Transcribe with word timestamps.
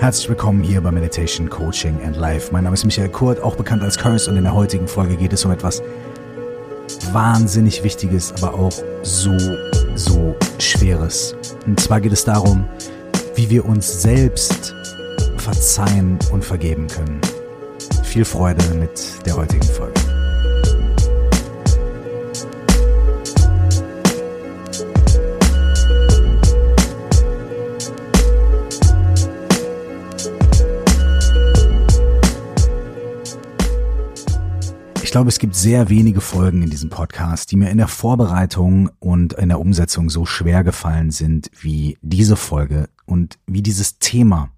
Herzlich 0.00 0.30
willkommen 0.30 0.62
hier 0.62 0.80
bei 0.80 0.90
Meditation, 0.90 1.50
Coaching 1.50 2.02
and 2.06 2.16
Life. 2.16 2.50
Mein 2.52 2.64
Name 2.64 2.72
ist 2.72 2.86
Michael 2.86 3.10
Kurt, 3.10 3.38
auch 3.42 3.54
bekannt 3.54 3.82
als 3.82 3.98
Curse 3.98 4.30
und 4.30 4.38
in 4.38 4.44
der 4.44 4.54
heutigen 4.54 4.88
Folge 4.88 5.14
geht 5.14 5.34
es 5.34 5.44
um 5.44 5.50
etwas 5.50 5.82
wahnsinnig 7.12 7.84
Wichtiges, 7.84 8.32
aber 8.40 8.54
auch 8.54 8.72
so, 9.02 9.36
so 9.96 10.34
Schweres. 10.58 11.36
Und 11.66 11.78
zwar 11.80 12.00
geht 12.00 12.14
es 12.14 12.24
darum, 12.24 12.64
wie 13.34 13.50
wir 13.50 13.66
uns 13.66 14.00
selbst 14.00 14.74
verzeihen 15.36 16.18
und 16.32 16.46
vergeben 16.46 16.86
können. 16.86 17.20
Viel 18.02 18.24
Freude 18.24 18.64
mit 18.76 19.26
der 19.26 19.36
heutigen 19.36 19.64
Folge. 19.64 20.09
Ich 35.10 35.12
glaube, 35.12 35.28
es 35.28 35.40
gibt 35.40 35.56
sehr 35.56 35.88
wenige 35.88 36.20
Folgen 36.20 36.62
in 36.62 36.70
diesem 36.70 36.88
Podcast, 36.88 37.50
die 37.50 37.56
mir 37.56 37.68
in 37.68 37.78
der 37.78 37.88
Vorbereitung 37.88 38.90
und 39.00 39.32
in 39.32 39.48
der 39.48 39.58
Umsetzung 39.58 40.08
so 40.08 40.24
schwer 40.24 40.62
gefallen 40.62 41.10
sind 41.10 41.50
wie 41.60 41.98
diese 42.00 42.36
Folge 42.36 42.88
und 43.06 43.36
wie 43.44 43.60
dieses 43.60 43.98
Thema. 43.98 44.50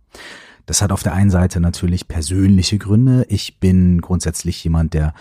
Das 0.66 0.82
hat 0.82 0.92
auf 0.92 1.02
der 1.02 1.14
einen 1.14 1.30
Seite 1.30 1.58
natürlich 1.58 2.06
persönliche 2.06 2.76
Gründe. 2.76 3.24
Ich 3.30 3.60
bin 3.60 4.02
grundsätzlich 4.02 4.62
jemand, 4.62 4.92
der 4.92 5.14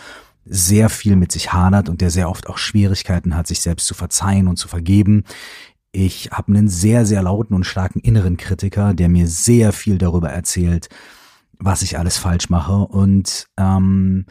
sehr 0.44 0.90
viel 0.90 1.16
mit 1.16 1.32
sich 1.32 1.54
hadert 1.54 1.88
und 1.88 2.02
der 2.02 2.09
sehr 2.09 2.29
oft 2.29 2.48
auch 2.48 2.57
Schwierigkeiten 2.57 3.34
hat, 3.34 3.48
sich 3.48 3.62
selbst 3.62 3.88
zu 3.88 3.93
verzeihen 3.93 4.49
und 4.49 4.57
zu 4.57 4.68
vergeben. 4.68 5.23
Ich 5.93 6.32
habe 6.34 6.49
einen 6.49 6.68
sehr, 6.68 7.05
sehr 7.05 7.23
lauten 7.23 7.54
und 7.54 7.63
starken 7.63 8.02
inneren 8.02 8.35
Kritiker, 8.35 8.93
der 8.93 9.07
mir 9.07 9.29
sehr 9.29 9.71
viel 9.71 9.98
darüber 9.98 10.29
erzählt, 10.29 10.90
was 11.57 11.84
ich 11.84 11.98
alles 11.98 12.18
falsch 12.18 12.49
mache. 12.49 12.73
Und 12.73 13.48
ähm, 13.57 14.26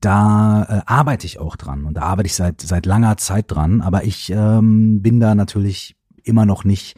da 0.00 0.64
äh, 0.64 0.82
arbeite 0.86 1.26
ich 1.26 1.38
auch 1.38 1.56
dran 1.56 1.84
und 1.84 1.94
da 1.94 2.02
arbeite 2.02 2.26
ich 2.26 2.34
seit 2.34 2.60
seit 2.60 2.86
langer 2.86 3.16
Zeit 3.16 3.50
dran, 3.50 3.80
aber 3.80 4.04
ich 4.04 4.30
ähm, 4.30 5.02
bin 5.02 5.20
da 5.20 5.34
natürlich 5.34 5.96
immer 6.24 6.46
noch 6.46 6.64
nicht 6.64 6.96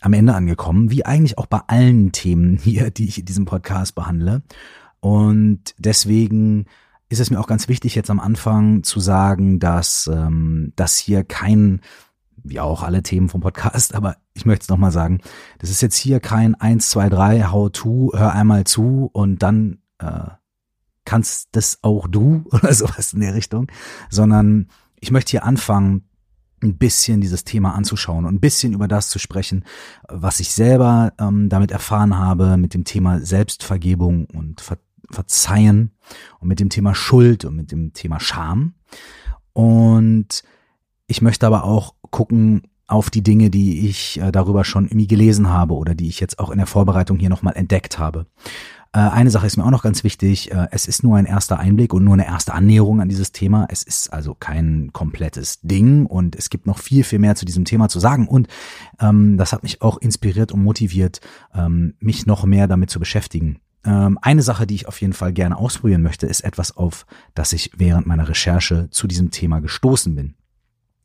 am 0.00 0.12
Ende 0.12 0.34
angekommen, 0.34 0.90
wie 0.90 1.04
eigentlich 1.04 1.38
auch 1.38 1.46
bei 1.46 1.60
allen 1.66 2.12
Themen 2.12 2.56
hier, 2.62 2.90
die 2.90 3.08
ich 3.08 3.18
in 3.18 3.26
diesem 3.26 3.44
Podcast 3.44 3.94
behandle. 3.94 4.42
Und 5.00 5.74
deswegen 5.78 6.66
ist 7.08 7.20
es 7.20 7.30
mir 7.30 7.38
auch 7.38 7.46
ganz 7.46 7.68
wichtig, 7.68 7.94
jetzt 7.94 8.10
am 8.10 8.20
Anfang 8.20 8.82
zu 8.82 9.00
sagen, 9.00 9.60
dass 9.60 10.10
ähm, 10.12 10.72
das 10.76 10.96
hier 10.96 11.22
kein, 11.22 11.80
wie 12.36 12.60
auch 12.60 12.82
alle 12.82 13.02
Themen 13.02 13.28
vom 13.28 13.40
Podcast, 13.40 13.94
aber 13.96 14.16
ich 14.34 14.46
möchte 14.46 14.64
es 14.64 14.68
nochmal 14.68 14.92
sagen, 14.92 15.20
das 15.58 15.70
ist 15.70 15.80
jetzt 15.80 15.96
hier 15.96 16.20
kein 16.20 16.54
1, 16.54 16.88
2, 16.90 17.08
3, 17.08 17.44
How-To, 17.44 18.12
hör 18.14 18.32
einmal 18.32 18.64
zu 18.64 19.08
und 19.12 19.42
dann 19.42 19.78
äh, 19.98 20.30
kannst 21.06 21.48
das 21.52 21.78
auch 21.80 22.06
du 22.06 22.44
oder 22.50 22.74
sowas 22.74 23.14
in 23.14 23.20
der 23.20 23.34
Richtung, 23.34 23.68
sondern 24.10 24.68
ich 25.00 25.10
möchte 25.10 25.30
hier 25.30 25.44
anfangen, 25.44 26.02
ein 26.62 26.78
bisschen 26.78 27.20
dieses 27.20 27.44
Thema 27.44 27.74
anzuschauen 27.74 28.24
und 28.24 28.34
ein 28.34 28.40
bisschen 28.40 28.72
über 28.72 28.88
das 28.88 29.08
zu 29.08 29.18
sprechen, 29.18 29.64
was 30.08 30.40
ich 30.40 30.52
selber 30.52 31.12
ähm, 31.18 31.48
damit 31.48 31.70
erfahren 31.70 32.18
habe, 32.18 32.56
mit 32.56 32.74
dem 32.74 32.84
Thema 32.84 33.20
Selbstvergebung 33.20 34.26
und 34.26 34.60
Ver 34.60 34.78
Verzeihen 35.08 35.92
und 36.40 36.48
mit 36.48 36.58
dem 36.58 36.68
Thema 36.68 36.92
Schuld 36.92 37.44
und 37.44 37.54
mit 37.54 37.70
dem 37.70 37.92
Thema 37.92 38.18
Scham. 38.18 38.74
Und 39.52 40.42
ich 41.06 41.22
möchte 41.22 41.46
aber 41.46 41.62
auch 41.62 41.94
gucken 42.10 42.62
auf 42.88 43.10
die 43.10 43.22
Dinge, 43.22 43.50
die 43.50 43.88
ich 43.88 44.20
äh, 44.20 44.30
darüber 44.30 44.64
schon 44.64 44.86
irgendwie 44.86 45.06
gelesen 45.06 45.48
habe 45.48 45.74
oder 45.74 45.94
die 45.94 46.08
ich 46.08 46.20
jetzt 46.20 46.38
auch 46.38 46.50
in 46.50 46.58
der 46.58 46.66
Vorbereitung 46.66 47.18
hier 47.18 47.28
nochmal 47.28 47.56
entdeckt 47.56 47.98
habe. 47.98 48.26
Äh, 48.96 49.10
eine 49.10 49.30
Sache 49.30 49.46
ist 49.46 49.58
mir 49.58 49.64
auch 49.64 49.70
noch 49.70 49.82
ganz 49.82 50.04
wichtig. 50.04 50.50
Äh, 50.52 50.68
es 50.70 50.88
ist 50.88 51.02
nur 51.02 51.18
ein 51.18 51.26
erster 51.26 51.58
Einblick 51.58 51.92
und 51.92 52.02
nur 52.02 52.14
eine 52.14 52.26
erste 52.26 52.54
Annäherung 52.54 53.02
an 53.02 53.10
dieses 53.10 53.30
Thema. 53.30 53.66
Es 53.68 53.82
ist 53.82 54.10
also 54.10 54.34
kein 54.34 54.90
komplettes 54.94 55.60
Ding 55.60 56.06
und 56.06 56.34
es 56.34 56.48
gibt 56.48 56.66
noch 56.66 56.78
viel, 56.78 57.04
viel 57.04 57.18
mehr 57.18 57.34
zu 57.34 57.44
diesem 57.44 57.66
Thema 57.66 57.90
zu 57.90 58.00
sagen. 58.00 58.26
Und 58.26 58.48
ähm, 58.98 59.36
das 59.36 59.52
hat 59.52 59.62
mich 59.62 59.82
auch 59.82 59.98
inspiriert 59.98 60.50
und 60.50 60.62
motiviert, 60.62 61.20
ähm, 61.54 61.94
mich 62.00 62.24
noch 62.24 62.46
mehr 62.46 62.68
damit 62.68 62.88
zu 62.88 62.98
beschäftigen. 62.98 63.58
Ähm, 63.84 64.18
eine 64.22 64.40
Sache, 64.40 64.66
die 64.66 64.76
ich 64.76 64.88
auf 64.88 64.98
jeden 65.02 65.12
Fall 65.12 65.34
gerne 65.34 65.58
ausprobieren 65.58 66.02
möchte, 66.02 66.26
ist 66.26 66.40
etwas, 66.40 66.74
auf 66.74 67.04
das 67.34 67.52
ich 67.52 67.72
während 67.76 68.06
meiner 68.06 68.30
Recherche 68.30 68.88
zu 68.90 69.06
diesem 69.06 69.30
Thema 69.30 69.60
gestoßen 69.60 70.14
bin. 70.14 70.36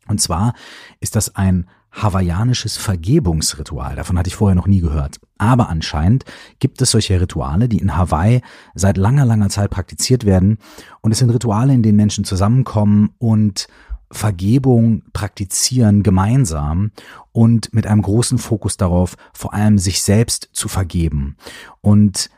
Und 0.07 0.22
zwar 0.22 0.53
ist 1.01 1.18
das 1.18 1.35
ein 1.35 1.68
hawaiianisches 1.91 2.78
Vergebungsritual. 2.78 3.97
Davon 3.97 4.18
hatte 4.18 4.30
ich 4.30 4.35
vorher 4.35 4.56
noch 4.56 4.68
nie 4.68 4.80
gehört. 4.80 5.19
Aber 5.41 5.69
anscheinend 5.69 6.24
gibt 6.59 6.84
es 6.84 6.91
solche 6.91 7.19
Rituale, 7.19 7.68
die 7.68 7.79
in 7.79 7.97
Hawaii 7.97 8.41
seit 8.75 8.96
langer, 8.96 9.25
langer 9.25 9.50
Zeit 9.50 9.72
praktiziert 9.72 10.24
werden. 10.24 10.59
Und 11.02 11.12
es 11.12 11.18
sind 11.18 11.31
Rituale, 11.31 11.74
in 11.74 11.81
denen 11.81 11.96
Menschen 11.96 12.25
zusammenkommen 12.25 13.09
und 13.18 13.68
Vergebung 14.12 15.01
praktizieren 15.13 16.03
gemeinsam 16.03 16.91
und 17.31 17.74
mit 17.74 17.88
einem 17.88 18.03
großen 18.03 18.38
Fokus 18.38 18.78
darauf, 18.78 19.16
vor 19.34 19.56
allem 19.56 19.80
sich 19.80 20.03
selbst 20.03 20.50
zu 20.53 20.68
vergeben. 20.68 21.38
Und 21.81 22.30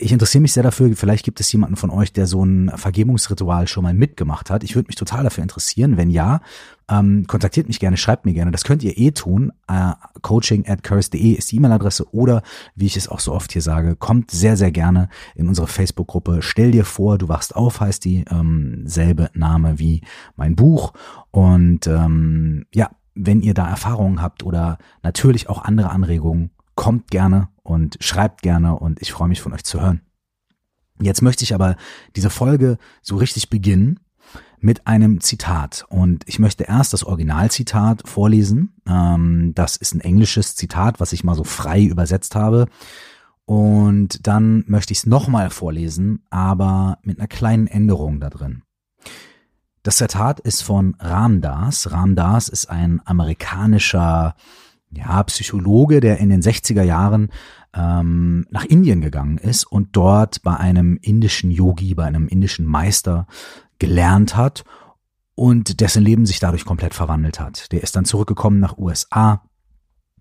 ich 0.00 0.12
interessiere 0.12 0.42
mich 0.42 0.52
sehr 0.52 0.62
dafür, 0.62 0.94
vielleicht 0.94 1.24
gibt 1.24 1.40
es 1.40 1.50
jemanden 1.50 1.74
von 1.74 1.90
euch, 1.90 2.12
der 2.12 2.28
so 2.28 2.44
ein 2.44 2.70
Vergebungsritual 2.72 3.66
schon 3.66 3.82
mal 3.82 3.94
mitgemacht 3.94 4.48
hat. 4.48 4.62
Ich 4.62 4.76
würde 4.76 4.86
mich 4.86 4.94
total 4.94 5.24
dafür 5.24 5.42
interessieren. 5.42 5.96
Wenn 5.96 6.08
ja, 6.08 6.40
ähm, 6.88 7.26
kontaktiert 7.26 7.66
mich 7.66 7.80
gerne, 7.80 7.96
schreibt 7.96 8.24
mir 8.24 8.32
gerne. 8.32 8.52
Das 8.52 8.62
könnt 8.62 8.84
ihr 8.84 8.96
eh 8.96 9.10
tun. 9.10 9.52
Äh, 9.66 9.94
coaching 10.22 10.68
at 10.68 10.84
curse.de 10.84 11.32
ist 11.32 11.50
die 11.50 11.56
E-Mail-Adresse 11.56 12.14
oder, 12.14 12.42
wie 12.76 12.86
ich 12.86 12.96
es 12.96 13.08
auch 13.08 13.18
so 13.18 13.32
oft 13.32 13.52
hier 13.52 13.60
sage, 13.60 13.96
kommt 13.96 14.30
sehr, 14.30 14.56
sehr 14.56 14.70
gerne 14.70 15.08
in 15.34 15.48
unsere 15.48 15.66
Facebook-Gruppe. 15.66 16.42
Stell 16.42 16.70
dir 16.70 16.84
vor, 16.84 17.18
du 17.18 17.28
wachst 17.28 17.56
auf, 17.56 17.80
heißt 17.80 18.04
die, 18.04 18.24
ähm, 18.30 18.84
selbe 18.86 19.30
Name 19.34 19.80
wie 19.80 20.02
mein 20.36 20.54
Buch. 20.54 20.92
Und 21.32 21.88
ähm, 21.88 22.66
ja, 22.72 22.90
wenn 23.16 23.40
ihr 23.40 23.54
da 23.54 23.68
Erfahrungen 23.68 24.22
habt 24.22 24.44
oder 24.44 24.78
natürlich 25.02 25.48
auch 25.48 25.64
andere 25.64 25.90
Anregungen, 25.90 26.50
kommt 26.78 27.10
gerne 27.10 27.48
und 27.64 27.96
schreibt 27.98 28.40
gerne 28.40 28.78
und 28.78 29.02
ich 29.02 29.10
freue 29.10 29.26
mich 29.26 29.40
von 29.40 29.52
euch 29.52 29.64
zu 29.64 29.80
hören. 29.80 30.00
Jetzt 31.00 31.22
möchte 31.22 31.42
ich 31.42 31.52
aber 31.52 31.74
diese 32.14 32.30
Folge 32.30 32.78
so 33.02 33.16
richtig 33.16 33.50
beginnen 33.50 33.98
mit 34.60 34.86
einem 34.86 35.20
Zitat. 35.20 35.84
Und 35.88 36.22
ich 36.28 36.38
möchte 36.38 36.62
erst 36.62 36.92
das 36.92 37.02
Originalzitat 37.02 38.08
vorlesen. 38.08 38.74
Ähm, 38.86 39.54
das 39.56 39.74
ist 39.74 39.92
ein 39.92 40.00
englisches 40.00 40.54
Zitat, 40.54 41.00
was 41.00 41.12
ich 41.12 41.24
mal 41.24 41.34
so 41.34 41.42
frei 41.42 41.82
übersetzt 41.82 42.36
habe. 42.36 42.68
Und 43.44 44.28
dann 44.28 44.62
möchte 44.68 44.92
ich 44.92 45.00
es 45.00 45.06
nochmal 45.06 45.50
vorlesen, 45.50 46.22
aber 46.30 46.98
mit 47.02 47.18
einer 47.18 47.26
kleinen 47.26 47.66
Änderung 47.66 48.20
da 48.20 48.30
drin. 48.30 48.62
Das 49.82 49.96
Zitat 49.96 50.38
ist 50.38 50.62
von 50.62 50.94
Ramdas. 51.00 51.90
Ramdas 51.90 52.48
ist 52.48 52.70
ein 52.70 53.02
amerikanischer 53.04 54.36
ja, 54.90 55.22
Psychologe, 55.24 56.00
der 56.00 56.18
in 56.18 56.30
den 56.30 56.42
60er 56.42 56.82
Jahren 56.82 57.30
ähm, 57.74 58.46
nach 58.50 58.64
Indien 58.64 59.00
gegangen 59.00 59.38
ist 59.38 59.64
und 59.64 59.90
dort 59.92 60.42
bei 60.42 60.56
einem 60.56 60.98
indischen 61.02 61.50
Yogi, 61.50 61.94
bei 61.94 62.04
einem 62.04 62.28
indischen 62.28 62.66
Meister 62.66 63.26
gelernt 63.78 64.36
hat 64.36 64.64
und 65.34 65.80
dessen 65.80 66.02
Leben 66.02 66.26
sich 66.26 66.40
dadurch 66.40 66.64
komplett 66.64 66.94
verwandelt 66.94 67.38
hat. 67.38 67.70
Der 67.72 67.82
ist 67.82 67.94
dann 67.94 68.04
zurückgekommen 68.04 68.60
nach 68.60 68.78
USA, 68.78 69.42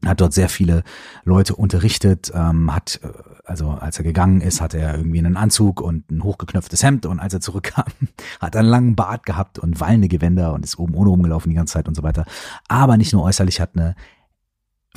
hat 0.05 0.21
dort 0.21 0.33
sehr 0.33 0.49
viele 0.49 0.83
Leute 1.23 1.55
unterrichtet, 1.55 2.31
ähm, 2.35 2.73
hat, 2.73 2.99
äh, 3.01 3.07
also 3.45 3.69
als 3.69 3.97
er 3.97 4.03
gegangen 4.03 4.41
ist, 4.41 4.61
hatte 4.61 4.77
er 4.77 4.95
irgendwie 4.95 5.19
einen 5.19 5.37
Anzug 5.37 5.81
und 5.81 6.11
ein 6.11 6.23
hochgeknöpftes 6.23 6.83
Hemd 6.83 7.05
und 7.05 7.19
als 7.19 7.33
er 7.33 7.41
zurückkam, 7.41 7.85
hat 8.39 8.55
er 8.55 8.59
einen 8.59 8.69
langen 8.69 8.95
Bart 8.95 9.25
gehabt 9.25 9.57
und 9.57 9.79
wallende 9.79 10.07
Gewänder 10.07 10.53
und 10.53 10.63
ist 10.63 10.77
oben 10.77 10.93
ohne 10.93 11.09
rumgelaufen 11.09 11.49
die 11.49 11.55
ganze 11.55 11.73
Zeit 11.73 11.87
und 11.87 11.95
so 11.95 12.03
weiter. 12.03 12.25
Aber 12.67 12.97
nicht 12.97 13.13
nur 13.13 13.23
äußerlich 13.23 13.59
hat 13.59 13.71
eine 13.75 13.95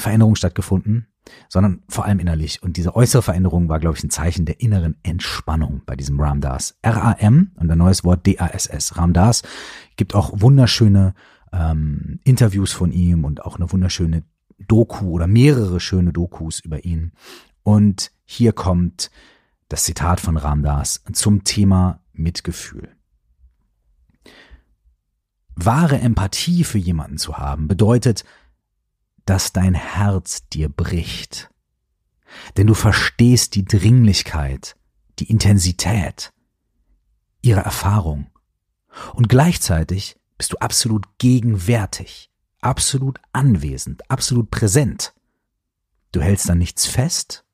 Veränderung 0.00 0.34
stattgefunden, 0.34 1.06
sondern 1.49 1.83
vor 1.88 2.05
allem 2.05 2.19
innerlich. 2.19 2.62
Und 2.62 2.76
diese 2.76 2.97
äußere 2.97 3.23
Veränderung 3.23 3.69
war, 3.69 3.79
glaube 3.79 3.97
ich, 3.97 4.05
ein 4.05 4.11
Zeichen 4.11 4.47
der 4.47 4.61
inneren 4.61 4.97
Entspannung 5.02 5.82
bei 5.87 5.97
diesem 5.97 6.19
Ramdas. 6.20 6.79
R-A-M 6.82 7.52
und 7.56 7.70
ein 7.70 7.79
neues 7.79 8.05
Wort 8.05 8.26
D-A-S-S. 8.26 8.97
Ramdas 8.97 9.43
gibt 9.97 10.14
auch 10.14 10.32
wunderschöne 10.41 11.14
ähm, 11.52 12.20
Interviews 12.25 12.73
von 12.73 12.93
ihm 12.93 13.25
und 13.25 13.44
auch 13.44 13.56
eine 13.56 13.70
wunderschöne 13.70 14.25
Doku 14.67 15.11
oder 15.11 15.26
mehrere 15.26 15.81
schöne 15.81 16.12
Dokus 16.12 16.61
über 16.61 16.85
ihn. 16.85 17.12
Und 17.62 18.12
hier 18.25 18.53
kommt 18.53 19.11
das 19.69 19.85
Zitat 19.85 20.20
von 20.20 20.37
Ramdas 20.37 21.05
zum 21.12 21.44
Thema 21.44 22.00
Mitgefühl. 22.12 22.88
Wahre 25.55 25.99
Empathie 25.99 26.64
für 26.64 26.79
jemanden 26.79 27.19
zu 27.19 27.38
haben 27.38 27.69
bedeutet, 27.69 28.25
dass 29.26 29.52
dein 29.52 29.75
Herz 29.75 30.49
dir 30.49 30.69
bricht. 30.69 31.50
Denn 32.56 32.67
du 32.67 32.75
verstehst 32.75 33.55
die 33.55 33.64
Dringlichkeit, 33.64 34.76
die 35.19 35.31
Intensität 35.31 36.32
ihrer 37.43 37.62
Erfahrung. 37.62 38.31
Und 39.14 39.28
gleichzeitig 39.28 40.17
bist 40.37 40.52
du 40.52 40.56
absolut 40.58 41.06
gegenwärtig, 41.19 42.31
absolut 42.61 43.19
anwesend, 43.32 44.08
absolut 44.11 44.50
präsent. 44.50 45.14
Du 46.12 46.20
hältst 46.20 46.49
dann 46.49 46.58
nichts 46.58 46.87
fest, 46.87 47.44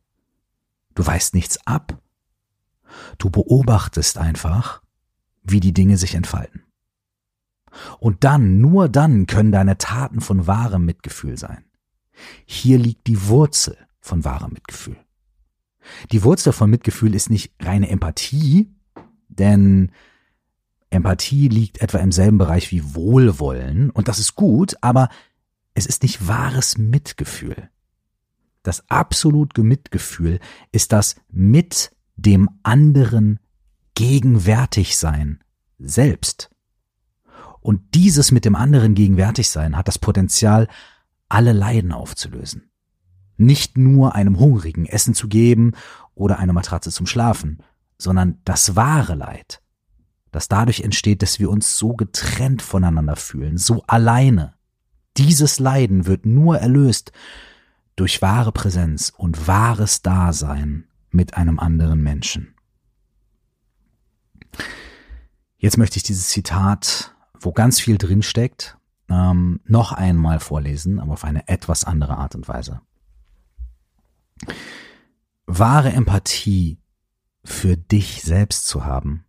Du 0.97 1.07
weißt 1.07 1.35
nichts 1.35 1.65
ab. 1.67 2.03
Du 3.19 3.31
beobachtest 3.31 4.19
einfach, 4.19 4.83
wie 5.43 5.61
die 5.61 5.75
Dinge 5.75 5.99
sich 5.99 6.15
entfalten. 6.15 6.63
Und 7.99 8.25
dann, 8.25 8.61
nur 8.61 8.89
dann 8.89 9.27
können 9.27 9.53
deine 9.53 9.79
Taten 9.79 10.21
von 10.21 10.47
wahrem 10.47 10.85
Mitgefühl 10.85 11.37
sein. 11.37 11.65
Hier 12.45 12.79
liegt 12.79 13.07
die 13.07 13.29
Wurzel 13.29 13.77
von 14.01 14.25
wahrem 14.25 14.53
Mitgefühl. 14.53 14.97
Die 16.13 16.25
Wurzel 16.25 16.53
von 16.53 16.71
Mitgefühl 16.71 17.15
ist 17.15 17.31
nicht 17.31 17.53
reine 17.61 17.89
Empathie, 17.89 18.75
denn 19.29 19.93
Empathie 20.91 21.49
liegt 21.49 21.81
etwa 21.81 21.99
im 21.99 22.13
selben 22.13 22.39
Bereich 22.39 22.71
wie 22.71 22.95
Wohlwollen 22.95 23.91
und 23.91 24.09
das 24.09 24.19
ist 24.19 24.35
gut, 24.35 24.77
aber 24.81 25.09
es 25.75 25.87
ist 25.87 26.03
nicht 26.03 26.27
wahres 26.27 26.79
Mitgefühl. 26.79 27.71
Das 28.63 28.89
absolute 28.89 29.63
Mitgefühl 29.63 30.41
ist 30.73 30.93
das 30.93 31.17
mit 31.29 31.95
dem 32.17 32.49
anderen 32.63 33.39
gegenwärtig 33.95 34.97
sein 34.97 35.41
selbst. 35.79 36.51
Und 37.67 37.97
dieses 37.97 38.31
mit 38.31 38.45
dem 38.45 38.55
anderen 38.55 38.95
gegenwärtig 38.95 39.51
sein 39.51 39.77
hat 39.77 39.89
das 39.89 39.99
Potenzial, 39.99 40.69
alle 41.29 41.53
Leiden 41.53 41.91
aufzulösen. 41.91 42.71
Nicht 43.39 43.77
nur 43.77 44.15
einem 44.15 44.39
Hungrigen 44.39 44.87
Essen 44.87 45.15
zu 45.15 45.27
geben 45.27 45.73
oder 46.15 46.39
eine 46.39 46.53
Matratze 46.53 46.93
zum 46.93 47.07
Schlafen, 47.07 47.59
sondern 47.99 48.39
das 48.45 48.77
wahre 48.77 49.17
Leid, 49.17 49.63
das 50.31 50.47
dadurch 50.47 50.83
entsteht, 50.83 51.23
dass 51.23 51.41
wir 51.41 51.51
uns 51.51 51.77
so 51.77 51.95
getrennt 51.95 52.63
voneinander 52.63 53.17
fühlen, 53.17 53.59
so 53.59 53.83
alleine. 53.89 54.55
Dieses 55.17 55.59
Leiden 55.59 56.07
wird 56.07 56.25
nur 56.25 56.59
erlöst 56.59 57.11
durch 57.97 58.23
wahre 58.23 58.53
Präsenz 58.53 59.13
und 59.17 59.49
wahres 59.49 60.03
Dasein 60.03 60.85
mit 61.11 61.37
einem 61.37 61.59
anderen 61.59 62.01
Menschen. 62.01 62.55
Jetzt 65.59 65.79
möchte 65.79 65.97
ich 65.97 66.05
dieses 66.05 66.29
Zitat, 66.29 67.16
wo 67.41 67.53
ganz 67.53 67.81
viel 67.81 67.99
drinsteckt, 67.99 68.79
ähm, 69.09 69.61
noch 69.65 69.93
einmal 69.93 70.41
vorlesen, 70.41 70.99
aber 71.01 71.13
auf 71.13 71.25
eine 71.25 71.49
etwas 71.49 71.85
andere 71.85 72.17
Art 72.17 72.35
und 72.35 72.49
Weise. 72.49 72.81
Wahre 75.47 75.93
Empathie 75.93 76.79
für 77.45 77.77
dich 77.77 78.23
selbst 78.23 78.67
zu 78.67 78.85
haben, 78.85 79.25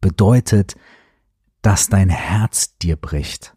bedeutet, 0.00 0.76
dass 1.62 1.88
dein 1.88 2.08
Herz 2.08 2.76
dir 2.78 2.96
bricht. 2.96 3.56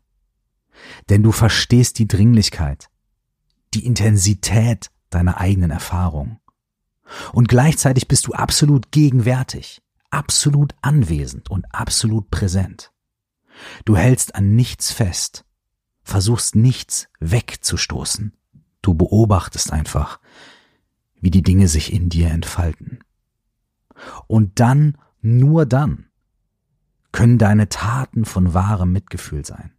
Denn 1.09 1.23
du 1.23 1.31
verstehst 1.31 1.99
die 1.99 2.07
Dringlichkeit, 2.07 2.89
die 3.73 3.85
Intensität 3.85 4.91
deiner 5.09 5.39
eigenen 5.39 5.71
Erfahrung. 5.71 6.39
Und 7.31 7.47
gleichzeitig 7.47 8.07
bist 8.07 8.27
du 8.27 8.33
absolut 8.33 8.91
gegenwärtig, 8.91 9.81
absolut 10.09 10.75
anwesend 10.81 11.49
und 11.49 11.65
absolut 11.73 12.29
präsent. 12.29 12.91
Du 13.85 13.95
hältst 13.97 14.35
an 14.35 14.55
nichts 14.55 14.91
fest, 14.91 15.45
versuchst 16.03 16.55
nichts 16.55 17.07
wegzustoßen. 17.19 18.33
Du 18.81 18.93
beobachtest 18.93 19.71
einfach, 19.73 20.19
wie 21.19 21.31
die 21.31 21.43
Dinge 21.43 21.67
sich 21.67 21.91
in 21.91 22.09
dir 22.09 22.29
entfalten. 22.29 22.99
Und 24.27 24.59
dann, 24.59 24.97
nur 25.21 25.65
dann, 25.65 26.05
können 27.11 27.37
deine 27.37 27.69
Taten 27.69 28.25
von 28.25 28.53
wahrem 28.53 28.91
Mitgefühl 28.91 29.45
sein. 29.45 29.71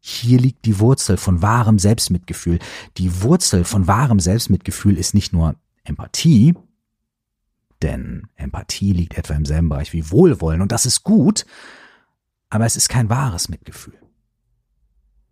Hier 0.00 0.38
liegt 0.38 0.64
die 0.64 0.78
Wurzel 0.78 1.16
von 1.16 1.42
wahrem 1.42 1.78
Selbstmitgefühl. 1.78 2.60
Die 2.96 3.22
Wurzel 3.22 3.64
von 3.64 3.86
wahrem 3.86 4.20
Selbstmitgefühl 4.20 4.96
ist 4.96 5.14
nicht 5.14 5.32
nur 5.32 5.56
Empathie, 5.82 6.54
denn 7.82 8.28
Empathie 8.36 8.92
liegt 8.92 9.18
etwa 9.18 9.34
im 9.34 9.44
selben 9.44 9.68
Bereich 9.68 9.92
wie 9.92 10.10
Wohlwollen 10.10 10.62
und 10.62 10.72
das 10.72 10.86
ist 10.86 11.02
gut, 11.02 11.44
aber 12.48 12.66
es 12.66 12.76
ist 12.76 12.88
kein 12.88 13.08
wahres 13.08 13.48
Mitgefühl. 13.48 13.98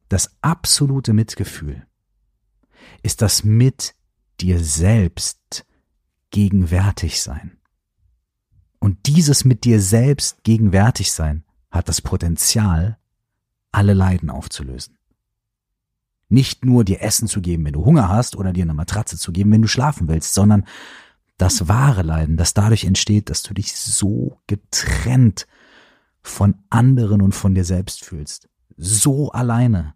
Das 0.08 0.36
absolute 0.42 1.12
Mitgefühl 1.12 1.86
ist 3.02 3.22
das 3.22 3.44
mit 3.44 3.94
dir 4.40 4.62
selbst 4.62 5.66
gegenwärtig 6.30 7.22
sein. 7.22 7.58
Und 8.78 9.06
dieses 9.06 9.44
mit 9.44 9.64
dir 9.64 9.80
selbst 9.80 10.44
gegenwärtig 10.44 11.12
sein 11.12 11.44
hat 11.70 11.88
das 11.88 12.02
Potenzial, 12.02 12.98
alle 13.72 13.94
Leiden 13.94 14.30
aufzulösen. 14.30 14.98
Nicht 16.28 16.64
nur 16.64 16.84
dir 16.84 17.00
Essen 17.00 17.28
zu 17.28 17.40
geben, 17.40 17.64
wenn 17.64 17.72
du 17.72 17.84
Hunger 17.84 18.08
hast, 18.08 18.36
oder 18.36 18.52
dir 18.52 18.64
eine 18.64 18.74
Matratze 18.74 19.16
zu 19.16 19.32
geben, 19.32 19.52
wenn 19.52 19.62
du 19.62 19.68
schlafen 19.68 20.08
willst, 20.08 20.34
sondern 20.34 20.66
das 21.38 21.68
wahre 21.68 22.02
Leiden, 22.02 22.36
das 22.36 22.54
dadurch 22.54 22.84
entsteht, 22.84 23.30
dass 23.30 23.42
du 23.42 23.54
dich 23.54 23.74
so 23.74 24.38
getrennt 24.46 25.46
von 26.24 26.56
anderen 26.70 27.22
und 27.22 27.34
von 27.34 27.54
dir 27.54 27.64
selbst 27.64 28.04
fühlst. 28.04 28.48
So 28.76 29.30
alleine. 29.30 29.94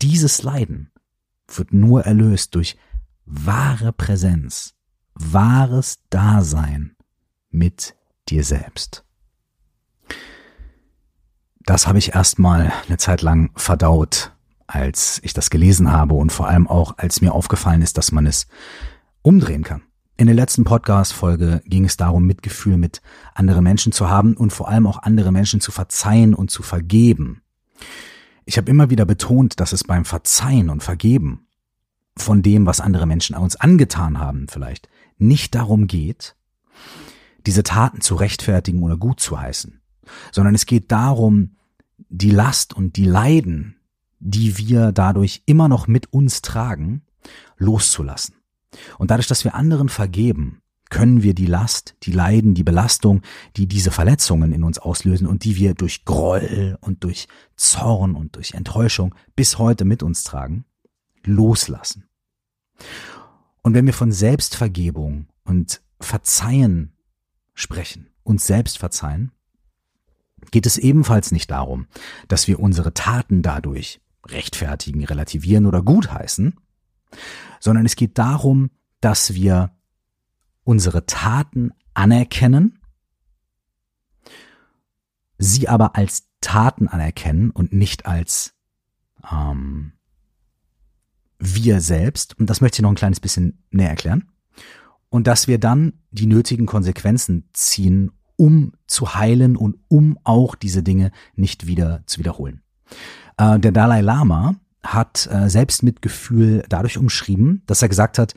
Dieses 0.00 0.42
Leiden 0.42 0.92
wird 1.48 1.72
nur 1.72 2.04
erlöst 2.04 2.54
durch 2.54 2.76
wahre 3.24 3.92
Präsenz, 3.92 4.74
wahres 5.14 5.98
Dasein 6.10 6.96
mit 7.50 7.96
dir 8.28 8.44
selbst. 8.44 9.04
Das 11.64 11.86
habe 11.86 11.98
ich 11.98 12.14
erstmal 12.14 12.72
eine 12.86 12.98
Zeit 12.98 13.22
lang 13.22 13.50
verdaut, 13.56 14.32
als 14.66 15.20
ich 15.22 15.32
das 15.32 15.50
gelesen 15.50 15.92
habe 15.92 16.14
und 16.14 16.32
vor 16.32 16.48
allem 16.48 16.66
auch, 16.66 16.98
als 16.98 17.20
mir 17.20 17.32
aufgefallen 17.32 17.82
ist, 17.82 17.98
dass 17.98 18.12
man 18.12 18.26
es 18.26 18.46
umdrehen 19.22 19.62
kann. 19.62 19.82
In 20.22 20.28
der 20.28 20.36
letzten 20.36 20.62
Podcast-Folge 20.62 21.62
ging 21.64 21.84
es 21.84 21.96
darum, 21.96 22.24
Mitgefühl 22.24 22.76
mit 22.76 23.02
anderen 23.34 23.64
Menschen 23.64 23.90
zu 23.90 24.08
haben 24.08 24.36
und 24.36 24.52
vor 24.52 24.68
allem 24.68 24.86
auch 24.86 25.02
andere 25.02 25.32
Menschen 25.32 25.60
zu 25.60 25.72
verzeihen 25.72 26.32
und 26.32 26.48
zu 26.48 26.62
vergeben. 26.62 27.42
Ich 28.44 28.56
habe 28.56 28.70
immer 28.70 28.88
wieder 28.88 29.04
betont, 29.04 29.58
dass 29.58 29.72
es 29.72 29.82
beim 29.82 30.04
Verzeihen 30.04 30.70
und 30.70 30.80
Vergeben 30.80 31.48
von 32.16 32.40
dem, 32.40 32.66
was 32.66 32.78
andere 32.78 33.04
Menschen 33.04 33.34
uns 33.34 33.56
angetan 33.56 34.20
haben, 34.20 34.46
vielleicht 34.48 34.88
nicht 35.18 35.56
darum 35.56 35.88
geht, 35.88 36.36
diese 37.44 37.64
Taten 37.64 38.00
zu 38.00 38.14
rechtfertigen 38.14 38.84
oder 38.84 38.96
gut 38.96 39.18
zu 39.18 39.40
heißen, 39.40 39.80
sondern 40.30 40.54
es 40.54 40.66
geht 40.66 40.92
darum, 40.92 41.56
die 41.98 42.30
Last 42.30 42.74
und 42.74 42.94
die 42.94 43.06
Leiden, 43.06 43.74
die 44.20 44.56
wir 44.56 44.92
dadurch 44.92 45.42
immer 45.46 45.66
noch 45.66 45.88
mit 45.88 46.12
uns 46.12 46.42
tragen, 46.42 47.02
loszulassen. 47.56 48.36
Und 48.98 49.10
dadurch, 49.10 49.26
dass 49.26 49.44
wir 49.44 49.54
anderen 49.54 49.88
vergeben, 49.88 50.62
können 50.92 51.22
wir 51.22 51.32
die 51.34 51.46
Last, 51.46 51.94
die 52.02 52.12
Leiden, 52.12 52.54
die 52.54 52.64
Belastung, 52.64 53.22
die 53.56 53.66
diese 53.66 53.90
Verletzungen 53.90 54.52
in 54.52 54.62
uns 54.62 54.78
auslösen 54.78 55.26
und 55.26 55.44
die 55.44 55.56
wir 55.56 55.72
durch 55.72 56.04
Groll 56.04 56.76
und 56.82 57.02
durch 57.02 57.28
Zorn 57.56 58.14
und 58.14 58.36
durch 58.36 58.52
Enttäuschung 58.52 59.14
bis 59.34 59.58
heute 59.58 59.86
mit 59.86 60.02
uns 60.02 60.22
tragen, 60.22 60.66
loslassen. 61.24 62.04
Und 63.62 63.72
wenn 63.72 63.86
wir 63.86 63.94
von 63.94 64.12
Selbstvergebung 64.12 65.28
und 65.44 65.80
Verzeihen 65.98 66.92
sprechen, 67.54 68.08
uns 68.22 68.46
selbst 68.46 68.76
verzeihen, 68.76 69.32
geht 70.50 70.66
es 70.66 70.76
ebenfalls 70.76 71.32
nicht 71.32 71.50
darum, 71.50 71.86
dass 72.28 72.48
wir 72.48 72.60
unsere 72.60 72.92
Taten 72.92 73.40
dadurch 73.40 74.00
rechtfertigen, 74.26 75.04
relativieren 75.04 75.64
oder 75.64 75.82
gutheißen, 75.82 76.54
sondern 77.60 77.86
es 77.86 77.96
geht 77.96 78.18
darum, 78.18 78.70
dass 79.00 79.34
wir 79.34 79.76
unsere 80.64 81.06
Taten 81.06 81.72
anerkennen, 81.94 82.78
sie 85.38 85.68
aber 85.68 85.96
als 85.96 86.28
Taten 86.40 86.88
anerkennen 86.88 87.50
und 87.50 87.72
nicht 87.72 88.06
als 88.06 88.54
ähm, 89.30 89.92
wir 91.38 91.80
selbst. 91.80 92.38
Und 92.38 92.48
das 92.48 92.60
möchte 92.60 92.76
ich 92.76 92.82
noch 92.82 92.90
ein 92.90 92.96
kleines 92.96 93.20
bisschen 93.20 93.64
näher 93.70 93.90
erklären. 93.90 94.28
Und 95.08 95.26
dass 95.26 95.48
wir 95.48 95.58
dann 95.58 95.94
die 96.10 96.26
nötigen 96.26 96.66
Konsequenzen 96.66 97.48
ziehen, 97.52 98.12
um 98.36 98.72
zu 98.86 99.14
heilen 99.14 99.56
und 99.56 99.76
um 99.88 100.18
auch 100.24 100.54
diese 100.54 100.82
Dinge 100.82 101.12
nicht 101.34 101.66
wieder 101.66 102.02
zu 102.06 102.18
wiederholen. 102.18 102.62
Äh, 103.36 103.58
der 103.58 103.72
Dalai 103.72 104.00
Lama 104.00 104.56
hat 104.82 105.28
äh, 105.30 105.48
Selbstmitgefühl 105.48 106.64
dadurch 106.68 106.98
umschrieben, 106.98 107.62
dass 107.66 107.82
er 107.82 107.88
gesagt 107.88 108.18
hat, 108.18 108.34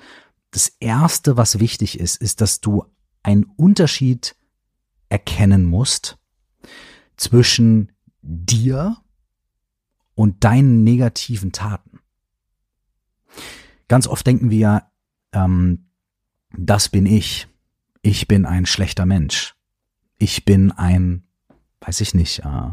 das 0.52 0.70
Erste, 0.80 1.38
was 1.38 1.60
wichtig 1.60 2.00
ist, 2.00 2.16
ist, 2.18 2.42
dass 2.42 2.62
du 2.62 2.86
einen 3.24 3.44
Unterschied 3.44 4.36
erkennen 5.10 5.66
musst 5.66 6.18
zwischen 7.18 7.92
dir 8.22 8.98
und 10.14 10.44
deinen 10.44 10.84
negativen 10.84 11.52
Taten. 11.52 12.00
Ganz 13.88 14.08
oft 14.08 14.26
denken 14.26 14.50
wir, 14.50 14.84
ähm, 15.34 15.90
das 16.58 16.90
bin 16.90 17.06
ich. 17.06 17.48
Ich 18.02 18.28
bin 18.28 18.46
ein 18.46 18.66
schlechter 18.66 19.06
Mensch. 19.06 19.56
Ich 20.18 20.46
bin 20.46 20.72
ein, 20.72 21.24
weiß 21.82 22.02
ich 22.02 22.14
nicht, 22.14 22.40
äh, 22.40 22.72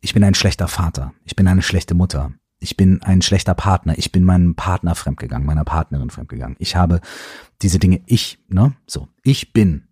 ich 0.00 0.14
bin 0.14 0.24
ein 0.24 0.34
schlechter 0.34 0.68
Vater. 0.68 1.14
Ich 1.24 1.36
bin 1.36 1.48
eine 1.48 1.62
schlechte 1.62 1.94
Mutter. 1.94 2.32
Ich 2.62 2.76
bin 2.76 3.02
ein 3.02 3.22
schlechter 3.22 3.54
Partner. 3.54 3.98
Ich 3.98 4.12
bin 4.12 4.24
meinem 4.24 4.54
Partner 4.54 4.94
fremdgegangen, 4.94 5.46
meiner 5.46 5.64
Partnerin 5.64 6.10
fremdgegangen. 6.10 6.56
Ich 6.58 6.76
habe 6.76 7.00
diese 7.60 7.78
Dinge, 7.78 8.00
ich, 8.06 8.38
ne, 8.48 8.74
so, 8.86 9.08
ich 9.22 9.52
bin. 9.52 9.88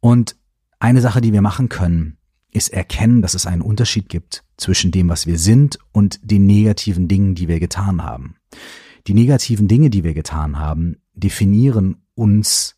Und 0.00 0.36
eine 0.78 1.00
Sache, 1.00 1.20
die 1.20 1.32
wir 1.32 1.42
machen 1.42 1.68
können, 1.68 2.16
ist 2.50 2.72
erkennen, 2.72 3.22
dass 3.22 3.34
es 3.34 3.46
einen 3.46 3.62
Unterschied 3.62 4.08
gibt 4.08 4.44
zwischen 4.56 4.90
dem, 4.90 5.08
was 5.08 5.26
wir 5.26 5.38
sind 5.38 5.78
und 5.92 6.20
den 6.22 6.46
negativen 6.46 7.08
Dingen, 7.08 7.34
die 7.34 7.48
wir 7.48 7.60
getan 7.60 8.02
haben. 8.02 8.36
Die 9.06 9.14
negativen 9.14 9.68
Dinge, 9.68 9.90
die 9.90 10.04
wir 10.04 10.14
getan 10.14 10.58
haben, 10.58 10.96
definieren 11.14 12.02
uns, 12.14 12.76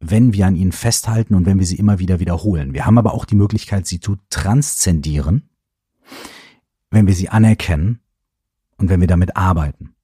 wenn 0.00 0.32
wir 0.32 0.46
an 0.46 0.56
ihnen 0.56 0.72
festhalten 0.72 1.34
und 1.34 1.46
wenn 1.46 1.58
wir 1.58 1.66
sie 1.66 1.76
immer 1.76 1.98
wieder 1.98 2.20
wiederholen. 2.20 2.74
Wir 2.74 2.86
haben 2.86 2.98
aber 2.98 3.14
auch 3.14 3.24
die 3.24 3.34
Möglichkeit, 3.34 3.86
sie 3.86 4.00
zu 4.00 4.16
transzendieren, 4.28 5.48
wenn 6.90 7.06
wir 7.06 7.14
sie 7.14 7.28
anerkennen 7.28 8.00
und 8.76 8.88
wenn 8.88 9.00
wir 9.00 9.08
damit 9.08 9.36
arbeiten. 9.36 9.94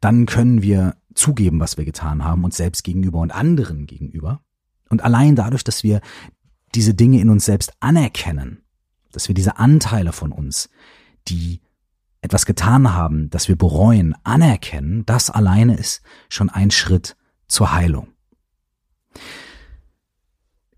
Dann 0.00 0.26
können 0.26 0.62
wir 0.62 0.96
zugeben, 1.14 1.60
was 1.60 1.76
wir 1.76 1.84
getan 1.84 2.24
haben, 2.24 2.44
uns 2.44 2.56
selbst 2.56 2.84
gegenüber 2.84 3.18
und 3.20 3.32
anderen 3.32 3.86
gegenüber. 3.86 4.42
Und 4.88 5.02
allein 5.02 5.36
dadurch, 5.36 5.64
dass 5.64 5.82
wir 5.82 6.00
diese 6.74 6.94
Dinge 6.94 7.20
in 7.20 7.30
uns 7.30 7.44
selbst 7.44 7.72
anerkennen, 7.80 8.62
dass 9.12 9.28
wir 9.28 9.34
diese 9.34 9.58
Anteile 9.58 10.12
von 10.12 10.32
uns, 10.32 10.70
die 11.28 11.60
etwas 12.22 12.46
getan 12.46 12.92
haben, 12.94 13.30
das 13.30 13.48
wir 13.48 13.56
bereuen, 13.56 14.14
anerkennen, 14.24 15.04
das 15.06 15.30
alleine 15.30 15.76
ist 15.76 16.02
schon 16.28 16.50
ein 16.50 16.70
Schritt 16.70 17.16
zur 17.48 17.72
Heilung. 17.72 18.08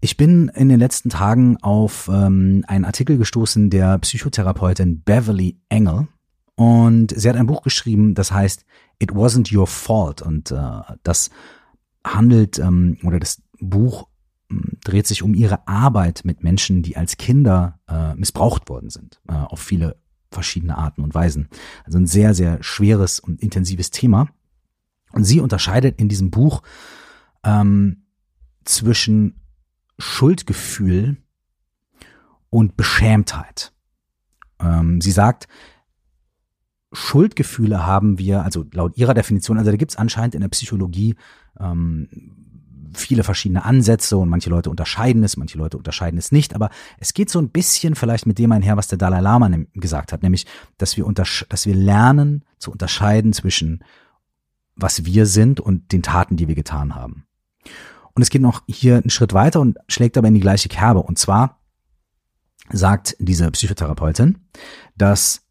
Ich 0.05 0.17
bin 0.17 0.49
in 0.49 0.69
den 0.69 0.81
letzten 0.81 1.11
Tagen 1.11 1.59
auf 1.63 2.11
ähm, 2.13 2.65
einen 2.67 2.85
Artikel 2.85 3.19
gestoßen 3.19 3.71
der 3.71 3.99
Psychotherapeutin 3.99 5.01
Beverly 5.03 5.61
Engel 5.69 6.09
und 6.57 7.15
sie 7.17 7.29
hat 7.29 7.37
ein 7.37 7.47
Buch 7.47 7.63
geschrieben, 7.63 8.17
das 8.17 8.33
heißt 8.33 8.65
It 8.99 9.13
Wasn't 9.13 9.57
Your 9.57 9.69
Fault 9.69 10.21
und 10.21 10.51
äh, 10.51 10.81
das 11.05 11.31
handelt 12.05 12.59
ähm, 12.59 12.99
oder 13.05 13.21
das 13.21 13.43
Buch 13.61 14.09
ähm, 14.51 14.73
dreht 14.83 15.07
sich 15.07 15.23
um 15.23 15.35
ihre 15.35 15.69
Arbeit 15.69 16.23
mit 16.25 16.43
Menschen, 16.43 16.83
die 16.83 16.97
als 16.97 17.17
Kinder 17.17 17.79
äh, 17.89 18.17
missbraucht 18.17 18.69
worden 18.69 18.91
sind, 18.91 19.21
äh, 19.29 19.35
auf 19.35 19.61
viele 19.61 20.03
verschiedene 20.33 20.77
Arten 20.77 21.03
und 21.03 21.15
Weisen. 21.15 21.49
Also 21.85 21.99
ein 21.99 22.09
sehr, 22.09 22.35
sehr 22.35 22.61
schweres 22.61 23.21
und 23.21 23.41
intensives 23.41 23.93
Thema. 23.93 24.29
Und 25.13 25.23
sie 25.23 25.39
unterscheidet 25.39 26.01
in 26.01 26.09
diesem 26.09 26.33
Buch 26.33 26.63
ähm, 27.45 28.03
zwischen 28.65 29.42
Schuldgefühl 30.03 31.17
und 32.51 32.77
Beschämtheit. 32.77 33.73
Ähm, 34.59 35.01
sie 35.01 35.13
sagt, 35.13 35.47
Schuldgefühle 36.93 37.87
haben 37.87 38.19
wir, 38.19 38.43
also 38.43 38.65
laut 38.73 38.97
ihrer 38.99 39.15
Definition, 39.15 39.59
also 39.59 39.71
da 39.71 39.77
gibt 39.77 39.93
es 39.93 39.97
anscheinend 39.97 40.35
in 40.35 40.41
der 40.41 40.49
Psychologie 40.49 41.15
ähm, 41.59 42.09
viele 42.93 43.23
verschiedene 43.23 43.65
Ansätze 43.65 44.17
und 44.19 44.29
manche 44.29 44.51
Leute 44.51 44.71
unterscheiden 44.71 45.23
es, 45.23 45.37
manche 45.37 45.57
Leute 45.57 45.79
unterscheiden 45.79 46.19
es 46.19 46.33
nicht, 46.33 46.55
aber 46.55 46.71
es 46.99 47.15
geht 47.15 47.31
so 47.31 47.39
ein 47.39 47.51
bisschen 47.51 47.95
vielleicht 47.95 48.27
mit 48.27 48.39
dem 48.39 48.51
einher, 48.51 48.77
was 48.77 48.89
der 48.89 48.99
Dalai 48.99 49.21
Lama 49.21 49.49
gesagt 49.73 50.13
hat, 50.13 50.25
nämlich, 50.25 50.47
dass 50.79 50.97
wir, 50.97 51.07
dass 51.49 51.65
wir 51.65 51.75
lernen 51.75 52.45
zu 52.59 52.73
unterscheiden 52.73 53.33
zwischen 53.33 53.85
was 54.75 55.05
wir 55.05 55.27
sind 55.27 55.61
und 55.61 55.93
den 55.93 56.03
Taten, 56.03 56.37
die 56.37 56.49
wir 56.49 56.57
getan 56.57 56.95
haben. 56.95 57.25
Und 58.15 58.23
es 58.23 58.31
geht 58.31 58.43
noch 58.43 58.63
hier 58.69 58.97
einen 58.97 59.11
Schritt 59.11 59.33
weiter 59.33 59.61
und 59.61 59.79
schlägt 59.89 60.19
aber 60.19 60.29
in 60.29 60.35
die 60.35 60.41
gleiche 60.41 60.69
Kerbe. 60.69 61.03
Und 61.03 61.19
zwar 61.19 61.61
sagt 62.71 63.17
diese 63.19 63.51
Psychotherapeutin, 63.51 64.39
dass 64.97 65.43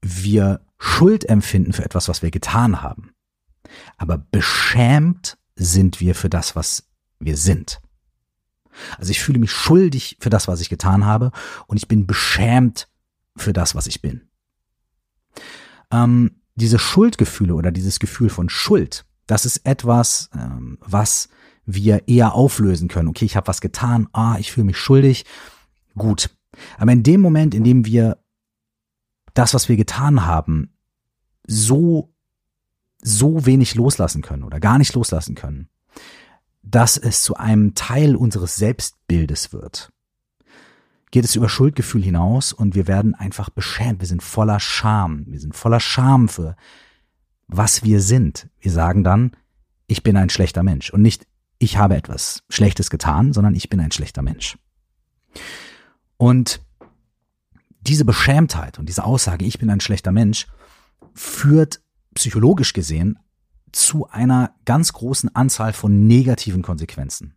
wir 0.00 0.60
Schuld 0.78 1.28
empfinden 1.28 1.72
für 1.72 1.84
etwas, 1.84 2.08
was 2.08 2.22
wir 2.22 2.30
getan 2.30 2.82
haben. 2.82 3.12
Aber 3.96 4.18
beschämt 4.18 5.38
sind 5.56 6.00
wir 6.00 6.14
für 6.14 6.28
das, 6.28 6.56
was 6.56 6.88
wir 7.18 7.36
sind. 7.36 7.80
Also 8.98 9.10
ich 9.10 9.20
fühle 9.20 9.38
mich 9.38 9.52
schuldig 9.52 10.16
für 10.20 10.30
das, 10.30 10.48
was 10.48 10.60
ich 10.60 10.68
getan 10.68 11.04
habe 11.04 11.30
und 11.66 11.76
ich 11.76 11.88
bin 11.88 12.06
beschämt 12.06 12.88
für 13.36 13.52
das, 13.52 13.74
was 13.74 13.86
ich 13.86 14.02
bin. 14.02 14.28
Ähm, 15.90 16.42
diese 16.54 16.78
Schuldgefühle 16.78 17.54
oder 17.54 17.72
dieses 17.72 17.98
Gefühl 17.98 18.30
von 18.30 18.48
Schuld, 18.48 19.04
das 19.26 19.44
ist 19.44 19.64
etwas, 19.64 20.30
ähm, 20.34 20.78
was 20.80 21.28
wir 21.66 22.08
eher 22.08 22.34
auflösen 22.34 22.88
können. 22.88 23.08
Okay, 23.08 23.24
ich 23.24 23.36
habe 23.36 23.48
was 23.48 23.60
getan, 23.60 24.08
ah, 24.12 24.36
ich 24.38 24.52
fühle 24.52 24.66
mich 24.66 24.78
schuldig, 24.78 25.24
gut. 25.96 26.30
Aber 26.78 26.92
in 26.92 27.02
dem 27.02 27.20
Moment, 27.20 27.54
in 27.54 27.64
dem 27.64 27.84
wir 27.86 28.18
das, 29.34 29.54
was 29.54 29.68
wir 29.68 29.76
getan 29.76 30.26
haben, 30.26 30.74
so 31.46 32.14
so 33.04 33.44
wenig 33.44 33.74
loslassen 33.74 34.22
können 34.22 34.44
oder 34.44 34.60
gar 34.60 34.78
nicht 34.78 34.94
loslassen 34.94 35.34
können, 35.34 35.68
dass 36.62 36.96
es 36.96 37.22
zu 37.22 37.36
einem 37.36 37.74
Teil 37.74 38.16
unseres 38.16 38.56
Selbstbildes 38.56 39.52
wird. 39.52 39.92
Geht 41.10 41.26
es 41.26 41.36
über 41.36 41.48
Schuldgefühl 41.48 42.02
hinaus 42.02 42.52
und 42.52 42.74
wir 42.74 42.88
werden 42.88 43.14
einfach 43.14 43.50
beschämt. 43.50 44.00
Wir 44.00 44.08
sind 44.08 44.22
voller 44.22 44.58
Scham. 44.58 45.26
Wir 45.28 45.38
sind 45.38 45.54
voller 45.54 45.80
Scham 45.80 46.28
für 46.28 46.56
was 47.46 47.84
wir 47.84 48.00
sind. 48.00 48.48
Wir 48.58 48.72
sagen 48.72 49.04
dann, 49.04 49.32
ich 49.86 50.02
bin 50.02 50.16
ein 50.16 50.30
schlechter 50.30 50.62
Mensch 50.62 50.90
und 50.90 51.02
nicht 51.02 51.26
ich 51.58 51.76
habe 51.76 51.96
etwas 51.96 52.42
Schlechtes 52.48 52.90
getan, 52.90 53.32
sondern 53.32 53.54
ich 53.54 53.68
bin 53.68 53.80
ein 53.80 53.92
schlechter 53.92 54.22
Mensch. 54.22 54.58
Und 56.16 56.60
diese 57.80 58.04
Beschämtheit 58.04 58.78
und 58.78 58.88
diese 58.88 59.04
Aussage, 59.04 59.44
ich 59.44 59.58
bin 59.58 59.70
ein 59.70 59.80
schlechter 59.80 60.12
Mensch, 60.12 60.46
führt 61.12 61.80
psychologisch 62.14 62.72
gesehen 62.72 63.18
zu 63.72 64.08
einer 64.08 64.54
ganz 64.64 64.92
großen 64.92 65.34
Anzahl 65.34 65.72
von 65.72 66.06
negativen 66.06 66.62
Konsequenzen. 66.62 67.36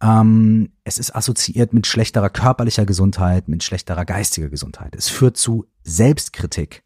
Ähm, 0.00 0.72
es 0.84 0.98
ist 0.98 1.14
assoziiert 1.14 1.72
mit 1.72 1.86
schlechterer 1.86 2.30
körperlicher 2.30 2.86
Gesundheit, 2.86 3.48
mit 3.48 3.62
schlechterer 3.62 4.04
geistiger 4.04 4.48
Gesundheit. 4.48 4.94
Es 4.96 5.08
führt 5.08 5.36
zu 5.36 5.66
Selbstkritik 5.82 6.84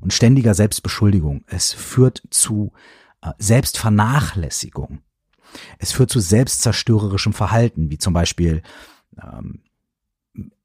und 0.00 0.12
ständiger 0.12 0.54
Selbstbeschuldigung. 0.54 1.44
Es 1.46 1.72
führt 1.72 2.22
zu 2.30 2.72
äh, 3.22 3.30
Selbstvernachlässigung. 3.38 5.00
Es 5.78 5.92
führt 5.92 6.10
zu 6.10 6.20
selbstzerstörerischem 6.20 7.32
Verhalten, 7.32 7.90
wie 7.90 7.98
zum 7.98 8.12
Beispiel 8.12 8.62
ähm, 9.22 9.60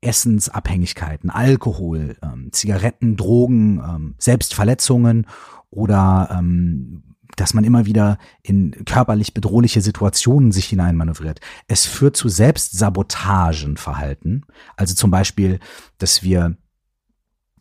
Essensabhängigkeiten, 0.02 1.30
Alkohol, 1.30 2.18
ähm, 2.24 2.52
Zigaretten, 2.52 3.18
Drogen, 3.18 3.80
ähm, 3.80 4.16
Selbstverletzungen 4.18 5.28
oder 5.70 6.30
ähm, 6.32 7.04
dass 7.36 7.54
man 7.54 7.64
immer 7.64 7.86
wieder 7.86 8.18
in 8.42 8.84
körperlich 8.86 9.34
bedrohliche 9.34 9.82
Situationen 9.82 10.52
sich 10.52 10.66
hineinmanövriert. 10.66 11.40
Es 11.68 11.86
führt 11.86 12.18
zu 12.18 12.28
Selbstsabotagenverhalten. 12.28 14.46
Also 14.76 14.96
zum 14.96 15.12
Beispiel, 15.12 15.60
dass 16.00 16.24
wir 16.24 16.58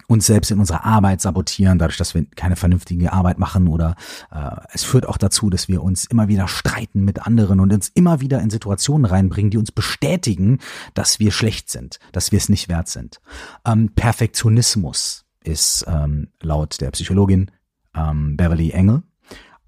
uns 0.08 0.26
selbst 0.26 0.50
in 0.50 0.58
unserer 0.58 0.84
Arbeit 0.84 1.20
sabotieren, 1.20 1.78
dadurch, 1.78 1.98
dass 1.98 2.14
wir 2.14 2.24
keine 2.34 2.56
vernünftige 2.56 3.12
Arbeit 3.12 3.38
machen 3.38 3.68
oder 3.68 3.94
äh, 4.32 4.56
es 4.72 4.82
führt 4.82 5.06
auch 5.06 5.18
dazu, 5.18 5.50
dass 5.50 5.68
wir 5.68 5.82
uns 5.82 6.06
immer 6.06 6.28
wieder 6.28 6.48
streiten 6.48 7.04
mit 7.04 7.26
anderen 7.26 7.60
und 7.60 7.72
uns 7.72 7.90
immer 7.90 8.20
wieder 8.20 8.40
in 8.40 8.48
Situationen 8.48 9.04
reinbringen, 9.04 9.50
die 9.50 9.58
uns 9.58 9.70
bestätigen, 9.70 10.58
dass 10.94 11.20
wir 11.20 11.30
schlecht 11.30 11.70
sind, 11.70 11.98
dass 12.12 12.32
wir 12.32 12.38
es 12.38 12.48
nicht 12.48 12.70
wert 12.70 12.88
sind. 12.88 13.20
Ähm, 13.66 13.90
Perfektionismus 13.94 15.26
ist 15.44 15.84
ähm, 15.86 16.28
laut 16.40 16.80
der 16.80 16.90
Psychologin 16.90 17.50
ähm, 17.94 18.36
Beverly 18.36 18.70
Engel 18.70 19.02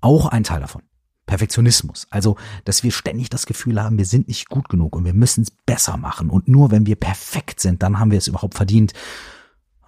auch 0.00 0.26
ein 0.26 0.44
Teil 0.44 0.60
davon. 0.60 0.82
Perfektionismus. 1.26 2.06
Also, 2.10 2.36
dass 2.64 2.82
wir 2.82 2.90
ständig 2.90 3.28
das 3.28 3.46
Gefühl 3.46 3.80
haben, 3.80 3.98
wir 3.98 4.06
sind 4.06 4.26
nicht 4.26 4.48
gut 4.48 4.68
genug 4.68 4.96
und 4.96 5.04
wir 5.04 5.14
müssen 5.14 5.42
es 5.42 5.50
besser 5.50 5.96
machen. 5.96 6.30
Und 6.30 6.48
nur 6.48 6.70
wenn 6.70 6.86
wir 6.86 6.96
perfekt 6.96 7.60
sind, 7.60 7.82
dann 7.82 8.00
haben 8.00 8.10
wir 8.10 8.18
es 8.18 8.26
überhaupt 8.26 8.54
verdient. 8.54 8.94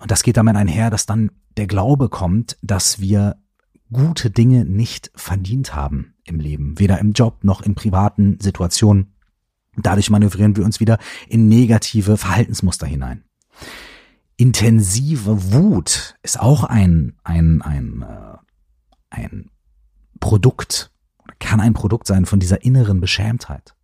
Und 0.03 0.11
das 0.11 0.25
geht 0.25 0.37
damit 0.37 0.57
einher, 0.57 0.91
dass 0.91 1.07
dann 1.07 1.31
der 1.57 1.69
Glaube 1.69 2.09
kommt, 2.09 2.59
dass 2.61 2.99
wir 2.99 3.37
gute 3.93 4.33
Dinge 4.33 4.65
nicht 4.65 5.13
verdient 5.15 5.77
haben 5.77 6.15
im 6.25 6.41
Leben, 6.41 6.77
weder 6.81 6.99
im 6.99 7.13
Job 7.13 7.45
noch 7.45 7.63
in 7.63 7.77
privaten 7.77 8.37
Situationen. 8.41 9.15
Dadurch 9.77 10.11
manövrieren 10.11 10.57
wir 10.57 10.65
uns 10.65 10.81
wieder 10.81 10.99
in 11.29 11.47
negative 11.47 12.17
Verhaltensmuster 12.17 12.85
hinein. 12.85 13.23
Intensive 14.37 15.53
Wut 15.53 16.17
ist 16.25 16.41
auch 16.41 16.65
ein, 16.65 17.15
ein, 17.23 17.63
ein, 17.63 18.03
äh, 18.03 18.39
ein 19.09 19.51
Produkt, 20.19 20.91
kann 21.39 21.61
ein 21.61 21.75
Produkt 21.75 22.09
sein 22.09 22.27
von 22.27 22.41
dieser 22.41 22.65
inneren 22.65 23.01
Beschämtheit. 23.01 23.77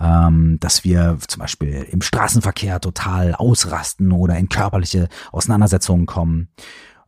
Ähm, 0.00 0.58
dass 0.60 0.84
wir 0.84 1.18
zum 1.26 1.40
Beispiel 1.40 1.86
im 1.90 2.02
Straßenverkehr 2.02 2.80
total 2.80 3.34
ausrasten 3.34 4.12
oder 4.12 4.36
in 4.36 4.48
körperliche 4.48 5.08
Auseinandersetzungen 5.32 6.06
kommen. 6.06 6.48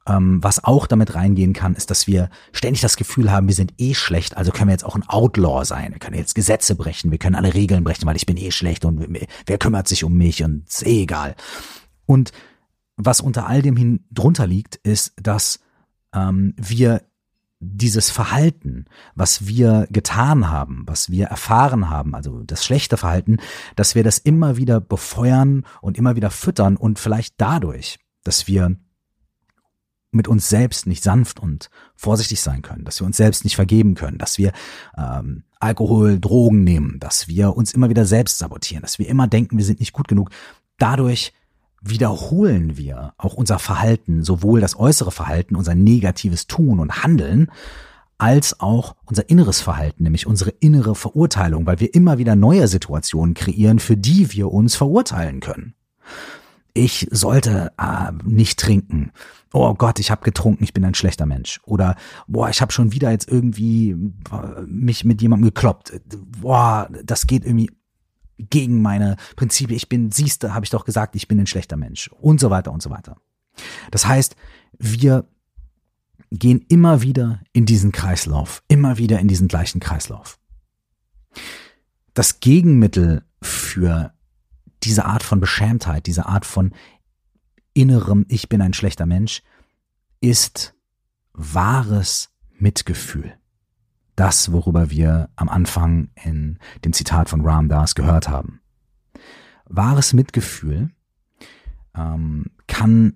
Ähm, 0.07 0.43
was 0.43 0.65
auch 0.65 0.87
damit 0.87 1.15
reingehen 1.15 1.53
kann, 1.53 1.75
ist, 1.75 1.91
dass 1.91 2.07
wir 2.07 2.31
ständig 2.53 2.81
das 2.81 2.97
Gefühl 2.97 3.31
haben, 3.31 3.47
wir 3.47 3.55
sind 3.55 3.75
eh 3.79 3.95
schlecht, 3.95 4.37
also 4.37 4.51
können 4.51 4.69
wir 4.69 4.73
jetzt 4.73 4.85
auch 4.85 4.97
ein 4.97 5.09
Outlaw 5.09 5.65
sein. 5.65 5.93
Wir 5.93 5.99
können 5.99 6.17
jetzt 6.17 6.35
Gesetze 6.35 6.75
brechen, 6.75 7.11
wir 7.11 7.19
können 7.19 7.37
alle 7.37 7.55
Regeln 7.55 7.85
brechen, 7.85 8.07
weil 8.07 8.17
ich 8.17 8.27
bin 8.27 8.37
eh 8.37 8.51
schlecht 8.51 8.85
und 8.85 9.07
wer 9.47 9.59
kümmert 9.59 9.87
sich 9.87 10.03
um 10.03 10.15
mich 10.15 10.43
und 10.43 10.67
ist 10.67 10.87
eh 10.87 11.03
egal. 11.03 11.37
Und 12.07 12.33
was 12.97 13.21
unter 13.21 13.47
all 13.47 13.63
dem 13.63 13.77
hin 13.77 14.05
drunter 14.11 14.47
liegt, 14.47 14.77
ist, 14.77 15.13
dass 15.17 15.61
ähm, 16.15 16.55
wir 16.57 17.03
dieses 17.61 18.11
Verhalten, 18.11 18.87
was 19.15 19.47
wir 19.47 19.87
getan 19.91 20.49
haben, 20.49 20.85
was 20.87 21.11
wir 21.11 21.27
erfahren 21.27 21.91
haben, 21.91 22.15
also 22.15 22.43
das 22.43 22.65
schlechte 22.65 22.97
Verhalten, 22.97 23.37
dass 23.77 23.95
wir 23.95 24.03
das 24.03 24.19
immer 24.19 24.57
wieder 24.57 24.81
befeuern 24.81 25.67
und 25.83 25.99
immer 25.99 26.17
wieder 26.17 26.31
füttern 26.31 26.77
und 26.77 26.99
vielleicht 26.99 27.35
dadurch, 27.37 27.99
dass 28.25 28.47
wir 28.49 28.77
mit 30.11 30.27
uns 30.27 30.49
selbst 30.49 30.87
nicht 30.87 31.05
sanft 31.05 31.39
und 31.39 31.71
vorsichtig 31.95 32.41
sein 32.41 32.63
können, 32.63 32.85
dass 32.85 33.01
wir 33.01 33.07
uns 33.07 33.19
selbst 33.19 33.45
nicht 33.45 33.57
vergeben 33.57 33.95
können, 33.95 34.19
dass 34.19 34.39
wir 34.39 34.53
ähm, 34.97 35.45
Alkohol, 35.61 36.19
Drogen 36.19 36.65
nehmen, 36.65 36.99
dass 36.99 37.29
wir 37.29 37.57
uns 37.57 37.75
immer 37.75 37.91
wieder 37.91 38.07
selbst 38.07 38.39
sabotieren, 38.39 38.83
dass 38.83 38.99
wir 38.99 39.07
immer 39.07 39.29
denken, 39.29 39.59
wir 39.59 39.65
sind 39.65 39.81
nicht 39.81 39.93
gut 39.93 40.09
genug. 40.09 40.31
Dadurch 40.79 41.33
wiederholen 41.81 42.77
wir 42.77 43.15
auch 43.17 43.35
unser 43.35 43.59
Verhalten, 43.59 44.23
sowohl 44.23 44.61
das 44.61 44.79
äußere 44.79 45.11
Verhalten, 45.11 45.57
unser 45.57 45.75
negatives 45.75 46.47
Tun 46.47 46.79
und 46.79 47.03
Handeln, 47.03 47.51
als 48.19 48.61
auch 48.61 48.97
unser 49.07 49.31
inneres 49.31 49.61
Verhalten, 49.63 50.05
nämlich 50.05 50.27
unsere 50.27 50.51
innere 50.51 50.95
Verurteilung, 50.95 51.67
weil 51.67 51.81
wir 51.81 51.95
immer 51.95 52.19
wieder 52.19 52.37
neue 52.37 52.69
Situationen 52.69 53.35
kreieren, 53.35 53.79
für 53.79 53.97
die 53.97 54.33
wir 54.33 54.53
uns 54.53 54.77
verurteilen 54.77 55.41
können. 55.41 55.75
Ich 56.75 57.09
sollte 57.11 57.73
äh, 57.79 58.13
nicht 58.25 58.59
trinken. 58.61 59.13
Oh 59.53 59.75
Gott, 59.75 59.99
ich 59.99 60.11
habe 60.11 60.23
getrunken, 60.23 60.63
ich 60.63 60.75
bin 60.75 60.85
ein 60.85 60.95
schlechter 60.95 61.27
Mensch. 61.27 61.61
Oder 61.65 61.97
boah, 62.29 62.49
ich 62.51 62.61
habe 62.61 62.73
schon 62.73 62.93
wieder 62.93 63.11
jetzt 63.11 63.29
irgendwie 63.29 63.91
äh, 63.91 64.61
mich 64.67 65.05
mit 65.05 65.21
jemandem 65.23 65.47
gekloppt. 65.47 66.01
Boah, 66.41 66.89
das 67.03 67.27
geht 67.27 67.45
irgendwie 67.45 67.71
gegen 68.49 68.81
meine 68.83 69.17
Prinzipien. 69.37 69.77
Ich 69.77 69.89
bin, 69.89 70.11
siehste, 70.11 70.55
habe 70.55 70.65
ich 70.65 70.71
doch 70.71 70.85
gesagt, 70.85 71.15
ich 71.17 71.29
bin 71.29 71.39
ein 71.39 71.47
schlechter 71.47 71.77
Mensch 71.77 72.09
und 72.21 72.41
so 72.41 72.51
weiter 72.51 72.73
und 72.73 72.83
so 72.83 72.91
weiter. 72.91 73.17
Das 73.91 74.07
heißt, 74.07 74.37
wir 74.79 75.27
gehen 76.31 76.65
immer 76.69 77.03
wieder 77.03 77.41
in 77.53 77.67
diesen 77.67 77.93
Kreislauf, 77.93 78.63
immer 78.69 78.99
wieder 78.99 79.19
in 79.19 79.29
diesen 79.29 79.49
gleichen 79.49 79.81
Kreislauf. 79.81 80.39
Das 82.15 82.41
Gegenmittel 82.41 83.25
für 83.43 84.13
diese 84.83 85.05
Art 85.05 85.23
von 85.23 85.41
Beschämtheit, 85.41 86.07
diese 86.07 86.27
Art 86.27 86.47
von 86.47 86.73
innerem 87.75 88.25
Ich 88.29 88.49
bin 88.49 88.63
ein 88.63 88.73
schlechter 88.73 89.07
Mensch, 89.07 89.43
ist 90.21 90.75
wahres 91.33 92.31
Mitgefühl 92.59 93.40
das, 94.17 94.53
worüber 94.53 94.91
wir 94.91 95.31
am 95.37 95.49
Anfang 95.49 96.11
in 96.23 96.59
dem 96.85 96.93
Zitat 96.93 97.29
von 97.29 97.41
Ram 97.41 97.69
Das 97.69 97.95
gehört 97.95 98.29
haben. 98.29 98.61
Wahres 99.67 100.13
Mitgefühl 100.13 100.91
ähm, 101.95 102.47
kann 102.67 103.15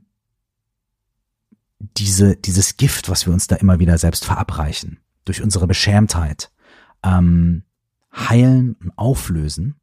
diese, 1.78 2.36
dieses 2.36 2.76
Gift, 2.76 3.08
was 3.08 3.26
wir 3.26 3.32
uns 3.32 3.46
da 3.46 3.56
immer 3.56 3.78
wieder 3.78 3.98
selbst 3.98 4.24
verabreichen, 4.24 5.00
durch 5.24 5.42
unsere 5.42 5.66
Beschämtheit, 5.66 6.50
ähm, 7.02 7.64
heilen 8.14 8.74
und 8.74 8.96
auflösen. 8.96 9.76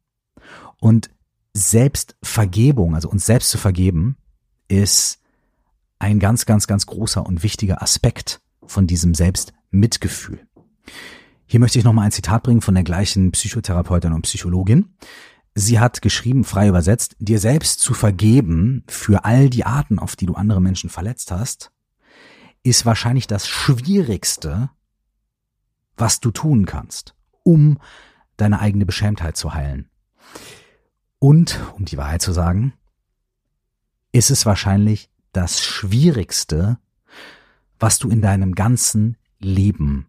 Und 0.78 1.10
Selbstvergebung, 1.54 2.94
also 2.94 3.08
uns 3.08 3.26
selbst 3.26 3.50
zu 3.50 3.58
vergeben, 3.58 4.16
ist 4.68 5.20
ein 5.98 6.18
ganz, 6.18 6.46
ganz, 6.46 6.66
ganz 6.66 6.86
großer 6.86 7.24
und 7.24 7.42
wichtiger 7.42 7.82
Aspekt 7.82 8.40
von 8.66 8.86
diesem 8.86 9.14
Selbstmitgefühl. 9.14 10.46
Hier 11.46 11.60
möchte 11.60 11.78
ich 11.78 11.84
nochmal 11.84 12.06
ein 12.06 12.12
Zitat 12.12 12.42
bringen 12.42 12.62
von 12.62 12.74
der 12.74 12.84
gleichen 12.84 13.32
Psychotherapeutin 13.32 14.12
und 14.12 14.22
Psychologin. 14.22 14.94
Sie 15.54 15.78
hat 15.78 16.00
geschrieben, 16.00 16.44
frei 16.44 16.68
übersetzt, 16.68 17.14
dir 17.18 17.38
selbst 17.38 17.80
zu 17.80 17.92
vergeben 17.92 18.84
für 18.88 19.24
all 19.24 19.50
die 19.50 19.66
Arten, 19.66 19.98
auf 19.98 20.16
die 20.16 20.26
du 20.26 20.34
andere 20.34 20.62
Menschen 20.62 20.88
verletzt 20.88 21.30
hast, 21.30 21.70
ist 22.62 22.86
wahrscheinlich 22.86 23.26
das 23.26 23.48
Schwierigste, 23.48 24.70
was 25.96 26.20
du 26.20 26.30
tun 26.30 26.64
kannst, 26.64 27.14
um 27.42 27.78
deine 28.36 28.60
eigene 28.60 28.86
Beschämtheit 28.86 29.36
zu 29.36 29.52
heilen. 29.52 29.90
Und, 31.18 31.60
um 31.76 31.84
die 31.84 31.98
Wahrheit 31.98 32.22
zu 32.22 32.32
sagen, 32.32 32.72
ist 34.10 34.30
es 34.30 34.46
wahrscheinlich 34.46 35.10
das 35.32 35.62
Schwierigste, 35.62 36.78
was 37.78 37.98
du 37.98 38.10
in 38.10 38.22
deinem 38.22 38.54
ganzen 38.54 39.16
Leben 39.38 40.06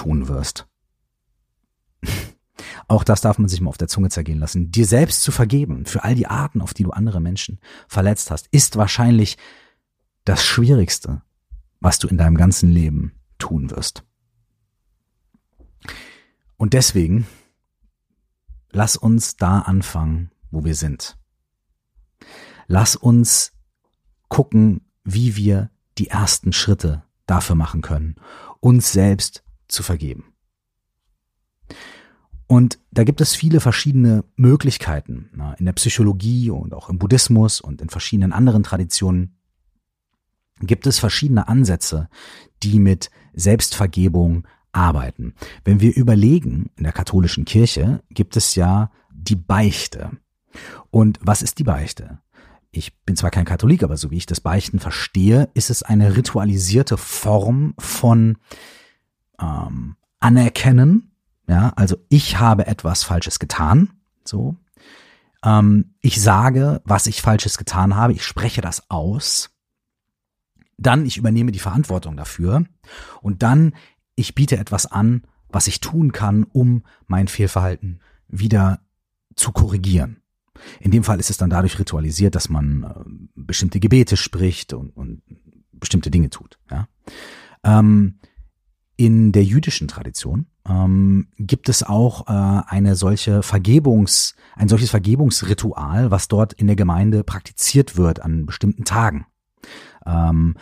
tun 0.00 0.28
wirst. 0.28 0.66
Auch 2.88 3.04
das 3.04 3.20
darf 3.20 3.38
man 3.38 3.48
sich 3.48 3.60
mal 3.60 3.68
auf 3.68 3.76
der 3.76 3.88
Zunge 3.88 4.08
zergehen 4.08 4.38
lassen. 4.38 4.72
Dir 4.72 4.86
selbst 4.86 5.22
zu 5.22 5.30
vergeben 5.30 5.84
für 5.84 6.04
all 6.04 6.14
die 6.14 6.26
Arten, 6.26 6.62
auf 6.62 6.72
die 6.72 6.84
du 6.84 6.90
andere 6.90 7.20
Menschen 7.20 7.60
verletzt 7.86 8.30
hast, 8.30 8.48
ist 8.50 8.76
wahrscheinlich 8.76 9.36
das 10.24 10.44
Schwierigste, 10.44 11.20
was 11.80 11.98
du 11.98 12.08
in 12.08 12.16
deinem 12.16 12.36
ganzen 12.36 12.70
Leben 12.70 13.12
tun 13.38 13.70
wirst. 13.70 14.04
Und 16.56 16.72
deswegen, 16.72 17.26
lass 18.70 18.96
uns 18.96 19.36
da 19.36 19.60
anfangen, 19.60 20.30
wo 20.50 20.64
wir 20.64 20.74
sind. 20.74 21.18
Lass 22.66 22.96
uns 22.96 23.52
gucken, 24.28 24.80
wie 25.04 25.36
wir 25.36 25.70
die 25.98 26.08
ersten 26.08 26.52
Schritte 26.52 27.02
dafür 27.26 27.54
machen 27.54 27.82
können, 27.82 28.16
uns 28.60 28.92
selbst 28.92 29.44
zu 29.70 29.82
vergeben. 29.82 30.32
Und 32.46 32.80
da 32.90 33.04
gibt 33.04 33.20
es 33.20 33.34
viele 33.34 33.60
verschiedene 33.60 34.24
Möglichkeiten 34.34 35.30
in 35.58 35.66
der 35.66 35.72
Psychologie 35.74 36.50
und 36.50 36.74
auch 36.74 36.88
im 36.88 36.98
Buddhismus 36.98 37.60
und 37.60 37.80
in 37.80 37.88
verschiedenen 37.88 38.32
anderen 38.32 38.64
Traditionen 38.64 39.36
gibt 40.60 40.86
es 40.86 40.98
verschiedene 40.98 41.48
Ansätze, 41.48 42.08
die 42.62 42.80
mit 42.80 43.10
Selbstvergebung 43.32 44.46
arbeiten. 44.72 45.34
Wenn 45.64 45.80
wir 45.80 45.94
überlegen, 45.94 46.70
in 46.76 46.84
der 46.84 46.92
katholischen 46.92 47.44
Kirche 47.44 48.02
gibt 48.10 48.36
es 48.36 48.56
ja 48.56 48.90
die 49.12 49.36
Beichte. 49.36 50.10
Und 50.90 51.18
was 51.22 51.42
ist 51.42 51.58
die 51.60 51.64
Beichte? 51.64 52.18
Ich 52.72 52.96
bin 53.04 53.16
zwar 53.16 53.30
kein 53.30 53.44
Katholik, 53.44 53.82
aber 53.82 53.96
so 53.96 54.10
wie 54.10 54.16
ich 54.16 54.26
das 54.26 54.40
Beichten 54.40 54.78
verstehe, 54.78 55.48
ist 55.54 55.70
es 55.70 55.82
eine 55.82 56.16
ritualisierte 56.16 56.96
Form 56.96 57.74
von 57.78 58.38
ähm, 59.40 59.96
anerkennen. 60.18 61.12
Ja, 61.48 61.72
also 61.76 61.96
ich 62.08 62.38
habe 62.38 62.66
etwas 62.66 63.02
Falsches 63.02 63.38
getan. 63.38 63.90
So. 64.24 64.56
Ähm, 65.44 65.94
ich 66.00 66.20
sage, 66.20 66.80
was 66.84 67.06
ich 67.06 67.22
Falsches 67.22 67.58
getan 67.58 67.96
habe. 67.96 68.12
Ich 68.12 68.24
spreche 68.24 68.60
das 68.60 68.90
aus. 68.90 69.50
Dann 70.76 71.04
ich 71.04 71.16
übernehme 71.16 71.52
die 71.52 71.58
Verantwortung 71.58 72.16
dafür. 72.16 72.64
Und 73.20 73.42
dann 73.42 73.74
ich 74.14 74.34
biete 74.34 74.58
etwas 74.58 74.86
an, 74.86 75.22
was 75.48 75.66
ich 75.66 75.80
tun 75.80 76.12
kann, 76.12 76.44
um 76.44 76.84
mein 77.06 77.26
Fehlverhalten 77.26 78.00
wieder 78.28 78.80
zu 79.34 79.50
korrigieren. 79.52 80.22
In 80.78 80.90
dem 80.90 81.04
Fall 81.04 81.18
ist 81.18 81.30
es 81.30 81.38
dann 81.38 81.50
dadurch 81.50 81.78
ritualisiert, 81.78 82.34
dass 82.34 82.48
man 82.48 82.82
äh, 82.84 83.30
bestimmte 83.34 83.80
Gebete 83.80 84.16
spricht 84.16 84.72
und, 84.72 84.90
und 84.90 85.22
bestimmte 85.72 86.10
Dinge 86.10 86.30
tut. 86.30 86.58
Ja? 86.70 86.86
Ähm, 87.64 88.19
in 89.00 89.32
der 89.32 89.44
jüdischen 89.44 89.88
Tradition 89.88 90.44
ähm, 90.68 91.28
gibt 91.38 91.70
es 91.70 91.82
auch 91.82 92.28
äh, 92.28 92.62
eine 92.66 92.96
solche 92.96 93.42
Vergebungs, 93.42 94.34
ein 94.56 94.68
solches 94.68 94.90
Vergebungsritual, 94.90 96.10
was 96.10 96.28
dort 96.28 96.52
in 96.52 96.66
der 96.66 96.76
Gemeinde 96.76 97.24
praktiziert 97.24 97.96
wird 97.96 98.20
an 98.20 98.44
bestimmten 98.44 98.84
Tagen. 98.84 99.24
Ähm, 100.04 100.54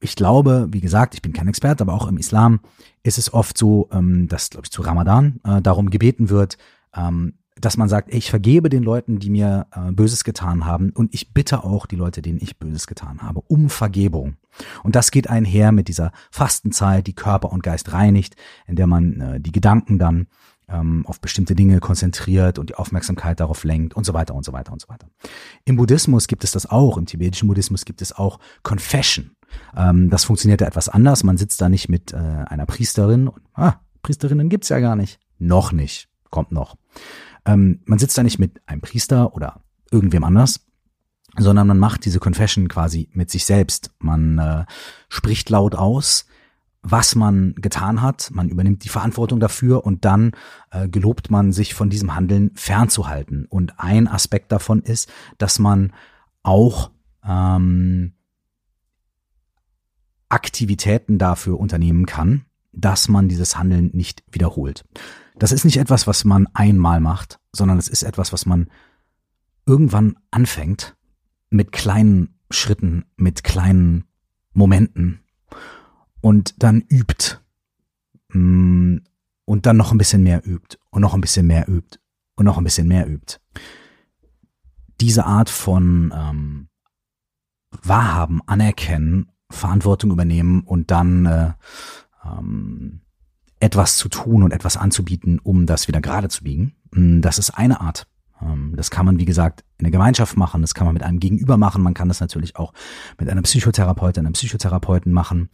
ich 0.00 0.16
glaube, 0.16 0.68
wie 0.70 0.80
gesagt, 0.80 1.12
ich 1.12 1.20
bin 1.20 1.34
kein 1.34 1.48
Experte, 1.48 1.82
aber 1.84 1.92
auch 1.92 2.08
im 2.08 2.16
Islam 2.16 2.60
ist 3.02 3.18
es 3.18 3.34
oft 3.34 3.58
so, 3.58 3.90
ähm, 3.92 4.26
dass, 4.26 4.48
glaube 4.48 4.64
ich, 4.64 4.70
zu 4.70 4.80
Ramadan 4.80 5.38
äh, 5.44 5.60
darum 5.60 5.90
gebeten 5.90 6.30
wird, 6.30 6.56
ähm, 6.96 7.34
dass 7.60 7.76
man 7.76 7.90
sagt, 7.90 8.10
ich 8.14 8.30
vergebe 8.30 8.70
den 8.70 8.82
Leuten, 8.82 9.18
die 9.18 9.28
mir 9.28 9.66
äh, 9.72 9.92
Böses 9.92 10.24
getan 10.24 10.64
haben 10.64 10.92
und 10.94 11.12
ich 11.12 11.34
bitte 11.34 11.62
auch 11.62 11.84
die 11.84 11.96
Leute, 11.96 12.22
denen 12.22 12.38
ich 12.40 12.58
Böses 12.58 12.86
getan 12.86 13.20
habe, 13.20 13.42
um 13.48 13.68
Vergebung. 13.68 14.38
Und 14.82 14.96
das 14.96 15.10
geht 15.10 15.28
einher 15.28 15.72
mit 15.72 15.88
dieser 15.88 16.12
Fastenzeit, 16.30 17.06
die 17.06 17.14
Körper 17.14 17.52
und 17.52 17.62
Geist 17.62 17.92
reinigt, 17.92 18.36
in 18.66 18.76
der 18.76 18.86
man 18.86 19.20
äh, 19.20 19.40
die 19.40 19.52
Gedanken 19.52 19.98
dann 19.98 20.26
ähm, 20.68 21.04
auf 21.06 21.20
bestimmte 21.20 21.54
Dinge 21.54 21.80
konzentriert 21.80 22.58
und 22.58 22.70
die 22.70 22.74
Aufmerksamkeit 22.74 23.40
darauf 23.40 23.64
lenkt 23.64 23.94
und 23.94 24.04
so 24.04 24.14
weiter 24.14 24.34
und 24.34 24.44
so 24.44 24.52
weiter 24.52 24.72
und 24.72 24.80
so 24.80 24.88
weiter. 24.88 25.08
Im 25.64 25.76
Buddhismus 25.76 26.26
gibt 26.26 26.44
es 26.44 26.52
das 26.52 26.70
auch, 26.70 26.96
im 26.96 27.06
tibetischen 27.06 27.48
Buddhismus 27.48 27.84
gibt 27.84 28.02
es 28.02 28.12
auch 28.12 28.38
Confession. 28.62 29.32
Ähm, 29.76 30.10
das 30.10 30.24
funktioniert 30.24 30.60
ja 30.60 30.66
etwas 30.66 30.88
anders. 30.88 31.24
Man 31.24 31.36
sitzt 31.36 31.60
da 31.60 31.68
nicht 31.68 31.88
mit 31.88 32.12
äh, 32.12 32.16
einer 32.16 32.66
Priesterin. 32.66 33.28
Und, 33.28 33.42
ah, 33.54 33.74
Priesterinnen 34.02 34.48
gibt's 34.48 34.68
ja 34.68 34.80
gar 34.80 34.96
nicht. 34.96 35.20
Noch 35.38 35.72
nicht. 35.72 36.08
Kommt 36.30 36.52
noch. 36.52 36.76
Ähm, 37.44 37.80
man 37.84 37.98
sitzt 37.98 38.16
da 38.16 38.22
nicht 38.22 38.38
mit 38.38 38.60
einem 38.66 38.80
Priester 38.80 39.34
oder 39.34 39.60
irgendwem 39.90 40.24
anders, 40.24 40.66
sondern 41.38 41.66
man 41.66 41.78
macht 41.78 42.04
diese 42.04 42.20
Confession 42.20 42.68
quasi 42.68 43.08
mit 43.12 43.30
sich 43.30 43.44
selbst. 43.44 43.90
Man 43.98 44.38
äh, 44.38 44.64
spricht 45.08 45.50
laut 45.50 45.74
aus, 45.74 46.26
was 46.82 47.14
man 47.14 47.54
getan 47.56 48.02
hat, 48.02 48.30
man 48.32 48.48
übernimmt 48.50 48.84
die 48.84 48.90
Verantwortung 48.90 49.40
dafür 49.40 49.86
und 49.86 50.04
dann 50.04 50.32
äh, 50.70 50.86
gelobt 50.86 51.30
man 51.30 51.50
sich 51.50 51.72
von 51.72 51.88
diesem 51.88 52.14
Handeln 52.14 52.50
fernzuhalten. 52.54 53.46
Und 53.46 53.80
ein 53.80 54.06
Aspekt 54.06 54.52
davon 54.52 54.82
ist, 54.82 55.10
dass 55.38 55.58
man 55.58 55.92
auch 56.42 56.90
ähm, 57.26 58.12
Aktivitäten 60.28 61.18
dafür 61.18 61.58
unternehmen 61.58 62.04
kann, 62.04 62.44
dass 62.72 63.08
man 63.08 63.28
dieses 63.28 63.56
Handeln 63.56 63.90
nicht 63.94 64.22
wiederholt. 64.30 64.84
Das 65.36 65.52
ist 65.52 65.64
nicht 65.64 65.78
etwas, 65.78 66.06
was 66.06 66.24
man 66.24 66.46
einmal 66.52 67.00
macht, 67.00 67.40
sondern 67.52 67.78
es 67.78 67.88
ist 67.88 68.02
etwas, 68.02 68.32
was 68.32 68.44
man 68.44 68.68
irgendwann 69.64 70.16
anfängt 70.30 70.96
mit 71.54 71.70
kleinen 71.72 72.34
Schritten, 72.50 73.04
mit 73.16 73.44
kleinen 73.44 74.04
Momenten 74.52 75.20
und 76.20 76.62
dann 76.62 76.80
übt 76.88 77.38
mm, 78.32 78.96
und 79.44 79.66
dann 79.66 79.76
noch 79.76 79.92
ein 79.92 79.98
bisschen 79.98 80.24
mehr 80.24 80.46
übt 80.46 80.76
und 80.90 81.00
noch 81.00 81.14
ein 81.14 81.20
bisschen 81.20 81.46
mehr 81.46 81.68
übt 81.68 81.98
und 82.34 82.44
noch 82.44 82.58
ein 82.58 82.64
bisschen 82.64 82.88
mehr 82.88 83.08
übt. 83.08 83.38
Diese 85.00 85.26
Art 85.26 85.48
von 85.48 86.12
ähm, 86.14 86.68
Wahrhaben, 87.82 88.40
anerkennen, 88.46 89.30
Verantwortung 89.50 90.10
übernehmen 90.10 90.62
und 90.62 90.90
dann 90.90 91.26
äh, 91.26 91.52
ähm, 92.24 93.00
etwas 93.60 93.96
zu 93.96 94.08
tun 94.08 94.42
und 94.42 94.52
etwas 94.52 94.76
anzubieten, 94.76 95.38
um 95.38 95.66
das 95.66 95.86
wieder 95.86 96.00
gerade 96.00 96.28
zu 96.28 96.42
biegen. 96.42 96.74
Mm, 96.90 97.20
das 97.20 97.38
ist 97.38 97.50
eine 97.50 97.80
Art. 97.80 98.08
Ähm, 98.42 98.74
das 98.76 98.90
kann 98.90 99.06
man, 99.06 99.18
wie 99.18 99.24
gesagt, 99.24 99.64
in 99.78 99.84
der 99.84 99.90
Gemeinschaft 99.90 100.36
machen, 100.36 100.62
das 100.62 100.74
kann 100.74 100.86
man 100.86 100.94
mit 100.94 101.02
einem 101.02 101.20
Gegenüber 101.20 101.56
machen, 101.56 101.82
man 101.82 101.94
kann 101.94 102.08
das 102.08 102.20
natürlich 102.20 102.56
auch 102.56 102.72
mit 103.18 103.28
einer 103.28 103.42
Psychotherapeutin, 103.42 104.24
einem 104.24 104.32
Psychotherapeuten 104.32 105.12
machen. 105.12 105.50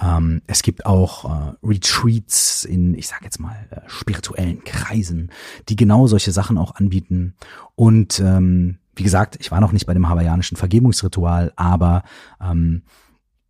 Ähm, 0.00 0.42
es 0.46 0.62
gibt 0.62 0.86
auch 0.86 1.24
äh, 1.24 1.52
Retreats 1.62 2.64
in, 2.64 2.94
ich 2.94 3.08
sag 3.08 3.22
jetzt 3.22 3.40
mal, 3.40 3.56
äh, 3.70 3.80
spirituellen 3.86 4.62
Kreisen, 4.64 5.30
die 5.68 5.76
genau 5.76 6.06
solche 6.06 6.32
Sachen 6.32 6.58
auch 6.58 6.76
anbieten. 6.76 7.34
Und 7.74 8.20
ähm, 8.20 8.78
wie 8.96 9.02
gesagt, 9.02 9.36
ich 9.40 9.50
war 9.50 9.60
noch 9.60 9.72
nicht 9.72 9.86
bei 9.86 9.94
dem 9.94 10.08
hawaiianischen 10.08 10.56
Vergebungsritual, 10.56 11.52
aber 11.56 12.04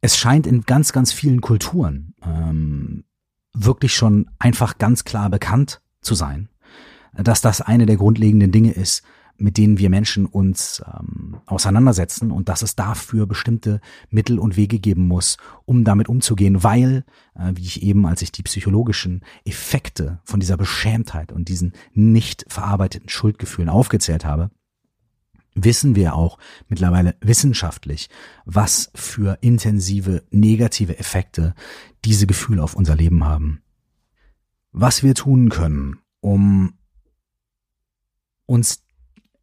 es 0.00 0.16
scheint 0.16 0.46
in 0.46 0.62
ganz, 0.62 0.92
ganz 0.92 1.12
vielen 1.12 1.42
Kulturen 1.42 2.14
wirklich 3.52 3.94
schon 3.94 4.30
einfach 4.38 4.78
ganz 4.78 5.04
klar 5.04 5.28
bekannt 5.28 5.82
zu 6.00 6.14
sein, 6.14 6.48
dass 7.16 7.40
das 7.40 7.60
eine 7.60 7.86
der 7.86 7.96
grundlegenden 7.96 8.52
Dinge 8.52 8.72
ist, 8.72 9.02
mit 9.36 9.58
denen 9.58 9.78
wir 9.78 9.90
Menschen 9.90 10.26
uns 10.26 10.82
ähm, 10.86 11.38
auseinandersetzen 11.46 12.30
und 12.30 12.48
dass 12.48 12.62
es 12.62 12.76
dafür 12.76 13.26
bestimmte 13.26 13.80
Mittel 14.10 14.38
und 14.38 14.56
Wege 14.56 14.78
geben 14.78 15.08
muss, 15.08 15.38
um 15.64 15.84
damit 15.84 16.08
umzugehen, 16.08 16.62
weil, 16.62 17.04
äh, 17.34 17.52
wie 17.54 17.62
ich 17.62 17.82
eben, 17.82 18.06
als 18.06 18.22
ich 18.22 18.30
die 18.30 18.44
psychologischen 18.44 19.22
Effekte 19.44 20.20
von 20.24 20.38
dieser 20.38 20.56
Beschämtheit 20.56 21.32
und 21.32 21.48
diesen 21.48 21.72
nicht 21.92 22.44
verarbeiteten 22.48 23.08
Schuldgefühlen 23.08 23.68
aufgezählt 23.68 24.24
habe, 24.24 24.50
wissen 25.54 25.96
wir 25.96 26.14
auch 26.14 26.38
mittlerweile 26.68 27.16
wissenschaftlich, 27.20 28.08
was 28.44 28.90
für 28.94 29.38
intensive 29.40 30.22
negative 30.30 30.98
Effekte 30.98 31.54
diese 32.04 32.26
Gefühle 32.26 32.62
auf 32.62 32.74
unser 32.74 32.96
Leben 32.96 33.24
haben. 33.24 33.62
Was 34.72 35.02
wir 35.02 35.14
tun 35.14 35.50
können, 35.50 35.98
um 36.20 36.74
uns 38.46 38.82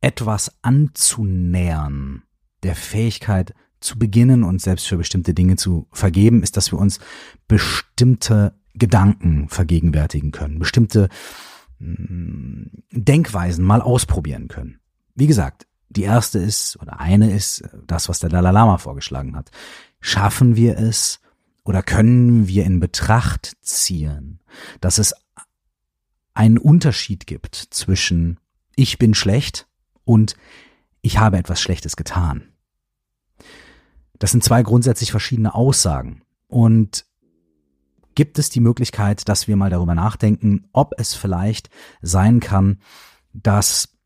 etwas 0.02 0.52
anzunähern, 0.62 2.24
der 2.64 2.76
Fähigkeit 2.76 3.54
zu 3.80 3.98
beginnen 3.98 4.44
und 4.44 4.62
selbst 4.62 4.88
für 4.88 4.98
bestimmte 4.98 5.34
Dinge 5.34 5.56
zu 5.56 5.88
vergeben, 5.92 6.44
ist, 6.44 6.58
dass 6.58 6.72
wir 6.72 6.80
uns 6.80 7.00
bestimmte 7.48 8.54
Gedanken 8.74 9.50
vergegenwärtigen 9.50 10.32
können, 10.32 10.60
bestimmte 10.60 11.10
mm, 11.80 12.64
Denkweisen 12.92 13.66
mal 13.66 13.82
ausprobieren 13.82 14.48
können. 14.48 14.80
Wie 15.16 15.28
gesagt, 15.28 15.68
die 15.90 16.04
erste 16.04 16.40
ist 16.40 16.78
oder 16.80 17.00
eine 17.00 17.32
ist 17.36 17.64
das, 17.86 18.08
was 18.08 18.20
der 18.20 18.30
Dalai 18.30 18.52
Lama 18.52 18.78
vorgeschlagen 18.78 19.36
hat. 19.36 19.52
Schaffen 20.00 20.56
wir 20.56 20.78
es 20.78 21.20
oder 21.64 21.84
können 21.84 22.48
wir 22.48 22.66
in 22.66 22.80
Betracht 22.80 23.58
ziehen, 23.62 24.40
dass 24.80 25.00
es 25.00 25.14
einen 26.34 26.58
Unterschied 26.58 27.28
gibt 27.28 27.56
zwischen 27.56 28.40
ich 28.76 28.98
bin 28.98 29.14
schlecht 29.14 29.68
und 30.04 30.36
ich 31.02 31.18
habe 31.18 31.38
etwas 31.38 31.62
Schlechtes 31.62 31.96
getan. 31.96 32.44
Das 34.20 34.32
sind 34.32 34.44
zwei 34.44 34.62
grundsätzlich 34.62 35.12
verschiedene 35.12 35.56
Aussagen. 35.56 36.22
Und 36.48 37.06
gibt 38.14 38.38
es 38.38 38.50
die 38.50 38.60
Möglichkeit, 38.60 39.28
dass 39.28 39.48
wir 39.48 39.56
mal 39.56 39.70
darüber 39.70 39.96
nachdenken, 39.96 40.68
ob 40.74 40.94
es 40.98 41.16
vielleicht 41.16 41.70
sein 42.02 42.40
kann, 42.40 42.80
dass 43.34 43.98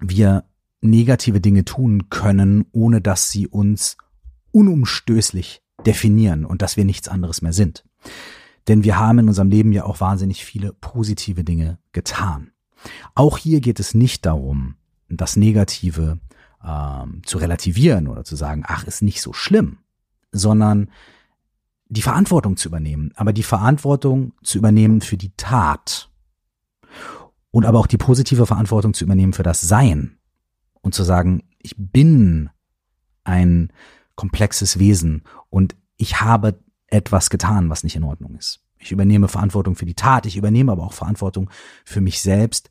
wir 0.00 0.44
negative 0.80 1.40
Dinge 1.40 1.64
tun 1.64 2.08
können, 2.10 2.66
ohne 2.72 3.00
dass 3.00 3.30
sie 3.30 3.46
uns 3.46 3.96
unumstößlich 4.50 5.62
definieren 5.86 6.44
und 6.44 6.62
dass 6.62 6.76
wir 6.76 6.84
nichts 6.84 7.08
anderes 7.08 7.42
mehr 7.42 7.52
sind. 7.52 7.84
Denn 8.66 8.82
wir 8.82 8.98
haben 8.98 9.20
in 9.20 9.28
unserem 9.28 9.50
Leben 9.50 9.72
ja 9.72 9.84
auch 9.84 10.00
wahnsinnig 10.00 10.44
viele 10.44 10.72
positive 10.72 11.44
Dinge 11.44 11.78
getan. 11.92 12.53
Auch 13.14 13.38
hier 13.38 13.60
geht 13.60 13.80
es 13.80 13.94
nicht 13.94 14.26
darum, 14.26 14.76
das 15.08 15.36
Negative 15.36 16.18
ähm, 16.64 17.22
zu 17.24 17.38
relativieren 17.38 18.08
oder 18.08 18.24
zu 18.24 18.36
sagen, 18.36 18.64
ach, 18.66 18.84
ist 18.84 19.02
nicht 19.02 19.20
so 19.20 19.32
schlimm, 19.32 19.78
sondern 20.32 20.90
die 21.88 22.02
Verantwortung 22.02 22.56
zu 22.56 22.68
übernehmen, 22.68 23.12
aber 23.14 23.32
die 23.32 23.42
Verantwortung 23.42 24.32
zu 24.42 24.58
übernehmen 24.58 25.00
für 25.00 25.16
die 25.16 25.32
Tat 25.36 26.10
und 27.50 27.66
aber 27.66 27.78
auch 27.78 27.86
die 27.86 27.98
positive 27.98 28.46
Verantwortung 28.46 28.94
zu 28.94 29.04
übernehmen 29.04 29.32
für 29.32 29.42
das 29.42 29.60
Sein 29.60 30.18
und 30.80 30.94
zu 30.94 31.04
sagen, 31.04 31.42
ich 31.58 31.74
bin 31.76 32.50
ein 33.22 33.72
komplexes 34.16 34.78
Wesen 34.78 35.22
und 35.50 35.76
ich 35.96 36.20
habe 36.20 36.58
etwas 36.86 37.30
getan, 37.30 37.70
was 37.70 37.84
nicht 37.84 37.96
in 37.96 38.04
Ordnung 38.04 38.36
ist. 38.36 38.63
Ich 38.84 38.92
übernehme 38.92 39.28
Verantwortung 39.28 39.76
für 39.76 39.86
die 39.86 39.94
Tat, 39.94 40.26
ich 40.26 40.36
übernehme 40.36 40.70
aber 40.70 40.84
auch 40.84 40.92
Verantwortung 40.92 41.48
für 41.86 42.02
mich 42.02 42.20
selbst. 42.20 42.68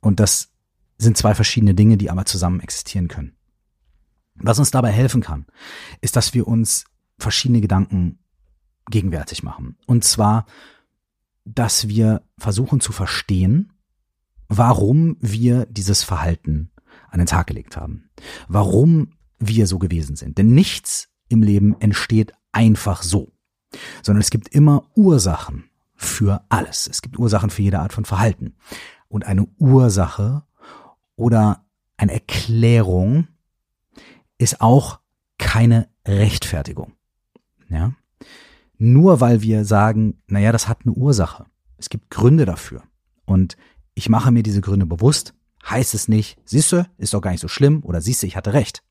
Und 0.00 0.18
das 0.18 0.48
sind 0.96 1.18
zwei 1.18 1.34
verschiedene 1.34 1.74
Dinge, 1.74 1.98
die 1.98 2.10
aber 2.10 2.24
zusammen 2.24 2.60
existieren 2.60 3.08
können. 3.08 3.36
Was 4.36 4.58
uns 4.58 4.70
dabei 4.70 4.90
helfen 4.90 5.20
kann, 5.20 5.44
ist, 6.00 6.16
dass 6.16 6.32
wir 6.32 6.48
uns 6.48 6.86
verschiedene 7.18 7.60
Gedanken 7.60 8.18
gegenwärtig 8.90 9.42
machen. 9.42 9.76
Und 9.86 10.02
zwar, 10.02 10.46
dass 11.44 11.88
wir 11.88 12.22
versuchen 12.38 12.80
zu 12.80 12.92
verstehen, 12.92 13.74
warum 14.48 15.18
wir 15.20 15.66
dieses 15.66 16.02
Verhalten 16.02 16.70
an 17.10 17.18
den 17.18 17.26
Tag 17.26 17.48
gelegt 17.48 17.76
haben. 17.76 18.08
Warum 18.48 19.12
wir 19.38 19.66
so 19.66 19.78
gewesen 19.78 20.16
sind. 20.16 20.38
Denn 20.38 20.54
nichts 20.54 21.08
im 21.28 21.42
Leben 21.42 21.78
entsteht 21.80 22.32
einfach 22.50 23.02
so 23.02 23.32
sondern 24.02 24.20
es 24.20 24.30
gibt 24.30 24.48
immer 24.48 24.84
Ursachen 24.94 25.64
für 25.94 26.42
alles. 26.48 26.88
Es 26.88 27.02
gibt 27.02 27.18
Ursachen 27.18 27.50
für 27.50 27.62
jede 27.62 27.80
Art 27.80 27.92
von 27.92 28.04
Verhalten. 28.04 28.54
Und 29.08 29.26
eine 29.26 29.46
Ursache 29.58 30.44
oder 31.16 31.64
eine 31.96 32.12
Erklärung 32.12 33.28
ist 34.38 34.60
auch 34.60 35.00
keine 35.38 35.88
Rechtfertigung. 36.06 36.92
Ja? 37.68 37.92
Nur 38.78 39.20
weil 39.20 39.42
wir 39.42 39.64
sagen, 39.66 40.22
naja, 40.26 40.52
das 40.52 40.68
hat 40.68 40.80
eine 40.84 40.94
Ursache. 40.94 41.44
Es 41.76 41.90
gibt 41.90 42.10
Gründe 42.10 42.46
dafür. 42.46 42.82
Und 43.26 43.56
ich 43.94 44.08
mache 44.08 44.30
mir 44.30 44.42
diese 44.42 44.62
Gründe 44.62 44.86
bewusst, 44.86 45.34
heißt 45.68 45.94
es 45.94 46.08
nicht, 46.08 46.38
siehst 46.44 46.72
du, 46.72 46.88
ist 46.96 47.12
doch 47.12 47.20
gar 47.20 47.32
nicht 47.32 47.40
so 47.40 47.48
schlimm 47.48 47.82
oder 47.84 48.00
siehst 48.00 48.22
du, 48.22 48.26
ich 48.26 48.36
hatte 48.36 48.54
recht. 48.54 48.82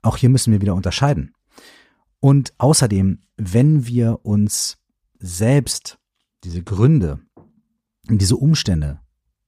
Auch 0.00 0.16
hier 0.16 0.30
müssen 0.30 0.52
wir 0.52 0.62
wieder 0.62 0.74
unterscheiden. 0.74 1.34
Und 2.22 2.54
außerdem, 2.58 3.18
wenn 3.36 3.88
wir 3.88 4.20
uns 4.22 4.78
selbst 5.18 5.98
diese 6.44 6.62
Gründe 6.62 7.18
diese 8.08 8.36
Umstände 8.36 9.00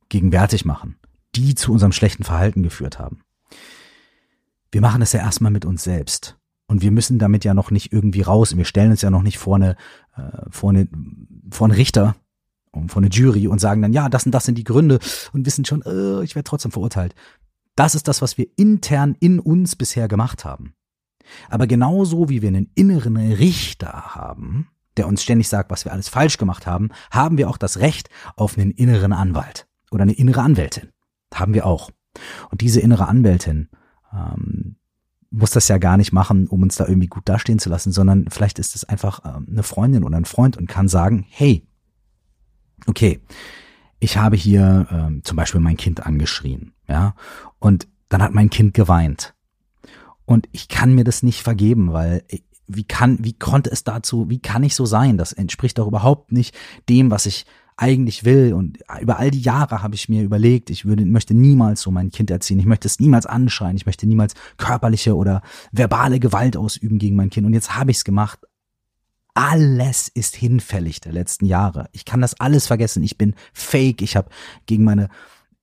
gegenwärtig 0.08 0.64
machen, 0.64 0.96
die 1.36 1.54
zu 1.54 1.72
unserem 1.72 1.92
schlechten 1.92 2.24
Verhalten 2.24 2.64
geführt 2.64 2.98
haben, 2.98 3.22
wir 4.72 4.80
machen 4.80 5.02
es 5.02 5.12
ja 5.12 5.20
erstmal 5.20 5.52
mit 5.52 5.64
uns 5.64 5.84
selbst. 5.84 6.36
Und 6.66 6.82
wir 6.82 6.90
müssen 6.90 7.20
damit 7.20 7.44
ja 7.44 7.54
noch 7.54 7.70
nicht 7.70 7.92
irgendwie 7.92 8.22
raus. 8.22 8.56
Wir 8.56 8.64
stellen 8.64 8.90
uns 8.90 9.02
ja 9.02 9.10
noch 9.10 9.22
nicht 9.22 9.38
vor 9.38 9.54
eine, 9.54 9.76
äh, 10.16 10.46
vor 10.50 10.70
eine, 10.70 10.88
vor 11.52 11.68
einen 11.68 11.76
Richter 11.76 12.16
und 12.72 12.90
vor 12.90 13.02
eine 13.02 13.10
Jury 13.10 13.46
und 13.46 13.60
sagen 13.60 13.82
dann, 13.82 13.92
ja, 13.92 14.08
das 14.08 14.26
und 14.26 14.32
das 14.32 14.46
sind 14.46 14.58
die 14.58 14.64
Gründe 14.64 14.98
und 15.32 15.46
wissen 15.46 15.64
schon, 15.64 15.82
äh, 15.82 16.24
ich 16.24 16.34
werde 16.34 16.48
trotzdem 16.48 16.72
verurteilt. 16.72 17.14
Das 17.76 17.94
ist 17.94 18.08
das, 18.08 18.20
was 18.20 18.36
wir 18.36 18.48
intern 18.56 19.14
in 19.20 19.38
uns 19.38 19.76
bisher 19.76 20.08
gemacht 20.08 20.44
haben. 20.44 20.74
Aber 21.48 21.66
genauso 21.66 22.28
wie 22.28 22.42
wir 22.42 22.48
einen 22.48 22.70
inneren 22.74 23.16
Richter 23.16 24.14
haben, 24.14 24.68
der 24.96 25.08
uns 25.08 25.22
ständig 25.22 25.48
sagt, 25.48 25.70
was 25.70 25.84
wir 25.84 25.92
alles 25.92 26.08
falsch 26.08 26.38
gemacht 26.38 26.66
haben, 26.66 26.90
haben 27.10 27.38
wir 27.38 27.48
auch 27.48 27.58
das 27.58 27.78
Recht 27.78 28.08
auf 28.36 28.56
einen 28.56 28.70
inneren 28.70 29.12
Anwalt 29.12 29.66
oder 29.90 30.02
eine 30.02 30.12
innere 30.12 30.42
Anwältin. 30.42 30.90
Haben 31.32 31.54
wir 31.54 31.66
auch. 31.66 31.90
Und 32.50 32.60
diese 32.60 32.80
innere 32.80 33.08
Anwältin 33.08 33.68
ähm, 34.12 34.76
muss 35.30 35.50
das 35.50 35.66
ja 35.68 35.78
gar 35.78 35.96
nicht 35.96 36.12
machen, 36.12 36.46
um 36.46 36.62
uns 36.62 36.76
da 36.76 36.86
irgendwie 36.86 37.08
gut 37.08 37.28
dastehen 37.28 37.58
zu 37.58 37.68
lassen, 37.68 37.90
sondern 37.90 38.26
vielleicht 38.30 38.58
ist 38.58 38.76
es 38.76 38.84
einfach 38.84 39.24
ähm, 39.24 39.46
eine 39.50 39.64
Freundin 39.64 40.04
oder 40.04 40.16
ein 40.16 40.24
Freund 40.24 40.56
und 40.56 40.68
kann 40.68 40.86
sagen, 40.86 41.26
hey, 41.28 41.66
okay, 42.86 43.20
ich 43.98 44.16
habe 44.16 44.36
hier 44.36 44.86
ähm, 44.90 45.22
zum 45.24 45.36
Beispiel 45.36 45.60
mein 45.60 45.76
Kind 45.76 46.06
angeschrien, 46.06 46.72
ja, 46.86 47.14
und 47.58 47.88
dann 48.08 48.22
hat 48.22 48.32
mein 48.32 48.50
Kind 48.50 48.74
geweint. 48.74 49.33
Und 50.26 50.48
ich 50.52 50.68
kann 50.68 50.94
mir 50.94 51.04
das 51.04 51.22
nicht 51.22 51.42
vergeben, 51.42 51.92
weil 51.92 52.24
wie 52.66 52.84
kann, 52.84 53.18
wie 53.20 53.34
konnte 53.34 53.70
es 53.70 53.84
dazu, 53.84 54.30
wie 54.30 54.38
kann 54.38 54.62
ich 54.62 54.74
so 54.74 54.86
sein? 54.86 55.18
Das 55.18 55.32
entspricht 55.32 55.78
doch 55.78 55.86
überhaupt 55.86 56.32
nicht 56.32 56.56
dem, 56.88 57.10
was 57.10 57.26
ich 57.26 57.44
eigentlich 57.76 58.24
will. 58.24 58.54
Und 58.54 58.78
über 59.00 59.18
all 59.18 59.30
die 59.30 59.40
Jahre 59.40 59.82
habe 59.82 59.94
ich 59.94 60.08
mir 60.08 60.22
überlegt, 60.22 60.70
ich 60.70 60.84
würde, 60.84 61.04
möchte 61.04 61.34
niemals 61.34 61.82
so 61.82 61.90
mein 61.90 62.10
Kind 62.10 62.30
erziehen. 62.30 62.58
Ich 62.58 62.66
möchte 62.66 62.86
es 62.86 63.00
niemals 63.00 63.26
anschreien. 63.26 63.76
Ich 63.76 63.86
möchte 63.86 64.06
niemals 64.06 64.34
körperliche 64.56 65.16
oder 65.16 65.42
verbale 65.72 66.20
Gewalt 66.20 66.56
ausüben 66.56 66.98
gegen 66.98 67.16
mein 67.16 67.30
Kind. 67.30 67.46
Und 67.46 67.54
jetzt 67.54 67.76
habe 67.76 67.90
ich 67.90 67.98
es 67.98 68.04
gemacht. 68.04 68.40
Alles 69.34 70.08
ist 70.08 70.36
hinfällig 70.36 71.00
der 71.00 71.12
letzten 71.12 71.46
Jahre. 71.46 71.88
Ich 71.92 72.04
kann 72.04 72.20
das 72.20 72.38
alles 72.38 72.68
vergessen. 72.68 73.02
Ich 73.02 73.18
bin 73.18 73.34
fake. 73.52 74.00
Ich 74.00 74.16
habe 74.16 74.30
gegen 74.66 74.84
meine 74.84 75.08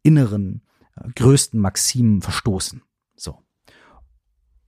inneren 0.03 0.61
äh, 0.97 1.09
größten 1.15 1.59
Maximen 1.59 2.21
verstoßen. 2.21 2.81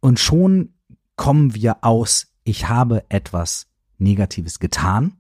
Und 0.04 0.20
schon 0.20 0.74
kommen 1.16 1.56
wir 1.56 1.78
aus, 1.82 2.28
ich 2.44 2.68
habe 2.68 3.06
etwas 3.08 3.68
Negatives 4.00 4.60
getan. 4.60 5.16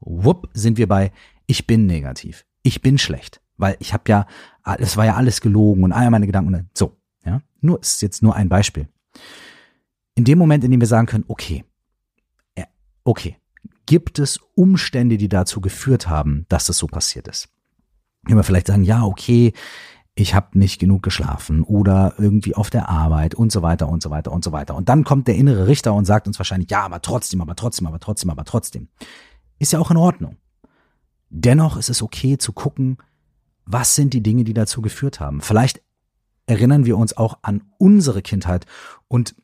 Wupp, 0.00 0.50
sind 0.52 0.78
wir 0.78 0.88
bei 0.88 1.12
ich 1.46 1.68
bin 1.68 1.86
negativ, 1.86 2.44
ich 2.64 2.82
bin 2.82 2.98
schlecht, 2.98 3.40
weil 3.56 3.76
ich 3.78 3.92
habe 3.92 4.02
ja, 4.08 4.26
es 4.78 4.96
war 4.96 5.06
ja 5.06 5.14
alles 5.14 5.40
gelogen 5.40 5.84
und 5.84 5.92
all 5.92 6.10
meine 6.10 6.26
Gedanken, 6.26 6.68
so, 6.76 6.96
ja, 7.24 7.40
nur 7.60 7.80
ist 7.80 8.02
jetzt 8.02 8.20
nur 8.20 8.34
ein 8.34 8.48
Beispiel. 8.48 8.88
In 10.16 10.24
dem 10.24 10.38
Moment, 10.38 10.64
in 10.64 10.72
dem 10.72 10.80
wir 10.80 10.88
sagen 10.88 11.06
können, 11.06 11.24
okay, 11.28 11.64
okay, 13.04 13.36
gibt 13.86 14.18
es 14.18 14.40
Umstände, 14.56 15.18
die 15.18 15.28
dazu 15.28 15.60
geführt 15.60 16.08
haben, 16.08 16.46
dass 16.48 16.68
es 16.68 16.78
so 16.78 16.88
passiert 16.88 17.28
ist? 17.28 17.48
Wenn 18.24 18.34
wir 18.34 18.42
vielleicht 18.42 18.66
sagen, 18.66 18.82
ja, 18.82 19.04
okay, 19.04 19.52
ich 20.18 20.34
habe 20.34 20.58
nicht 20.58 20.80
genug 20.80 21.04
geschlafen 21.04 21.62
oder 21.62 22.14
irgendwie 22.18 22.56
auf 22.56 22.70
der 22.70 22.88
Arbeit 22.88 23.36
und 23.36 23.52
so 23.52 23.62
weiter 23.62 23.88
und 23.88 24.02
so 24.02 24.10
weiter 24.10 24.32
und 24.32 24.42
so 24.42 24.50
weiter. 24.50 24.74
Und 24.74 24.88
dann 24.88 25.04
kommt 25.04 25.28
der 25.28 25.36
innere 25.36 25.68
Richter 25.68 25.94
und 25.94 26.06
sagt 26.06 26.26
uns 26.26 26.38
wahrscheinlich, 26.40 26.70
ja, 26.70 26.82
aber 26.82 27.00
trotzdem, 27.00 27.40
aber 27.40 27.54
trotzdem, 27.54 27.86
aber 27.86 28.00
trotzdem, 28.00 28.30
aber 28.30 28.44
trotzdem. 28.44 28.88
Ist 29.60 29.72
ja 29.72 29.78
auch 29.78 29.92
in 29.92 29.96
Ordnung. 29.96 30.36
Dennoch 31.30 31.76
ist 31.76 31.88
es 31.88 32.02
okay 32.02 32.36
zu 32.36 32.52
gucken, 32.52 32.98
was 33.64 33.94
sind 33.94 34.12
die 34.12 34.22
Dinge, 34.22 34.42
die 34.42 34.54
dazu 34.54 34.82
geführt 34.82 35.20
haben. 35.20 35.40
Vielleicht 35.40 35.82
erinnern 36.46 36.84
wir 36.84 36.98
uns 36.98 37.16
auch 37.16 37.38
an 37.42 37.62
unsere 37.78 38.20
Kindheit 38.20 38.66
und 39.06 39.36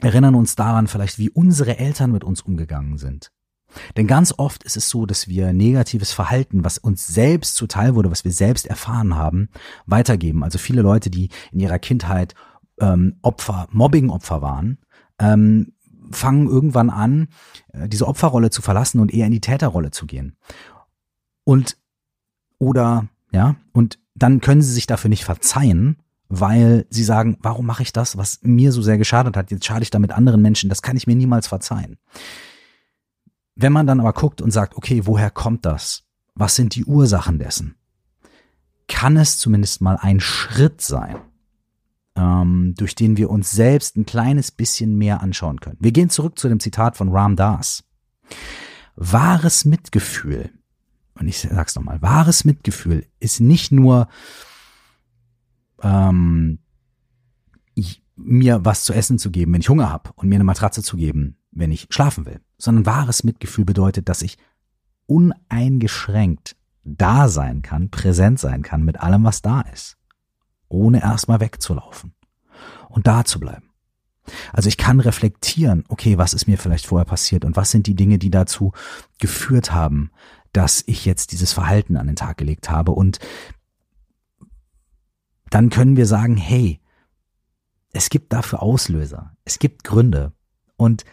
erinnern 0.00 0.36
uns 0.36 0.54
daran 0.54 0.86
vielleicht, 0.86 1.18
wie 1.18 1.30
unsere 1.30 1.76
Eltern 1.78 2.12
mit 2.12 2.22
uns 2.22 2.42
umgegangen 2.42 2.98
sind. 2.98 3.32
Denn 3.96 4.06
ganz 4.06 4.34
oft 4.36 4.64
ist 4.64 4.76
es 4.76 4.88
so, 4.88 5.06
dass 5.06 5.28
wir 5.28 5.52
negatives 5.52 6.12
Verhalten, 6.12 6.64
was 6.64 6.78
uns 6.78 7.06
selbst 7.06 7.56
zuteil 7.56 7.94
wurde, 7.94 8.10
was 8.10 8.24
wir 8.24 8.32
selbst 8.32 8.66
erfahren 8.66 9.14
haben, 9.14 9.48
weitergeben. 9.86 10.42
Also 10.42 10.58
viele 10.58 10.82
Leute, 10.82 11.10
die 11.10 11.28
in 11.52 11.60
ihrer 11.60 11.78
Kindheit 11.78 12.34
ähm, 12.80 13.16
Opfer, 13.22 13.68
Mobbing-Opfer 13.70 14.42
waren, 14.42 14.78
ähm, 15.18 15.72
fangen 16.10 16.48
irgendwann 16.48 16.90
an, 16.90 17.28
äh, 17.72 17.88
diese 17.88 18.06
Opferrolle 18.06 18.50
zu 18.50 18.62
verlassen 18.62 19.00
und 19.00 19.12
eher 19.12 19.26
in 19.26 19.32
die 19.32 19.40
Täterrolle 19.40 19.90
zu 19.90 20.06
gehen. 20.06 20.36
Und 21.44 21.76
oder 22.58 23.08
ja, 23.30 23.56
und 23.72 23.98
dann 24.14 24.40
können 24.40 24.62
sie 24.62 24.72
sich 24.72 24.86
dafür 24.86 25.10
nicht 25.10 25.24
verzeihen, 25.24 25.98
weil 26.28 26.86
sie 26.90 27.04
sagen, 27.04 27.38
warum 27.40 27.66
mache 27.66 27.82
ich 27.82 27.92
das, 27.92 28.16
was 28.16 28.40
mir 28.42 28.72
so 28.72 28.82
sehr 28.82 28.98
geschadet 28.98 29.36
hat, 29.36 29.50
jetzt 29.50 29.64
schade 29.64 29.82
ich 29.82 29.90
damit 29.90 30.12
anderen 30.12 30.42
Menschen, 30.42 30.68
das 30.68 30.82
kann 30.82 30.96
ich 30.96 31.06
mir 31.06 31.16
niemals 31.16 31.46
verzeihen. 31.46 31.96
Wenn 33.60 33.72
man 33.72 33.88
dann 33.88 33.98
aber 33.98 34.12
guckt 34.12 34.40
und 34.40 34.52
sagt, 34.52 34.76
okay, 34.76 35.02
woher 35.04 35.30
kommt 35.30 35.66
das? 35.66 36.04
Was 36.36 36.54
sind 36.54 36.76
die 36.76 36.84
Ursachen 36.84 37.40
dessen? 37.40 37.74
Kann 38.86 39.16
es 39.16 39.38
zumindest 39.38 39.80
mal 39.80 39.96
ein 39.96 40.20
Schritt 40.20 40.80
sein, 40.80 41.16
ähm, 42.14 42.74
durch 42.78 42.94
den 42.94 43.16
wir 43.16 43.30
uns 43.30 43.50
selbst 43.50 43.96
ein 43.96 44.06
kleines 44.06 44.52
bisschen 44.52 44.96
mehr 44.96 45.20
anschauen 45.22 45.58
können. 45.58 45.76
Wir 45.80 45.90
gehen 45.90 46.08
zurück 46.08 46.38
zu 46.38 46.48
dem 46.48 46.60
Zitat 46.60 46.96
von 46.96 47.08
Ram 47.08 47.34
Das. 47.34 47.82
Wahres 48.94 49.64
Mitgefühl, 49.64 50.50
und 51.14 51.26
ich 51.26 51.40
sag's 51.40 51.74
nochmal, 51.74 52.00
wahres 52.00 52.44
Mitgefühl 52.44 53.06
ist 53.18 53.40
nicht 53.40 53.72
nur 53.72 54.06
ähm, 55.82 56.60
mir 58.14 58.64
was 58.64 58.84
zu 58.84 58.92
essen 58.92 59.18
zu 59.18 59.32
geben, 59.32 59.52
wenn 59.52 59.60
ich 59.60 59.68
Hunger 59.68 59.90
habe, 59.90 60.10
und 60.14 60.28
mir 60.28 60.36
eine 60.36 60.44
Matratze 60.44 60.82
zu 60.82 60.96
geben, 60.96 61.37
wenn 61.50 61.70
ich 61.70 61.88
schlafen 61.90 62.26
will, 62.26 62.40
sondern 62.56 62.86
wahres 62.86 63.24
Mitgefühl 63.24 63.64
bedeutet, 63.64 64.08
dass 64.08 64.22
ich 64.22 64.38
uneingeschränkt 65.06 66.56
da 66.84 67.28
sein 67.28 67.62
kann, 67.62 67.90
präsent 67.90 68.38
sein 68.38 68.62
kann 68.62 68.84
mit 68.84 69.00
allem, 69.00 69.24
was 69.24 69.42
da 69.42 69.60
ist 69.62 69.98
ohne 70.68 71.02
erstmal 71.02 71.40
wegzulaufen 71.40 72.14
und 72.88 73.06
da 73.06 73.24
zu 73.24 73.40
bleiben. 73.40 73.70
Also 74.52 74.68
ich 74.68 74.76
kann 74.76 75.00
reflektieren, 75.00 75.84
okay, 75.88 76.18
was 76.18 76.34
ist 76.34 76.46
mir 76.46 76.58
vielleicht 76.58 76.86
vorher 76.86 77.06
passiert 77.06 77.44
und 77.44 77.56
was 77.56 77.70
sind 77.70 77.86
die 77.86 77.94
Dinge, 77.94 78.18
die 78.18 78.30
dazu 78.30 78.72
geführt 79.18 79.72
haben, 79.72 80.10
dass 80.52 80.84
ich 80.86 81.04
jetzt 81.04 81.32
dieses 81.32 81.52
Verhalten 81.52 81.96
an 81.96 82.06
den 82.06 82.16
Tag 82.16 82.36
gelegt 82.36 82.68
habe 82.68 82.92
und 82.92 83.18
dann 85.50 85.70
können 85.70 85.96
wir 85.96 86.04
sagen, 86.04 86.36
hey, 86.36 86.78
es 87.92 88.10
gibt 88.10 88.34
dafür 88.34 88.62
Auslöser, 88.62 89.34
es 89.44 89.58
gibt 89.58 89.82
Gründe 89.82 90.32
und 90.76 91.04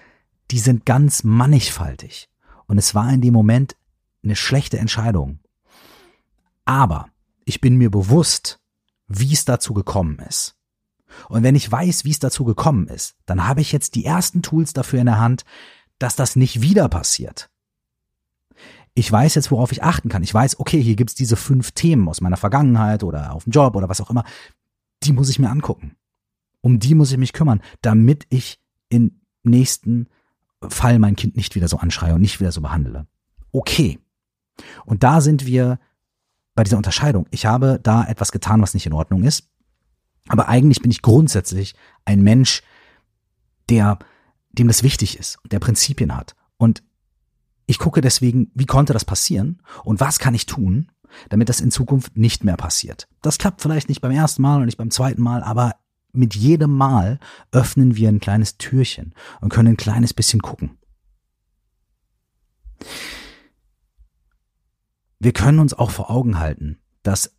die 0.51 0.59
sind 0.59 0.85
ganz 0.85 1.23
mannigfaltig 1.23 2.29
und 2.67 2.77
es 2.77 2.95
war 2.95 3.11
in 3.11 3.21
dem 3.21 3.33
Moment 3.33 3.75
eine 4.23 4.35
schlechte 4.35 4.77
Entscheidung. 4.77 5.39
Aber 6.65 7.09
ich 7.45 7.61
bin 7.61 7.77
mir 7.77 7.91
bewusst, 7.91 8.59
wie 9.07 9.33
es 9.33 9.45
dazu 9.45 9.73
gekommen 9.73 10.19
ist. 10.19 10.55
Und 11.29 11.43
wenn 11.43 11.55
ich 11.55 11.71
weiß, 11.71 12.05
wie 12.05 12.11
es 12.11 12.19
dazu 12.19 12.43
gekommen 12.43 12.87
ist, 12.87 13.15
dann 13.25 13.47
habe 13.47 13.61
ich 13.61 13.71
jetzt 13.71 13.95
die 13.95 14.05
ersten 14.05 14.41
Tools 14.41 14.73
dafür 14.73 14.99
in 14.99 15.05
der 15.05 15.19
Hand, 15.19 15.45
dass 15.99 16.15
das 16.15 16.35
nicht 16.35 16.61
wieder 16.61 16.89
passiert. 16.89 17.49
Ich 18.95 19.11
weiß 19.11 19.35
jetzt, 19.35 19.51
worauf 19.51 19.71
ich 19.71 19.83
achten 19.83 20.09
kann. 20.09 20.23
Ich 20.23 20.33
weiß, 20.33 20.59
okay, 20.59 20.81
hier 20.81 20.95
gibt's 20.95 21.15
diese 21.15 21.35
fünf 21.35 21.71
Themen 21.71 22.07
aus 22.07 22.21
meiner 22.21 22.37
Vergangenheit 22.37 23.03
oder 23.03 23.33
auf 23.33 23.43
dem 23.43 23.51
Job 23.51 23.75
oder 23.75 23.89
was 23.89 24.01
auch 24.01 24.09
immer. 24.09 24.23
Die 25.03 25.13
muss 25.13 25.29
ich 25.29 25.39
mir 25.39 25.49
angucken. 25.49 25.95
Um 26.61 26.79
die 26.79 26.95
muss 26.95 27.11
ich 27.11 27.17
mich 27.17 27.33
kümmern, 27.33 27.61
damit 27.81 28.25
ich 28.29 28.59
im 28.89 29.21
nächsten 29.43 30.07
Fall 30.69 30.99
mein 30.99 31.15
Kind 31.15 31.35
nicht 31.35 31.55
wieder 31.55 31.67
so 31.67 31.77
anschreie 31.77 32.15
und 32.15 32.21
nicht 32.21 32.39
wieder 32.39 32.51
so 32.51 32.61
behandle. 32.61 33.07
Okay. 33.51 33.99
Und 34.85 35.03
da 35.03 35.21
sind 35.21 35.45
wir 35.45 35.79
bei 36.55 36.63
dieser 36.63 36.77
Unterscheidung. 36.77 37.27
Ich 37.31 37.45
habe 37.45 37.79
da 37.81 38.05
etwas 38.05 38.31
getan, 38.31 38.61
was 38.61 38.73
nicht 38.73 38.85
in 38.85 38.93
Ordnung 38.93 39.23
ist. 39.23 39.49
Aber 40.27 40.47
eigentlich 40.47 40.81
bin 40.81 40.91
ich 40.91 41.01
grundsätzlich 41.01 41.75
ein 42.05 42.21
Mensch, 42.23 42.63
der, 43.69 43.99
dem 44.51 44.67
das 44.67 44.83
wichtig 44.83 45.19
ist 45.19 45.37
und 45.43 45.51
der 45.51 45.59
Prinzipien 45.59 46.15
hat. 46.15 46.35
Und 46.57 46.83
ich 47.67 47.79
gucke 47.79 48.01
deswegen, 48.01 48.51
wie 48.53 48.65
konnte 48.65 48.93
das 48.93 49.05
passieren 49.05 49.61
und 49.83 49.99
was 49.99 50.19
kann 50.19 50.33
ich 50.33 50.45
tun, 50.45 50.91
damit 51.29 51.49
das 51.49 51.61
in 51.61 51.71
Zukunft 51.71 52.17
nicht 52.17 52.43
mehr 52.43 52.57
passiert. 52.57 53.07
Das 53.21 53.37
klappt 53.37 53.61
vielleicht 53.61 53.89
nicht 53.89 54.01
beim 54.01 54.11
ersten 54.11 54.41
Mal 54.41 54.59
und 54.59 54.65
nicht 54.65 54.77
beim 54.77 54.91
zweiten 54.91 55.21
Mal, 55.21 55.43
aber 55.43 55.75
mit 56.17 56.35
jedem 56.35 56.75
Mal 56.75 57.19
öffnen 57.51 57.95
wir 57.95 58.09
ein 58.09 58.19
kleines 58.19 58.57
Türchen 58.57 59.13
und 59.41 59.49
können 59.49 59.69
ein 59.69 59.77
kleines 59.77 60.13
bisschen 60.13 60.41
gucken. 60.41 60.77
Wir 65.19 65.33
können 65.33 65.59
uns 65.59 65.73
auch 65.73 65.91
vor 65.91 66.11
Augen 66.11 66.39
halten, 66.39 66.77
dass 67.03 67.35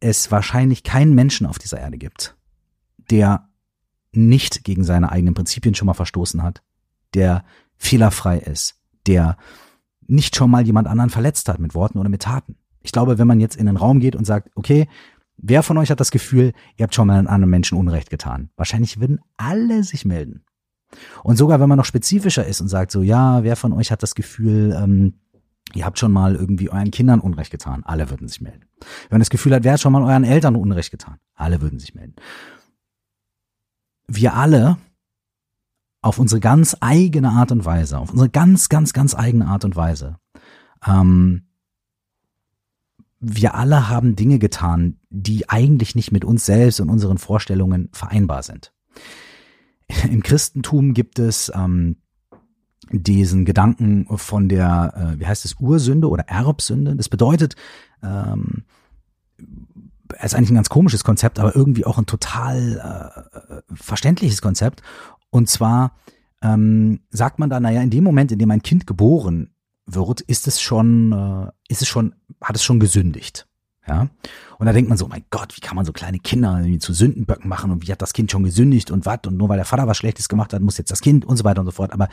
es 0.00 0.30
wahrscheinlich 0.30 0.82
keinen 0.82 1.14
Menschen 1.14 1.46
auf 1.46 1.58
dieser 1.58 1.78
Erde 1.78 1.96
gibt, 1.96 2.36
der 3.10 3.48
nicht 4.10 4.64
gegen 4.64 4.84
seine 4.84 5.10
eigenen 5.10 5.34
Prinzipien 5.34 5.74
schon 5.74 5.86
mal 5.86 5.94
verstoßen 5.94 6.42
hat, 6.42 6.62
der 7.14 7.44
fehlerfrei 7.76 8.38
ist, 8.38 8.80
der 9.06 9.36
nicht 10.06 10.36
schon 10.36 10.50
mal 10.50 10.66
jemand 10.66 10.88
anderen 10.88 11.10
verletzt 11.10 11.48
hat 11.48 11.60
mit 11.60 11.74
Worten 11.74 11.98
oder 11.98 12.08
mit 12.08 12.22
Taten. 12.22 12.56
Ich 12.82 12.92
glaube, 12.92 13.18
wenn 13.18 13.28
man 13.28 13.40
jetzt 13.40 13.56
in 13.56 13.66
den 13.66 13.76
Raum 13.76 14.00
geht 14.00 14.16
und 14.16 14.24
sagt, 14.24 14.50
okay, 14.56 14.88
wer 15.42 15.62
von 15.62 15.76
euch 15.76 15.90
hat 15.90 16.00
das 16.00 16.10
Gefühl, 16.10 16.52
ihr 16.76 16.84
habt 16.84 16.94
schon 16.94 17.06
mal 17.06 17.18
anderen 17.18 17.50
Menschen 17.50 17.76
Unrecht 17.76 18.08
getan? 18.08 18.50
Wahrscheinlich 18.56 19.00
würden 19.00 19.20
alle 19.36 19.84
sich 19.84 20.04
melden. 20.04 20.44
Und 21.22 21.36
sogar 21.36 21.60
wenn 21.60 21.68
man 21.68 21.78
noch 21.78 21.84
spezifischer 21.84 22.46
ist 22.46 22.60
und 22.60 22.68
sagt 22.68 22.90
so, 22.90 23.02
ja, 23.02 23.44
wer 23.44 23.56
von 23.56 23.72
euch 23.72 23.90
hat 23.90 24.02
das 24.02 24.14
Gefühl, 24.14 24.76
ähm, 24.78 25.14
Ihr 25.74 25.86
habt 25.86 25.98
schon 25.98 26.12
mal 26.12 26.34
irgendwie 26.34 26.70
euren 26.70 26.90
Kindern 26.90 27.20
Unrecht 27.20 27.50
getan. 27.50 27.82
Alle 27.84 28.10
würden 28.10 28.28
sich 28.28 28.40
melden. 28.40 28.64
Wenn 28.80 29.16
man 29.16 29.20
das 29.20 29.30
Gefühl 29.30 29.54
hat, 29.54 29.64
wer 29.64 29.72
hat 29.72 29.80
schon 29.80 29.92
mal 29.92 30.02
euren 30.02 30.24
Eltern 30.24 30.56
Unrecht 30.56 30.90
getan? 30.90 31.18
Alle 31.34 31.60
würden 31.60 31.78
sich 31.78 31.94
melden. 31.94 32.14
Wir 34.06 34.34
alle 34.34 34.76
auf 36.02 36.18
unsere 36.18 36.40
ganz 36.40 36.76
eigene 36.80 37.30
Art 37.30 37.52
und 37.52 37.64
Weise, 37.64 37.98
auf 37.98 38.10
unsere 38.10 38.28
ganz, 38.28 38.68
ganz, 38.68 38.92
ganz 38.92 39.14
eigene 39.14 39.46
Art 39.46 39.64
und 39.64 39.76
Weise, 39.76 40.16
ähm, 40.86 41.46
wir 43.24 43.54
alle 43.54 43.88
haben 43.88 44.16
Dinge 44.16 44.40
getan, 44.40 44.96
die 45.08 45.48
eigentlich 45.48 45.94
nicht 45.94 46.10
mit 46.10 46.24
uns 46.24 46.44
selbst 46.44 46.80
und 46.80 46.90
unseren 46.90 47.18
Vorstellungen 47.18 47.88
vereinbar 47.92 48.42
sind. 48.42 48.72
Im 50.10 50.24
Christentum 50.24 50.92
gibt 50.92 51.20
es 51.20 51.50
ähm, 51.54 51.98
diesen 52.90 53.44
Gedanken 53.44 54.06
von 54.18 54.48
der, 54.48 55.14
äh, 55.14 55.20
wie 55.20 55.26
heißt 55.26 55.44
es, 55.44 55.54
Ursünde 55.60 56.08
oder 56.08 56.24
Erbsünde. 56.28 56.96
Das 56.96 57.08
bedeutet, 57.08 57.54
ähm, 58.02 58.64
ist 60.20 60.34
eigentlich 60.34 60.50
ein 60.50 60.56
ganz 60.56 60.68
komisches 60.68 61.04
Konzept, 61.04 61.38
aber 61.38 61.54
irgendwie 61.54 61.86
auch 61.86 61.98
ein 61.98 62.06
total 62.06 63.22
äh, 63.38 63.74
verständliches 63.74 64.42
Konzept. 64.42 64.82
Und 65.30 65.48
zwar 65.48 65.96
ähm, 66.42 67.00
sagt 67.10 67.38
man 67.38 67.50
da, 67.50 67.60
naja, 67.60 67.82
in 67.82 67.90
dem 67.90 68.02
Moment, 68.02 68.32
in 68.32 68.40
dem 68.40 68.50
ein 68.50 68.62
Kind 68.62 68.86
geboren 68.86 69.54
wird, 69.94 70.20
ist 70.22 70.46
es 70.46 70.60
schon, 70.60 71.12
äh, 71.12 71.50
ist 71.68 71.82
es 71.82 71.88
schon, 71.88 72.14
hat 72.40 72.56
es 72.56 72.64
schon 72.64 72.80
gesündigt. 72.80 73.46
Ja. 73.86 74.08
Und 74.58 74.66
da 74.66 74.72
denkt 74.72 74.88
man 74.88 74.96
so, 74.96 75.08
mein 75.08 75.24
Gott, 75.30 75.56
wie 75.56 75.60
kann 75.60 75.74
man 75.74 75.84
so 75.84 75.92
kleine 75.92 76.20
Kinder 76.20 76.64
zu 76.78 76.92
Sündenböcken 76.92 77.48
machen 77.48 77.72
und 77.72 77.86
wie 77.86 77.90
hat 77.90 78.00
das 78.00 78.12
Kind 78.12 78.30
schon 78.30 78.44
gesündigt 78.44 78.92
und 78.92 79.06
was 79.06 79.20
und 79.26 79.36
nur 79.36 79.48
weil 79.48 79.56
der 79.56 79.64
Vater 79.64 79.88
was 79.88 79.96
Schlechtes 79.96 80.28
gemacht 80.28 80.52
hat, 80.52 80.62
muss 80.62 80.78
jetzt 80.78 80.92
das 80.92 81.00
Kind 81.00 81.24
und 81.24 81.36
so 81.36 81.44
weiter 81.44 81.60
und 81.60 81.66
so 81.66 81.72
fort. 81.72 81.92
Aber 81.92 82.08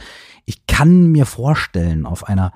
ich 0.46 0.66
kann 0.66 1.12
mir 1.12 1.28
vorstellen, 1.28 2.08
auf 2.08 2.28
einer 2.28 2.54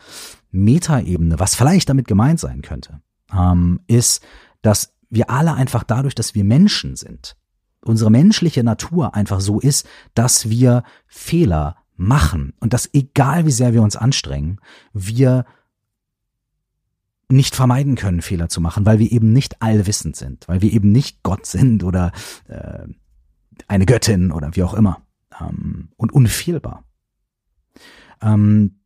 Metaebene, 0.52 1.40
was 1.40 1.56
vielleicht 1.56 1.90
damit 1.90 2.08
gemeint 2.08 2.40
sein 2.40 2.64
könnte, 2.64 3.02
ähm, 3.32 3.82
ist, 3.88 4.24
dass 4.64 4.94
wir 5.10 5.30
alle 5.30 5.54
einfach 5.54 5.84
dadurch, 5.84 6.16
dass 6.16 6.34
wir 6.34 6.44
Menschen 6.44 6.96
sind, 6.96 7.36
unsere 7.82 8.10
menschliche 8.10 8.64
Natur 8.64 9.14
einfach 9.14 9.42
so 9.42 9.60
ist, 9.60 9.88
dass 10.16 10.50
wir 10.50 10.84
Fehler 11.06 11.76
machen 11.96 12.54
und 12.60 12.74
dass 12.74 12.90
egal 12.94 13.46
wie 13.46 13.52
sehr 13.52 13.74
wir 13.74 13.82
uns 13.82 13.96
anstrengen, 13.96 14.60
wir 14.94 15.46
nicht 17.30 17.56
vermeiden 17.56 17.96
können, 17.96 18.22
Fehler 18.22 18.50
zu 18.50 18.62
machen, 18.62 18.86
weil 18.86 19.00
wir 19.00 19.12
eben 19.12 19.34
nicht 19.34 19.62
allwissend 19.62 20.16
sind, 20.16 20.48
weil 20.48 20.62
wir 20.62 20.72
eben 20.72 20.92
nicht 20.92 21.24
Gott 21.24 21.46
sind 21.46 21.84
oder 21.84 22.12
äh, 22.48 22.88
eine 23.68 23.86
Göttin 23.86 24.32
oder 24.32 24.56
wie 24.56 24.64
auch 24.64 24.74
immer 24.74 25.02
ähm, 25.40 25.90
und 25.96 26.12
unfehlbar. 26.12 26.84
Ähm, 28.22 28.80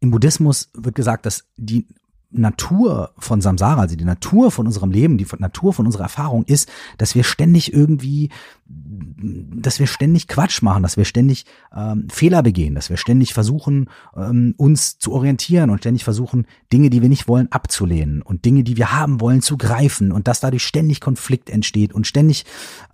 Im 0.00 0.10
Buddhismus 0.10 0.70
wird 0.74 0.94
gesagt, 0.94 1.26
dass 1.26 1.48
die 1.56 1.86
Natur 2.30 3.12
von 3.18 3.40
Samsara, 3.40 3.80
also 3.80 3.96
die 3.96 4.04
Natur 4.04 4.50
von 4.50 4.66
unserem 4.66 4.90
Leben, 4.90 5.18
die 5.18 5.26
Natur 5.38 5.72
von 5.72 5.86
unserer 5.86 6.04
Erfahrung 6.04 6.44
ist, 6.44 6.70
dass 6.96 7.14
wir 7.14 7.24
ständig 7.24 7.72
irgendwie, 7.72 8.30
dass 8.66 9.80
wir 9.80 9.88
ständig 9.88 10.28
Quatsch 10.28 10.62
machen, 10.62 10.82
dass 10.82 10.96
wir 10.96 11.04
ständig 11.04 11.44
ähm, 11.74 12.06
Fehler 12.08 12.42
begehen, 12.42 12.74
dass 12.74 12.88
wir 12.88 12.96
ständig 12.96 13.34
versuchen, 13.34 13.90
ähm, 14.16 14.54
uns 14.56 14.98
zu 14.98 15.12
orientieren 15.12 15.70
und 15.70 15.78
ständig 15.78 16.04
versuchen, 16.04 16.46
Dinge, 16.72 16.88
die 16.90 17.02
wir 17.02 17.08
nicht 17.08 17.26
wollen, 17.26 17.50
abzulehnen 17.50 18.22
und 18.22 18.44
Dinge, 18.44 18.62
die 18.62 18.76
wir 18.76 18.92
haben 18.92 19.20
wollen, 19.20 19.42
zu 19.42 19.56
greifen 19.56 20.12
und 20.12 20.28
dass 20.28 20.40
dadurch 20.40 20.64
ständig 20.64 21.00
Konflikt 21.00 21.50
entsteht 21.50 21.92
und 21.92 22.06
ständig, 22.06 22.44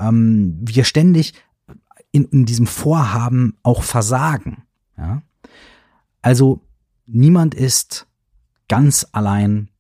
ähm, 0.01 0.59
wir 0.63 0.85
ständig 0.85 1.35
in, 2.11 2.25
in 2.25 2.47
diesem 2.47 2.67
Vorhaben 2.67 3.59
auch 3.63 3.83
versagen. 3.83 4.63
Ja? 4.97 5.23
Also 6.23 6.63
niemand 7.07 7.55
ist 7.55 8.07
ganz 8.69 9.07
allein 9.13 9.71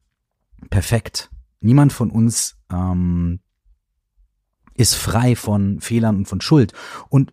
perfekt. 0.70 1.30
Niemand 1.60 1.92
von 1.92 2.10
uns 2.10 2.56
ähm, 2.70 3.40
ist 4.74 4.94
frei 4.94 5.36
von 5.36 5.80
Fehlern 5.80 6.16
und 6.16 6.28
von 6.28 6.40
Schuld. 6.40 6.72
Und 7.08 7.32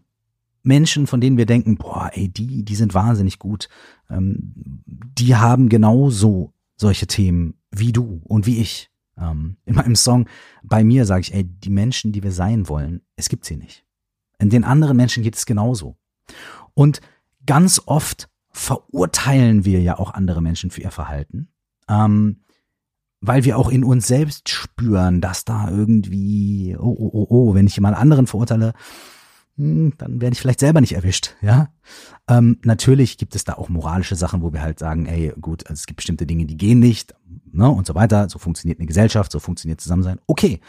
Menschen, 0.63 1.07
von 1.07 1.19
denen 1.19 1.37
wir 1.37 1.45
denken, 1.45 1.77
boah, 1.77 2.09
ey, 2.13 2.29
die, 2.29 2.63
die 2.63 2.75
sind 2.75 2.93
wahnsinnig 2.93 3.37
gut, 3.37 3.67
ähm, 4.09 4.53
die 4.85 5.35
haben 5.35 5.69
genauso 5.69 6.53
solche 6.77 7.05
Themen 7.05 7.55
wie 7.69 7.91
du 7.91 8.21
und 8.23 8.45
wie 8.45 8.59
ich. 8.59 8.89
Ähm, 9.17 9.57
in 9.65 9.75
meinem 9.75 9.95
Song 9.95 10.27
bei 10.63 10.83
mir 10.83 11.05
sage 11.05 11.21
ich, 11.21 11.33
ey, 11.33 11.43
die 11.43 11.69
Menschen, 11.69 12.11
die 12.11 12.23
wir 12.23 12.31
sein 12.31 12.67
wollen, 12.67 13.01
es 13.15 13.29
gibt 13.29 13.45
sie 13.45 13.57
nicht. 13.57 13.85
In 14.39 14.49
den 14.49 14.63
anderen 14.63 14.97
Menschen 14.97 15.21
geht 15.21 15.35
es 15.35 15.45
genauso. 15.45 15.97
Und 16.73 17.01
ganz 17.45 17.81
oft 17.85 18.29
verurteilen 18.53 19.65
wir 19.65 19.81
ja 19.81 19.97
auch 19.97 20.13
andere 20.13 20.41
Menschen 20.41 20.69
für 20.69 20.81
ihr 20.81 20.91
Verhalten, 20.91 21.49
ähm, 21.89 22.41
weil 23.19 23.43
wir 23.45 23.57
auch 23.57 23.69
in 23.69 23.83
uns 23.83 24.07
selbst 24.07 24.49
spüren, 24.49 25.21
dass 25.21 25.45
da 25.45 25.69
irgendwie, 25.69 26.75
oh, 26.77 26.95
oh, 26.97 27.09
oh, 27.13 27.27
oh, 27.29 27.55
wenn 27.55 27.67
ich 27.67 27.75
jemand 27.75 27.97
anderen 27.97 28.27
verurteile, 28.27 28.73
hm, 29.57 29.93
dann 29.97 30.21
werde 30.21 30.33
ich 30.33 30.41
vielleicht 30.41 30.59
selber 30.59 30.81
nicht 30.81 30.93
erwischt, 30.93 31.35
ja. 31.41 31.69
Ähm, 32.27 32.59
natürlich 32.63 33.17
gibt 33.17 33.35
es 33.35 33.43
da 33.43 33.53
auch 33.53 33.69
moralische 33.69 34.15
Sachen, 34.15 34.41
wo 34.41 34.53
wir 34.53 34.61
halt 34.61 34.79
sagen, 34.79 35.05
ey, 35.05 35.33
gut, 35.39 35.67
also 35.67 35.79
es 35.79 35.85
gibt 35.85 35.97
bestimmte 35.97 36.25
Dinge, 36.25 36.45
die 36.45 36.57
gehen 36.57 36.79
nicht, 36.79 37.13
ne, 37.51 37.69
und 37.69 37.85
so 37.85 37.95
weiter. 37.95 38.29
So 38.29 38.39
funktioniert 38.39 38.79
eine 38.79 38.87
Gesellschaft, 38.87 39.31
so 39.31 39.39
funktioniert 39.39 39.81
Zusammensein. 39.81 40.19
Okay, 40.27 40.59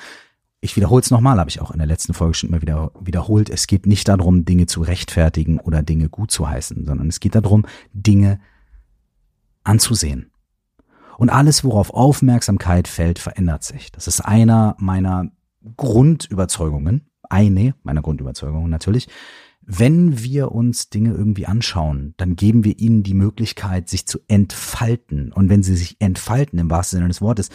ich 0.65 0.77
wiederhole 0.77 1.03
es 1.03 1.11
nochmal, 1.11 1.39
habe 1.39 1.51
ich 1.51 1.61
auch 1.61 1.73
in 1.73 1.79
der 1.79 1.87
letzten 1.87 2.15
Folge 2.15 2.33
schon 2.33 2.49
immer 2.49 2.63
wieder 2.63 2.91
wiederholt. 2.99 3.51
Es 3.51 3.67
geht 3.67 3.85
nicht 3.85 4.09
darum, 4.09 4.47
Dinge 4.47 4.65
zu 4.65 4.81
rechtfertigen 4.81 5.61
oder 5.61 5.83
Dinge 5.83 6.09
gut 6.09 6.31
zu 6.31 6.49
heißen, 6.49 6.87
sondern 6.87 7.07
es 7.09 7.21
geht 7.21 7.35
darum, 7.35 7.67
Dinge 7.93 8.41
anzusehen. 9.63 10.31
Und 11.19 11.29
alles, 11.29 11.65
worauf 11.65 11.93
Aufmerksamkeit 11.93 12.89
fällt, 12.89 13.19
verändert 13.19 13.63
sich. 13.63 13.93
Das 13.93 14.09
ist 14.09 14.23
einer 14.23 14.75
meiner 14.79 15.31
Grundüberzeugungen, 15.77 17.11
eine 17.29 17.75
meiner 17.83 18.01
Grundüberzeugungen 18.01 18.71
natürlich. 18.71 19.09
Wenn 19.61 20.23
wir 20.23 20.53
uns 20.53 20.89
Dinge 20.89 21.13
irgendwie 21.13 21.47
anschauen, 21.47 22.15
dann 22.17 22.37
geben 22.37 22.65
wir 22.65 22.79
ihnen 22.79 23.03
die 23.03 23.15
Möglichkeit, 23.15 23.91
sich 23.91 24.07
zu 24.07 24.19
entfalten. 24.29 25.31
Und 25.31 25.51
wenn 25.51 25.63
sie 25.63 25.77
sich 25.77 25.97
entfalten, 26.01 26.59
im 26.59 26.71
wahrsten 26.71 26.99
Sinne 26.99 27.09
des 27.09 27.21
Wortes, 27.21 27.51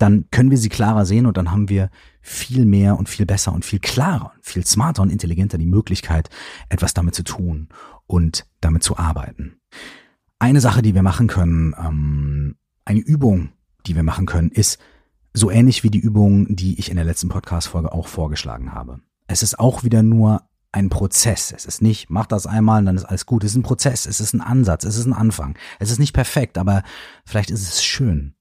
dann 0.00 0.26
können 0.30 0.50
wir 0.50 0.58
sie 0.58 0.70
klarer 0.70 1.04
sehen 1.04 1.26
und 1.26 1.36
dann 1.36 1.50
haben 1.50 1.68
wir 1.68 1.90
viel 2.22 2.64
mehr 2.64 2.98
und 2.98 3.08
viel 3.08 3.26
besser 3.26 3.52
und 3.52 3.64
viel 3.64 3.80
klarer, 3.80 4.32
viel 4.40 4.66
smarter 4.66 5.02
und 5.02 5.10
intelligenter 5.10 5.58
die 5.58 5.66
Möglichkeit, 5.66 6.30
etwas 6.68 6.94
damit 6.94 7.14
zu 7.14 7.22
tun 7.22 7.68
und 8.06 8.46
damit 8.60 8.82
zu 8.82 8.96
arbeiten. 8.96 9.56
Eine 10.38 10.60
Sache, 10.60 10.80
die 10.80 10.94
wir 10.94 11.02
machen 11.02 11.26
können, 11.26 11.74
ähm, 11.78 12.56
eine 12.84 13.00
Übung, 13.00 13.50
die 13.86 13.94
wir 13.94 14.02
machen 14.02 14.26
können, 14.26 14.50
ist 14.50 14.78
so 15.34 15.50
ähnlich 15.50 15.84
wie 15.84 15.90
die 15.90 16.00
Übung, 16.00 16.56
die 16.56 16.78
ich 16.78 16.90
in 16.90 16.96
der 16.96 17.04
letzten 17.04 17.28
Podcast-Folge 17.28 17.92
auch 17.92 18.08
vorgeschlagen 18.08 18.72
habe. 18.72 19.00
Es 19.26 19.42
ist 19.42 19.58
auch 19.58 19.84
wieder 19.84 20.02
nur 20.02 20.42
ein 20.72 20.88
Prozess. 20.88 21.52
Es 21.52 21.66
ist 21.66 21.82
nicht, 21.82 22.10
mach 22.10 22.26
das 22.26 22.46
einmal 22.46 22.80
und 22.80 22.86
dann 22.86 22.96
ist 22.96 23.04
alles 23.04 23.26
gut. 23.26 23.44
Es 23.44 23.52
ist 23.52 23.56
ein 23.56 23.62
Prozess, 23.62 24.06
es 24.06 24.20
ist 24.20 24.32
ein 24.32 24.40
Ansatz, 24.40 24.84
es 24.84 24.96
ist 24.96 25.06
ein 25.06 25.12
Anfang. 25.12 25.56
Es 25.78 25.90
ist 25.90 25.98
nicht 25.98 26.14
perfekt, 26.14 26.58
aber 26.58 26.82
vielleicht 27.26 27.50
ist 27.50 27.62
es 27.62 27.84
schön. 27.84 28.34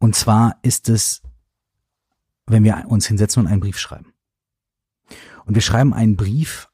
Und 0.00 0.16
zwar 0.16 0.56
ist 0.62 0.88
es, 0.88 1.22
wenn 2.46 2.64
wir 2.64 2.84
uns 2.88 3.06
hinsetzen 3.06 3.44
und 3.44 3.46
einen 3.46 3.60
Brief 3.60 3.78
schreiben. 3.78 4.12
Und 5.44 5.54
wir 5.54 5.62
schreiben 5.62 5.94
einen 5.94 6.16
Brief 6.16 6.68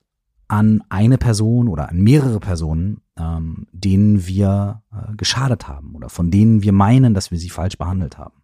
an 0.48 0.82
eine 0.88 1.18
Person 1.18 1.68
oder 1.68 1.88
an 1.88 2.00
mehrere 2.00 2.40
Personen, 2.40 3.02
ähm, 3.18 3.66
denen 3.72 4.26
wir 4.26 4.82
äh, 4.92 5.14
geschadet 5.16 5.66
haben 5.66 5.94
oder 5.94 6.08
von 6.08 6.30
denen 6.30 6.62
wir 6.62 6.72
meinen, 6.72 7.14
dass 7.14 7.30
wir 7.30 7.38
sie 7.38 7.50
falsch 7.50 7.76
behandelt 7.76 8.16
haben. 8.16 8.42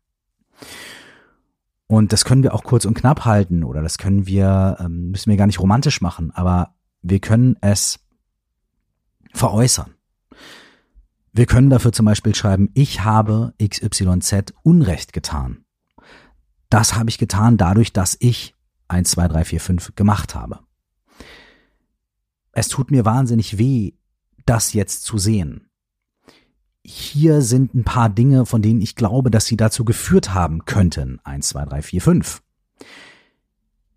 Und 1.86 2.12
das 2.12 2.24
können 2.24 2.42
wir 2.42 2.54
auch 2.54 2.64
kurz 2.64 2.84
und 2.84 2.94
knapp 2.94 3.24
halten 3.24 3.62
oder 3.62 3.82
das 3.82 3.98
können 3.98 4.26
wir, 4.26 4.78
ähm, 4.80 5.10
müssen 5.10 5.30
wir 5.30 5.36
gar 5.36 5.46
nicht 5.46 5.60
romantisch 5.60 6.00
machen, 6.00 6.32
aber 6.32 6.74
wir 7.02 7.20
können 7.20 7.56
es 7.60 8.00
veräußern. 9.32 9.94
Wir 11.32 11.46
können 11.46 11.70
dafür 11.70 11.92
zum 11.92 12.04
Beispiel 12.04 12.34
schreiben, 12.34 12.70
ich 12.74 13.04
habe 13.04 13.54
XYZ 13.62 14.52
Unrecht 14.62 15.14
getan. 15.14 15.64
Das 16.68 16.94
habe 16.94 17.08
ich 17.08 17.16
getan 17.16 17.56
dadurch, 17.56 17.92
dass 17.92 18.16
ich 18.20 18.54
1, 18.88 19.10
2, 19.10 19.28
3, 19.28 19.44
4, 19.44 19.60
5 19.60 19.94
gemacht 19.96 20.34
habe. 20.34 20.60
Es 22.52 22.68
tut 22.68 22.90
mir 22.90 23.06
wahnsinnig 23.06 23.56
weh, 23.56 23.94
das 24.44 24.74
jetzt 24.74 25.04
zu 25.04 25.16
sehen. 25.16 25.70
Hier 26.84 27.40
sind 27.40 27.74
ein 27.74 27.84
paar 27.84 28.10
Dinge, 28.10 28.44
von 28.44 28.60
denen 28.60 28.82
ich 28.82 28.94
glaube, 28.94 29.30
dass 29.30 29.46
sie 29.46 29.56
dazu 29.56 29.86
geführt 29.86 30.34
haben 30.34 30.66
könnten. 30.66 31.18
1, 31.24 31.48
2, 31.48 31.64
3, 31.64 31.82
4, 31.82 32.02
5. 32.02 32.42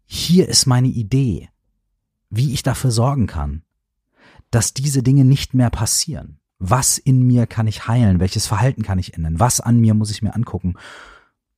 Hier 0.06 0.48
ist 0.48 0.68
meine 0.68 0.88
Idee, 0.88 1.50
wie 2.30 2.54
ich 2.54 2.64
dafür 2.64 2.92
sorgen 2.92 3.28
kann, 3.28 3.64
dass 4.52 4.74
diese 4.74 5.04
Dinge 5.04 5.26
nicht 5.26 5.54
mehr 5.54 5.70
passieren. 5.70 6.40
Was 6.60 6.98
in 6.98 7.22
mir 7.24 7.48
kann 7.48 7.68
ich 7.68 7.88
heilen? 7.88 8.20
Welches 8.20 8.48
Verhalten 8.48 8.84
kann 8.84 9.00
ich 9.00 9.14
ändern? 9.14 9.40
Was 9.40 9.60
an 9.60 9.80
mir 9.80 9.94
muss 9.94 10.12
ich 10.12 10.22
mir 10.22 10.36
angucken, 10.36 10.76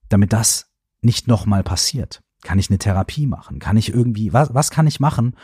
damit 0.09 0.33
das 0.33 0.71
nicht 1.01 1.27
nochmal 1.27 1.63
passiert? 1.63 2.23
Kann 2.41 2.59
ich 2.59 2.69
eine 2.69 2.79
Therapie 2.79 3.27
machen? 3.27 3.59
Kann 3.59 3.77
ich 3.77 3.93
irgendwie, 3.93 4.33
was, 4.33 4.53
was 4.53 4.71
kann 4.71 4.87
ich 4.87 4.99
machen, 4.99 5.35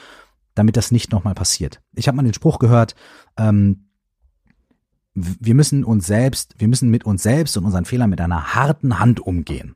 damit 0.56 0.78
das 0.78 0.92
nicht 0.92 1.12
nochmal 1.12 1.36
passiert? 1.36 1.82
Ich 1.94 2.08
habe 2.08 2.16
mal 2.16 2.24
den 2.24 2.34
Spruch 2.34 2.60
gehört, 2.60 2.96
ähm, 3.38 3.90
wir 5.16 5.54
müssen 5.54 5.84
uns 5.84 6.08
selbst, 6.08 6.56
wir 6.58 6.68
müssen 6.68 6.90
mit 6.90 7.06
uns 7.06 7.22
selbst 7.22 7.56
und 7.56 7.66
unseren 7.66 7.86
Fehlern 7.86 8.10
mit 8.10 8.22
einer 8.22 8.56
harten 8.56 9.00
Hand 9.00 9.20
umgehen. 9.20 9.76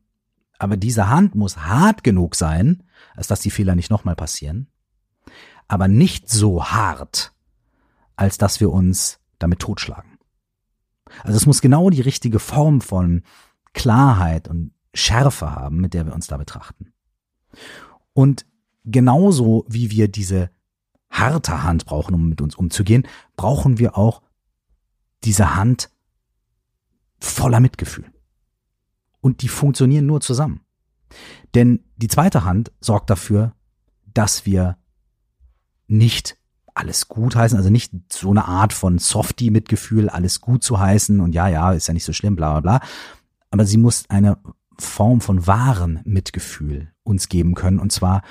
Aber 0.58 0.78
diese 0.78 1.10
Hand 1.10 1.36
muss 1.36 1.58
hart 1.58 2.04
genug 2.04 2.36
sein, 2.36 2.84
als 3.16 3.28
dass 3.28 3.42
die 3.42 3.52
Fehler 3.52 3.76
nicht 3.76 3.92
nochmal 3.92 4.16
passieren, 4.16 4.68
aber 5.68 5.88
nicht 5.88 6.30
so 6.30 6.66
hart, 6.66 7.34
als 8.16 8.40
dass 8.40 8.60
wir 8.60 8.72
uns 8.72 9.17
damit 9.40 9.60
totschlagen. 9.60 10.18
Also 11.24 11.38
es 11.38 11.46
muss 11.46 11.62
genau 11.62 11.90
die 11.90 12.02
richtige 12.02 12.40
Form 12.40 12.82
von 12.82 13.24
Klarheit 13.74 14.48
und 14.48 14.72
Schärfe 14.94 15.52
haben, 15.52 15.78
mit 15.78 15.94
der 15.94 16.06
wir 16.06 16.14
uns 16.14 16.28
da 16.28 16.38
betrachten. 16.38 16.94
Und 18.14 18.46
genauso 18.84 19.66
wie 19.68 19.92
wir 19.92 20.08
diese 20.08 20.50
harte 21.10 21.64
Hand 21.64 21.86
brauchen, 21.86 22.16
um 22.16 22.30
mit 22.30 22.42
uns 22.42 22.56
umzugehen, 22.56 23.08
brauchen 23.36 23.80
wir 23.80 23.98
auch 23.98 24.22
diese 25.24 25.56
Hand 25.56 25.90
voller 27.20 27.60
Mitgefühl. 27.60 28.12
Und 29.22 29.42
die 29.42 29.48
funktionieren 29.48 30.06
nur 30.06 30.22
zusammen. 30.22 30.62
Denn 31.54 31.84
die 31.96 32.08
zweite 32.08 32.44
Hand 32.44 32.72
sorgt 32.82 33.10
dafür, 33.10 33.54
dass 34.14 34.46
wir 34.46 34.78
nicht 35.88 36.38
alles 36.78 37.08
gut 37.08 37.36
heißen, 37.36 37.58
also 37.58 37.70
nicht 37.70 37.92
so 38.12 38.30
eine 38.30 38.46
Art 38.46 38.74
von 38.74 39.00
Softie-Mitgefühl, 39.00 40.10
alles 40.10 40.42
gut 40.42 40.64
zu 40.64 40.80
heißen 40.80 41.20
und 41.20 41.34
ja, 41.34 41.48
ja, 41.48 41.72
ist 41.74 41.88
ja 41.88 41.94
nicht 41.94 42.06
so 42.06 42.14
schlimm, 42.14 42.36
bla 42.36 42.60
bla 42.60 42.78
bla. 42.80 42.88
Aber 43.50 43.66
sie 43.66 43.78
muss 43.78 44.06
eine 44.10 44.38
Form 44.80 45.22
von 45.22 45.48
wahrem 45.48 46.00
Mitgefühl 46.04 46.92
uns 47.04 47.30
geben 47.30 47.56
können. 47.56 47.80
Und 47.80 47.92
zwar, 47.92 48.22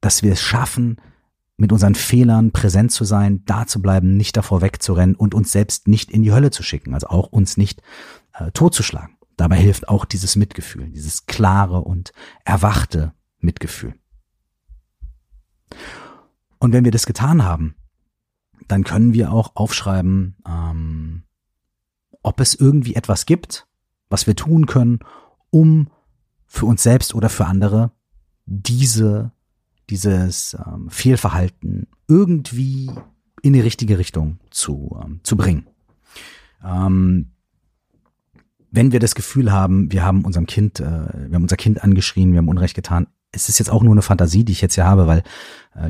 dass 0.00 0.22
wir 0.22 0.32
es 0.32 0.40
schaffen, 0.40 0.96
mit 1.56 1.72
unseren 1.72 1.94
Fehlern 1.94 2.50
präsent 2.52 2.92
zu 2.92 3.04
sein, 3.04 3.42
da 3.46 3.66
zu 3.66 3.80
bleiben, 3.80 4.16
nicht 4.16 4.36
davor 4.36 4.60
wegzurennen 4.60 5.14
und 5.14 5.34
uns 5.34 5.52
selbst 5.52 5.88
nicht 5.88 6.10
in 6.10 6.22
die 6.22 6.32
Hölle 6.32 6.50
zu 6.50 6.62
schicken, 6.62 6.92
also 6.92 7.06
auch 7.08 7.28
uns 7.28 7.56
nicht 7.56 7.80
äh, 8.34 8.50
totzuschlagen. 8.50 9.16
Dabei 9.36 9.56
hilft 9.56 9.88
auch 9.88 10.04
dieses 10.04 10.36
Mitgefühl, 10.36 10.88
dieses 10.88 11.26
klare 11.26 11.80
und 11.80 12.12
erwachte 12.44 13.12
Mitgefühl. 13.38 13.94
Und 16.66 16.72
wenn 16.72 16.84
wir 16.84 16.90
das 16.90 17.06
getan 17.06 17.44
haben, 17.44 17.76
dann 18.66 18.82
können 18.82 19.12
wir 19.12 19.30
auch 19.30 19.54
aufschreiben, 19.54 20.34
ähm, 20.44 21.22
ob 22.24 22.40
es 22.40 22.56
irgendwie 22.56 22.96
etwas 22.96 23.24
gibt, 23.24 23.68
was 24.10 24.26
wir 24.26 24.34
tun 24.34 24.66
können, 24.66 24.98
um 25.50 25.90
für 26.48 26.66
uns 26.66 26.82
selbst 26.82 27.14
oder 27.14 27.28
für 27.28 27.46
andere 27.46 27.92
diese, 28.46 29.30
dieses 29.90 30.56
ähm, 30.66 30.90
Fehlverhalten 30.90 31.86
irgendwie 32.08 32.90
in 33.42 33.52
die 33.52 33.60
richtige 33.60 33.96
Richtung 33.96 34.40
zu, 34.50 35.00
ähm, 35.04 35.20
zu 35.22 35.36
bringen. 35.36 35.68
Ähm, 36.64 37.30
wenn 38.72 38.90
wir 38.90 38.98
das 38.98 39.14
Gefühl 39.14 39.52
haben, 39.52 39.92
wir 39.92 40.04
haben 40.04 40.24
unserem 40.24 40.46
Kind, 40.46 40.80
äh, 40.80 40.82
wir 40.82 41.34
haben 41.36 41.44
unser 41.44 41.56
Kind 41.56 41.84
angeschrien, 41.84 42.32
wir 42.32 42.38
haben 42.38 42.48
Unrecht 42.48 42.74
getan, 42.74 43.06
es 43.30 43.48
ist 43.48 43.58
jetzt 43.58 43.70
auch 43.70 43.82
nur 43.82 43.92
eine 43.92 44.02
Fantasie, 44.02 44.44
die 44.44 44.52
ich 44.52 44.60
jetzt 44.60 44.74
hier 44.74 44.86
habe, 44.86 45.06
weil 45.06 45.22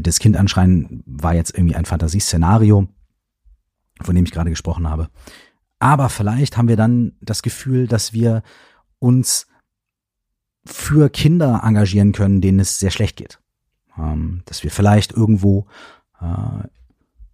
das 0.00 0.18
Kind 0.18 0.36
anschreien 0.36 1.02
war 1.06 1.34
jetzt 1.34 1.56
irgendwie 1.56 1.76
ein 1.76 1.84
Fantasieszenario, 1.84 2.88
von 4.02 4.14
dem 4.14 4.24
ich 4.24 4.32
gerade 4.32 4.50
gesprochen 4.50 4.88
habe. 4.88 5.08
Aber 5.78 6.08
vielleicht 6.08 6.56
haben 6.56 6.68
wir 6.68 6.76
dann 6.76 7.12
das 7.20 7.42
Gefühl, 7.42 7.86
dass 7.86 8.12
wir 8.12 8.42
uns 8.98 9.46
für 10.64 11.10
Kinder 11.10 11.60
engagieren 11.62 12.12
können, 12.12 12.40
denen 12.40 12.60
es 12.60 12.78
sehr 12.78 12.90
schlecht 12.90 13.16
geht. 13.16 13.40
Ähm, 13.98 14.42
dass 14.46 14.62
wir 14.62 14.70
vielleicht 14.70 15.12
irgendwo 15.12 15.66
äh, 16.20 16.66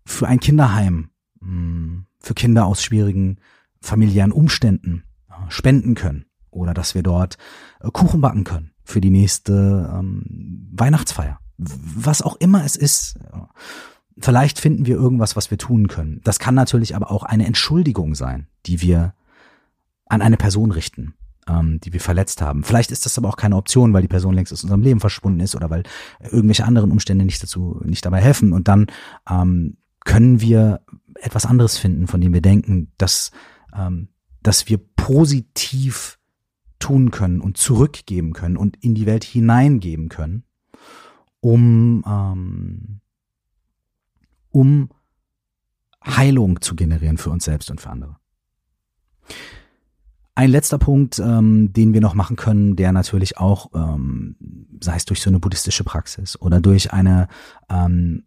für 0.05 0.28
ein 0.28 0.40
Kinderheim, 0.40 1.11
hm, 1.40 2.07
für 2.18 2.34
Kinder 2.34 2.66
aus 2.66 2.82
schwierigen 2.82 3.38
familiären 3.80 4.32
Umständen 4.32 5.05
äh, 5.28 5.50
spenden 5.50 5.94
können. 5.94 6.26
Oder 6.50 6.74
dass 6.74 6.94
wir 6.94 7.03
dort 7.03 7.38
äh, 7.80 7.90
Kuchen 7.90 8.20
backen 8.20 8.44
können 8.44 8.72
für 8.84 9.00
die 9.00 9.11
nächste 9.11 9.90
ähm, 9.92 10.68
Weihnachtsfeier. 10.72 11.41
Was 11.97 12.23
auch 12.23 12.37
immer 12.37 12.65
es 12.65 12.77
ist. 12.77 13.19
Vielleicht 14.19 14.61
finden 14.61 14.87
wir 14.87 14.97
irgendwas, 14.97 15.37
was 15.37 15.51
wir 15.51 15.59
tun 15.59 15.89
können. 15.89 16.21
Das 16.25 16.39
kann 16.39 16.55
natürlich 16.55 16.95
aber 16.95 17.11
auch 17.11 17.23
eine 17.23 17.47
Entschuldigung 17.47 18.15
sein, 18.15 18.47
die 18.67 18.81
wir 18.81 19.15
an 20.07 20.21
eine 20.21 20.37
Person 20.37 20.71
richten, 20.71 21.15
ähm, 21.49 21.81
die 21.81 21.93
wir 21.93 22.01
verletzt 22.01 22.43
haben. 22.43 22.63
Vielleicht 22.63 22.91
ist 22.91 23.07
das 23.07 23.17
aber 23.17 23.29
auch 23.29 23.37
keine 23.37 23.57
Option, 23.57 23.93
weil 23.93 24.03
die 24.03 24.09
Person 24.09 24.35
längst 24.35 24.53
aus 24.53 24.63
unserem 24.63 24.83
Leben 24.83 25.01
verschwunden 25.01 25.41
ist 25.41 25.57
oder 25.57 25.71
weil 25.71 25.83
irgendwelche 26.21 26.67
anderen 26.67 26.91
Umstände 26.91 27.25
nicht 27.25 27.43
dazu, 27.43 27.81
nicht 27.85 28.05
dabei 28.05 28.21
helfen. 28.21 28.53
Und 28.53 28.69
dann 28.69 28.87
ähm, 29.29 29.79
können 30.05 30.41
wir 30.41 30.81
etwas 31.15 31.47
anderes 31.47 31.79
finden, 31.79 32.07
von 32.07 32.21
dem 32.21 32.35
wir 32.35 32.43
denken, 32.43 32.93
dass, 32.99 33.31
ähm, 33.75 34.09
dass 34.43 34.69
wir 34.69 34.79
positiv 34.79 36.19
tun 36.79 37.11
können 37.11 37.41
und 37.41 37.57
zurückgeben 37.57 38.33
können 38.33 38.57
und 38.57 38.77
in 38.83 38.95
die 38.95 39.07
Welt 39.07 39.25
hineingeben 39.25 40.09
können, 40.09 40.45
um, 41.43 42.05
ähm, 42.07 43.01
um 44.51 44.88
Heilung 46.05 46.61
zu 46.61 46.74
generieren 46.74 47.18
für 47.18 47.30
uns 47.30 47.45
selbst 47.45 47.70
und 47.70 47.80
für 47.80 47.90
andere. 47.90 48.16
Ein 50.34 50.51
letzter 50.51 50.78
Punkt, 50.78 51.18
ähm, 51.18 51.72
den 51.72 51.93
wir 51.93 52.01
noch 52.01 52.14
machen 52.14 52.36
können, 52.36 52.76
der 52.76 52.93
natürlich 52.93 53.36
auch, 53.36 53.70
ähm, 53.74 54.36
sei 54.80 54.97
es 54.97 55.05
durch 55.05 55.20
so 55.20 55.28
eine 55.28 55.40
buddhistische 55.40 55.84
Praxis 55.84 56.40
oder 56.40 56.61
durch 56.61 56.93
eine 56.93 57.28
ähm, 57.68 58.24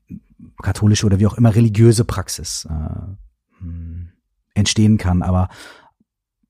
katholische 0.62 1.06
oder 1.06 1.20
wie 1.20 1.26
auch 1.26 1.34
immer 1.38 1.56
religiöse 1.56 2.06
Praxis 2.06 2.68
äh, 2.70 3.60
hm, 3.60 4.10
entstehen 4.54 4.98
kann, 4.98 5.24
aber 5.24 5.50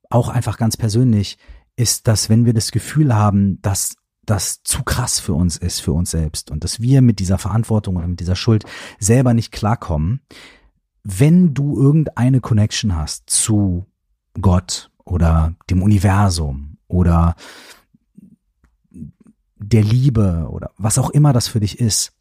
auch 0.09 0.29
einfach 0.29 0.57
ganz 0.57 0.75
persönlich 0.77 1.37
ist, 1.77 2.07
dass 2.07 2.29
wenn 2.29 2.45
wir 2.45 2.53
das 2.53 2.71
Gefühl 2.71 3.15
haben, 3.15 3.61
dass 3.61 3.95
das 4.25 4.63
zu 4.63 4.83
krass 4.83 5.19
für 5.19 5.33
uns 5.33 5.57
ist, 5.57 5.79
für 5.79 5.93
uns 5.93 6.11
selbst 6.11 6.51
und 6.51 6.63
dass 6.63 6.79
wir 6.79 7.01
mit 7.01 7.19
dieser 7.19 7.37
Verantwortung 7.37 7.97
oder 7.97 8.07
mit 8.07 8.19
dieser 8.19 8.35
Schuld 8.35 8.63
selber 8.99 9.33
nicht 9.33 9.51
klarkommen, 9.51 10.21
wenn 11.03 11.53
du 11.53 11.79
irgendeine 11.79 12.41
Connection 12.41 12.95
hast 12.95 13.29
zu 13.29 13.85
Gott 14.39 14.89
oder 15.03 15.55
dem 15.69 15.83
Universum 15.83 16.77
oder 16.87 17.35
der 19.57 19.83
Liebe 19.83 20.47
oder 20.49 20.71
was 20.77 20.97
auch 20.97 21.09
immer 21.09 21.33
das 21.33 21.47
für 21.47 21.59
dich 21.59 21.79
ist, 21.79 22.13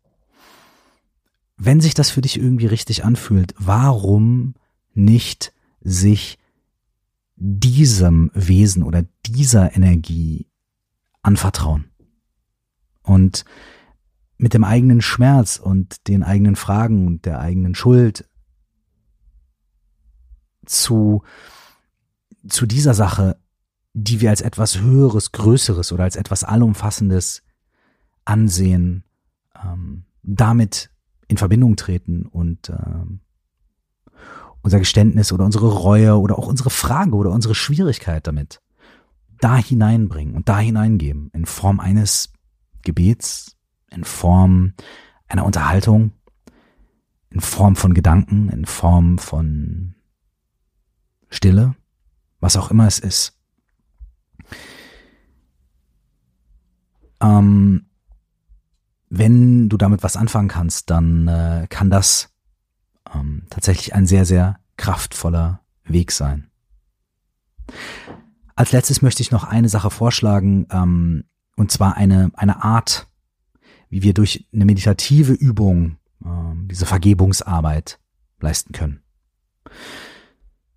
wenn 1.57 1.81
sich 1.81 1.95
das 1.95 2.11
für 2.11 2.21
dich 2.21 2.39
irgendwie 2.39 2.67
richtig 2.67 3.05
anfühlt, 3.05 3.55
warum 3.59 4.55
nicht 4.93 5.53
sich 5.81 6.39
diesem 7.37 8.31
Wesen 8.35 8.83
oder 8.83 9.05
dieser 9.27 9.75
Energie 9.75 10.47
anvertrauen. 11.23 11.87
Und 13.05 13.45
mit 14.37 14.55
dem 14.55 14.65
eigenen 14.65 15.01
Schmerz 15.01 15.57
und 15.57 16.09
den 16.09 16.23
eigenen 16.23 16.57
Fragen 16.57 17.07
und 17.07 17.25
der 17.25 17.39
eigenen 17.41 17.75
Schuld 17.75 18.29
zu, 20.67 21.23
zu 22.49 22.67
dieser 22.67 22.95
Sache, 22.95 23.37
die 23.93 24.21
wir 24.21 24.31
als 24.31 24.41
etwas 24.41 24.81
Höheres, 24.81 25.33
Größeres 25.33 25.93
oder 25.93 26.05
als 26.05 26.17
etwas 26.17 26.43
Allumfassendes 26.43 27.43
ansehen, 28.25 29.05
ähm, 29.63 30.05
damit 30.23 30.91
in 31.29 31.37
Verbindung 31.37 31.77
treten 31.77 32.27
und 32.27 32.71
ähm, 32.71 33.21
unser 34.63 34.79
Geständnis 34.79 35.33
oder 35.33 35.45
unsere 35.45 35.69
Reue 35.69 36.19
oder 36.19 36.39
auch 36.39 36.49
unsere 36.49 36.71
Frage 36.71 37.15
oder 37.15 37.31
unsere 37.31 37.55
Schwierigkeit 37.55 38.27
damit 38.27 38.61
da 39.41 39.57
hineinbringen 39.57 40.35
und 40.35 40.49
da 40.49 40.59
hineingeben 40.59 41.31
in 41.35 41.45
Form 41.45 41.81
eines 41.81 42.34
Gebets, 42.85 43.57
in 43.91 44.05
Form 44.05 44.75
einer 45.29 45.45
Unterhaltung, 45.45 46.13
in 47.31 47.41
Form 47.41 47.77
von 47.77 47.95
Gedanken, 47.95 48.49
in 48.51 48.65
Form 48.65 49.19
von 49.19 49.95
Stille, 51.29 51.75
was 52.41 52.57
auch 52.57 52.71
immer 52.71 52.87
es 52.87 52.99
ist. 52.99 53.39
Ähm, 57.21 57.87
wenn 59.09 59.69
du 59.69 59.77
damit 59.77 60.03
was 60.03 60.17
anfangen 60.17 60.49
kannst, 60.49 60.91
dann 60.91 61.29
äh, 61.29 61.67
kann 61.69 61.91
das 61.91 62.35
ähm, 63.15 63.47
tatsächlich 63.51 63.95
ein 63.95 64.07
sehr, 64.07 64.25
sehr 64.25 64.61
kraftvoller 64.77 65.61
Weg 65.85 66.13
sein. 66.13 66.51
Als 68.57 68.73
letztes 68.73 69.03
möchte 69.03 69.23
ich 69.23 69.31
noch 69.31 69.45
eine 69.45 69.69
Sache 69.69 69.91
vorschlagen, 69.91 70.67
ähm, 70.71 71.25
und 71.57 71.71
zwar 71.71 71.97
eine, 71.97 72.31
eine 72.35 72.63
Art, 72.63 73.09
wie 73.89 74.03
wir 74.03 74.15
durch 74.15 74.47
eine 74.53 74.65
meditative 74.65 75.33
Übung 75.33 75.97
ähm, 76.25 76.69
diese 76.71 76.87
Vergebungsarbeit 76.87 77.99
leisten 78.41 78.73
können. 78.73 79.03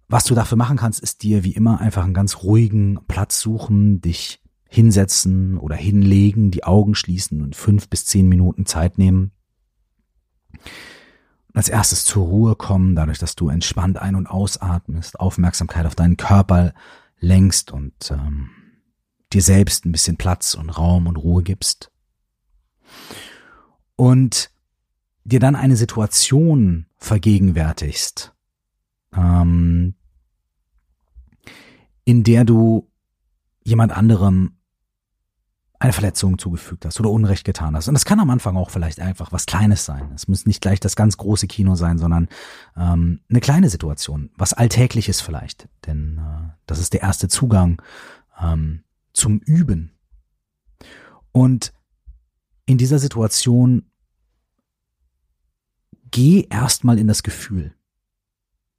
Was 0.07 0.25
du 0.25 0.36
dafür 0.36 0.57
machen 0.57 0.78
kannst, 0.78 1.01
ist 1.01 1.23
dir 1.23 1.43
wie 1.43 1.53
immer 1.53 1.82
einfach 1.82 2.03
einen 2.03 2.13
ganz 2.13 2.43
ruhigen 2.43 2.99
Platz 3.07 3.41
suchen, 3.41 4.01
dich 4.01 4.41
hinsetzen 4.69 5.57
oder 5.57 5.75
hinlegen, 5.75 6.51
die 6.51 6.63
Augen 6.63 6.95
schließen 6.95 7.41
und 7.41 7.55
fünf 7.55 7.89
bis 7.89 8.05
zehn 8.05 8.28
Minuten 8.28 8.65
Zeit 8.65 8.97
nehmen 8.97 9.32
als 11.57 11.69
erstes 11.69 12.05
zur 12.05 12.23
Ruhe 12.28 12.55
kommen, 12.55 12.95
dadurch, 12.95 13.17
dass 13.17 13.36
du 13.36 13.49
entspannt 13.49 13.97
ein- 13.97 14.15
und 14.15 14.28
ausatmest, 14.28 15.19
Aufmerksamkeit 15.19 15.88
auf 15.88 15.95
deinen 15.95 16.15
Körper 16.15 16.73
lenkst 17.19 17.71
und 17.71 18.11
ähm, 18.11 18.51
dir 19.34 19.41
selbst 19.41 19.86
ein 19.86 19.91
bisschen 19.91 20.17
Platz 20.17 20.53
und 20.53 20.69
Raum 20.69 21.07
und 21.07 21.17
Ruhe 21.17 21.43
gibst. 21.43 21.91
Und 23.95 24.51
dir 25.23 25.39
dann 25.39 25.55
eine 25.55 25.75
Situation 25.75 26.86
vergegenwärtigst, 26.97 28.34
ähm, 29.13 29.95
in 32.05 32.23
der 32.23 32.45
du 32.45 32.89
jemand 33.63 33.91
anderem 33.91 34.57
eine 35.80 35.93
Verletzung 35.93 36.39
zugefügt 36.39 36.86
hast 36.86 36.99
oder 36.99 37.11
Unrecht 37.11 37.43
getan 37.43 37.75
hast. 37.75 37.88
Und 37.88 37.93
das 37.93 38.05
kann 38.05 38.19
am 38.19 38.30
Anfang 38.30 38.57
auch 38.57 38.71
vielleicht 38.71 38.99
einfach 38.99 39.32
was 39.32 39.45
Kleines 39.45 39.86
sein. 39.86 40.11
Es 40.15 40.28
muss 40.28 40.45
nicht 40.45 40.61
gleich 40.61 40.80
das 40.80 40.95
ganz 40.95 41.17
große 41.17 41.47
Kino 41.47 41.75
sein, 41.75 41.99
sondern 41.99 42.30
ähm, 42.75 43.19
eine 43.30 43.41
kleine 43.41 43.69
Situation, 43.69 44.32
was 44.38 44.53
Alltägliches 44.53 45.21
vielleicht. 45.21 45.67
Denn 45.86 46.17
äh, 46.17 46.49
das 46.65 46.80
ist 46.80 46.93
der 46.93 47.01
erste 47.01 47.28
Zugang 47.28 47.82
ähm, 48.41 48.84
zum 49.18 49.39
Üben 49.39 49.91
Und 51.32 51.74
in 52.65 52.78
dieser 52.78 52.99
Situation 52.99 53.89
geh 56.11 56.47
erstmal 56.49 56.99
in 56.99 57.07
das 57.07 57.24
Gefühl. 57.24 57.74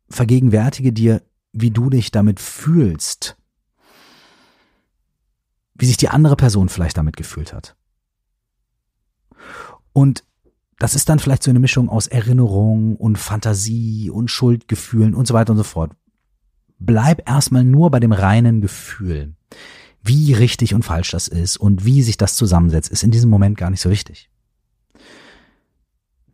Vergegenwärtige 0.08 0.92
dir, 0.92 1.22
wie 1.52 1.70
du 1.70 1.90
dich 1.90 2.10
damit 2.10 2.40
fühlst. 2.40 3.36
Wie 5.74 5.86
sich 5.86 5.96
die 5.96 6.08
andere 6.08 6.36
Person 6.36 6.68
vielleicht 6.68 6.96
damit 6.96 7.16
gefühlt 7.16 7.52
hat. 7.52 7.76
Und 9.92 10.24
das 10.78 10.94
ist 10.94 11.08
dann 11.08 11.18
vielleicht 11.18 11.42
so 11.42 11.50
eine 11.50 11.60
Mischung 11.60 11.88
aus 11.88 12.06
Erinnerung 12.06 12.96
und 12.96 13.18
Fantasie 13.18 14.10
und 14.10 14.30
Schuldgefühlen 14.30 15.14
und 15.14 15.26
so 15.26 15.34
weiter 15.34 15.52
und 15.52 15.58
so 15.58 15.64
fort. 15.64 15.92
Bleib 16.78 17.28
erstmal 17.28 17.64
nur 17.64 17.90
bei 17.90 17.98
dem 18.00 18.12
reinen 18.12 18.60
Gefühl. 18.60 19.37
Wie 20.02 20.32
richtig 20.32 20.74
und 20.74 20.84
falsch 20.84 21.10
das 21.10 21.28
ist 21.28 21.56
und 21.56 21.84
wie 21.84 22.02
sich 22.02 22.16
das 22.16 22.36
zusammensetzt, 22.36 22.90
ist 22.90 23.02
in 23.02 23.10
diesem 23.10 23.30
Moment 23.30 23.58
gar 23.58 23.70
nicht 23.70 23.80
so 23.80 23.90
wichtig. 23.90 24.30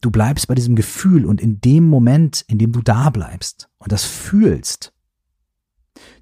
Du 0.00 0.10
bleibst 0.10 0.48
bei 0.48 0.54
diesem 0.54 0.76
Gefühl 0.76 1.24
und 1.24 1.40
in 1.40 1.60
dem 1.60 1.88
Moment, 1.88 2.44
in 2.46 2.58
dem 2.58 2.72
du 2.72 2.82
da 2.82 3.08
bleibst 3.10 3.70
und 3.78 3.90
das 3.90 4.04
fühlst, 4.04 4.92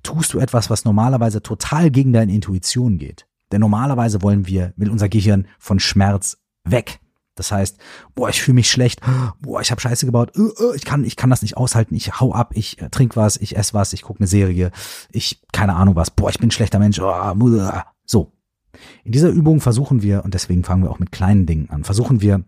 tust 0.03 0.35
du 0.35 0.39
etwas, 0.39 0.71
was 0.71 0.85
normalerweise 0.85 1.43
total 1.43 1.91
gegen 1.91 2.13
deine 2.13 2.33
Intuition 2.33 2.99
geht. 2.99 3.27
Denn 3.51 3.61
normalerweise 3.61 4.23
wollen 4.23 4.47
wir, 4.47 4.73
will 4.77 4.89
unser 4.89 5.09
Gehirn 5.09 5.47
von 5.59 5.81
Schmerz 5.81 6.39
weg. 6.65 7.01
Das 7.35 7.51
heißt, 7.51 7.79
boah, 8.15 8.29
ich 8.29 8.43
fühle 8.43 8.57
mich 8.57 8.71
schlecht, 8.71 9.01
boah, 9.41 9.61
ich 9.61 9.71
habe 9.71 9.81
Scheiße 9.81 10.05
gebaut, 10.07 10.33
äh, 10.37 10.41
äh, 10.41 10.77
ich 10.77 10.85
kann, 10.85 11.05
ich 11.05 11.17
kann 11.17 11.31
das 11.31 11.43
nicht 11.43 11.57
aushalten, 11.57 11.95
ich 11.95 12.21
hau 12.21 12.35
ab, 12.35 12.53
ich 12.55 12.81
äh, 12.81 12.91
trink 12.91 13.17
was, 13.17 13.37
ich 13.37 13.57
esse 13.57 13.75
was, 13.75 13.93
ich 13.93 14.03
gucke 14.03 14.21
eine 14.21 14.27
Serie, 14.27 14.71
ich 15.11 15.41
keine 15.53 15.75
Ahnung 15.75 15.97
was, 15.97 16.11
boah, 16.11 16.29
ich 16.31 16.39
bin 16.39 16.49
ein 16.49 16.53
schlechter 16.53 16.79
Mensch, 16.79 17.01
oh, 17.01 17.35
so. 18.05 18.33
In 19.05 19.13
dieser 19.13 19.29
Übung 19.29 19.61
versuchen 19.61 20.03
wir, 20.03 20.25
und 20.25 20.35
deswegen 20.35 20.65
fangen 20.65 20.83
wir 20.83 20.91
auch 20.91 20.99
mit 20.99 21.13
kleinen 21.13 21.47
Dingen 21.47 21.71
an, 21.71 21.85
versuchen 21.85 22.21
wir 22.21 22.45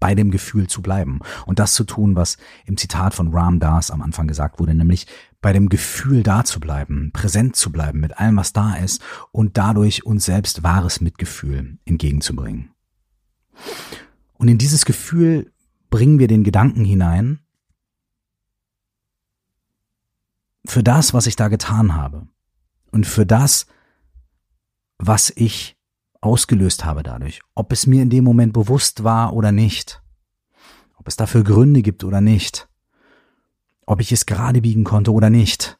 bei 0.00 0.14
dem 0.14 0.30
Gefühl 0.30 0.66
zu 0.66 0.80
bleiben 0.80 1.20
und 1.44 1.58
das 1.58 1.74
zu 1.74 1.84
tun, 1.84 2.16
was 2.16 2.38
im 2.64 2.78
Zitat 2.78 3.14
von 3.14 3.32
Ram 3.34 3.60
Das 3.60 3.90
am 3.90 4.00
Anfang 4.00 4.26
gesagt 4.26 4.58
wurde, 4.58 4.74
nämlich 4.74 5.06
bei 5.42 5.52
dem 5.52 5.68
Gefühl 5.68 6.22
da 6.22 6.44
zu 6.44 6.58
bleiben, 6.58 7.10
präsent 7.12 7.54
zu 7.54 7.70
bleiben 7.70 8.00
mit 8.00 8.18
allem, 8.18 8.36
was 8.36 8.52
da 8.52 8.74
ist 8.74 9.02
und 9.30 9.58
dadurch 9.58 10.04
uns 10.04 10.24
selbst 10.24 10.62
wahres 10.62 11.00
Mitgefühl 11.00 11.78
entgegenzubringen. 11.84 12.69
Und 14.34 14.48
in 14.48 14.58
dieses 14.58 14.84
Gefühl 14.84 15.52
bringen 15.90 16.18
wir 16.18 16.28
den 16.28 16.44
Gedanken 16.44 16.84
hinein, 16.84 17.40
für 20.64 20.82
das, 20.82 21.14
was 21.14 21.26
ich 21.26 21.36
da 21.36 21.48
getan 21.48 21.94
habe 21.94 22.28
und 22.90 23.06
für 23.06 23.26
das, 23.26 23.66
was 24.98 25.30
ich 25.34 25.76
ausgelöst 26.20 26.84
habe 26.84 27.02
dadurch, 27.02 27.40
ob 27.54 27.72
es 27.72 27.86
mir 27.86 28.02
in 28.02 28.10
dem 28.10 28.24
Moment 28.24 28.52
bewusst 28.52 29.04
war 29.04 29.32
oder 29.32 29.52
nicht, 29.52 30.02
ob 30.94 31.08
es 31.08 31.16
dafür 31.16 31.44
Gründe 31.44 31.82
gibt 31.82 32.04
oder 32.04 32.20
nicht, 32.20 32.68
ob 33.86 34.00
ich 34.00 34.12
es 34.12 34.26
gerade 34.26 34.60
biegen 34.60 34.84
konnte 34.84 35.12
oder 35.12 35.30
nicht. 35.30 35.78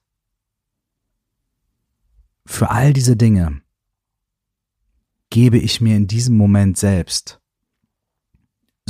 Für 2.47 2.71
all 2.71 2.93
diese 2.93 3.17
Dinge 3.17 3.63
gebe 5.29 5.59
ich 5.59 5.81
mir 5.81 5.97
in 5.97 6.09
diesem 6.09 6.37
Moment 6.37 6.79
selbst 6.79 7.40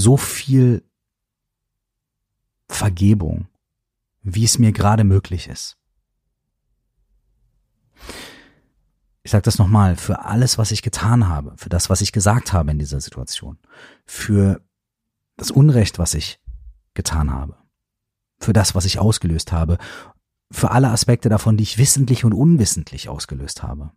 so 0.01 0.17
viel 0.17 0.83
Vergebung, 2.69 3.49
wie 4.23 4.45
es 4.45 4.59
mir 4.59 4.73
gerade 4.73 5.05
möglich 5.05 5.49
ist. 5.49 5.77
Ich 9.23 9.31
sage 9.31 9.43
das 9.43 9.59
nochmal, 9.59 9.97
für 9.97 10.25
alles, 10.25 10.57
was 10.57 10.71
ich 10.71 10.83
getan 10.83 11.29
habe, 11.29 11.55
für 11.57 11.69
das, 11.69 11.91
was 11.91 12.01
ich 12.01 12.13
gesagt 12.13 12.53
habe 12.53 12.71
in 12.71 12.79
dieser 12.79 13.01
Situation, 13.01 13.59
für 14.07 14.63
das 15.37 15.51
Unrecht, 15.51 15.99
was 15.99 16.15
ich 16.15 16.41
getan 16.95 17.31
habe, 17.31 17.57
für 18.39 18.53
das, 18.53 18.75
was 18.75 18.87
ich 18.87 18.99
ausgelöst 18.99 19.53
habe, 19.53 19.79
für 20.51 20.71
alle 20.71 20.89
Aspekte 20.89 21.29
davon, 21.29 21.57
die 21.57 21.63
ich 21.63 21.79
wissentlich 21.79 22.25
und 22.25 22.33
unwissentlich 22.33 23.09
ausgelöst 23.09 23.63
habe. 23.63 23.93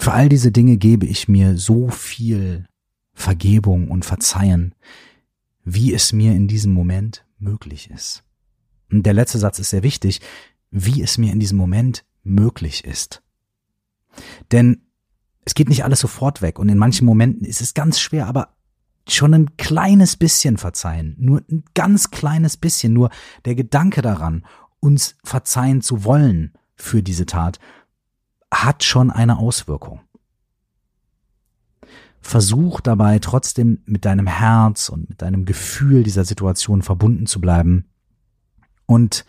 Für 0.00 0.14
all 0.14 0.30
diese 0.30 0.50
Dinge 0.50 0.78
gebe 0.78 1.04
ich 1.04 1.28
mir 1.28 1.58
so 1.58 1.90
viel 1.90 2.64
Vergebung 3.12 3.90
und 3.90 4.06
Verzeihen, 4.06 4.74
wie 5.62 5.92
es 5.92 6.14
mir 6.14 6.32
in 6.32 6.48
diesem 6.48 6.72
Moment 6.72 7.26
möglich 7.38 7.90
ist. 7.90 8.24
Und 8.90 9.04
der 9.04 9.12
letzte 9.12 9.38
Satz 9.38 9.58
ist 9.58 9.68
sehr 9.68 9.82
wichtig, 9.82 10.22
wie 10.70 11.02
es 11.02 11.18
mir 11.18 11.34
in 11.34 11.38
diesem 11.38 11.58
Moment 11.58 12.06
möglich 12.22 12.86
ist. 12.86 13.22
Denn 14.52 14.80
es 15.44 15.52
geht 15.52 15.68
nicht 15.68 15.84
alles 15.84 16.00
sofort 16.00 16.40
weg 16.40 16.58
und 16.58 16.70
in 16.70 16.78
manchen 16.78 17.04
Momenten 17.04 17.46
ist 17.46 17.60
es 17.60 17.74
ganz 17.74 18.00
schwer, 18.00 18.26
aber 18.26 18.56
schon 19.06 19.34
ein 19.34 19.58
kleines 19.58 20.16
bisschen 20.16 20.56
verzeihen, 20.56 21.14
nur 21.18 21.42
ein 21.50 21.62
ganz 21.74 22.10
kleines 22.10 22.56
bisschen, 22.56 22.94
nur 22.94 23.10
der 23.44 23.54
Gedanke 23.54 24.00
daran, 24.00 24.46
uns 24.80 25.16
verzeihen 25.24 25.82
zu 25.82 26.04
wollen 26.04 26.54
für 26.74 27.02
diese 27.02 27.26
Tat, 27.26 27.60
hat 28.52 28.84
schon 28.84 29.10
eine 29.10 29.38
Auswirkung. 29.38 30.00
Versuch 32.20 32.80
dabei 32.80 33.18
trotzdem 33.18 33.82
mit 33.86 34.04
deinem 34.04 34.26
Herz 34.26 34.88
und 34.88 35.08
mit 35.08 35.22
deinem 35.22 35.44
Gefühl 35.46 36.02
dieser 36.02 36.24
Situation 36.24 36.82
verbunden 36.82 37.26
zu 37.26 37.40
bleiben 37.40 37.90
und 38.86 39.24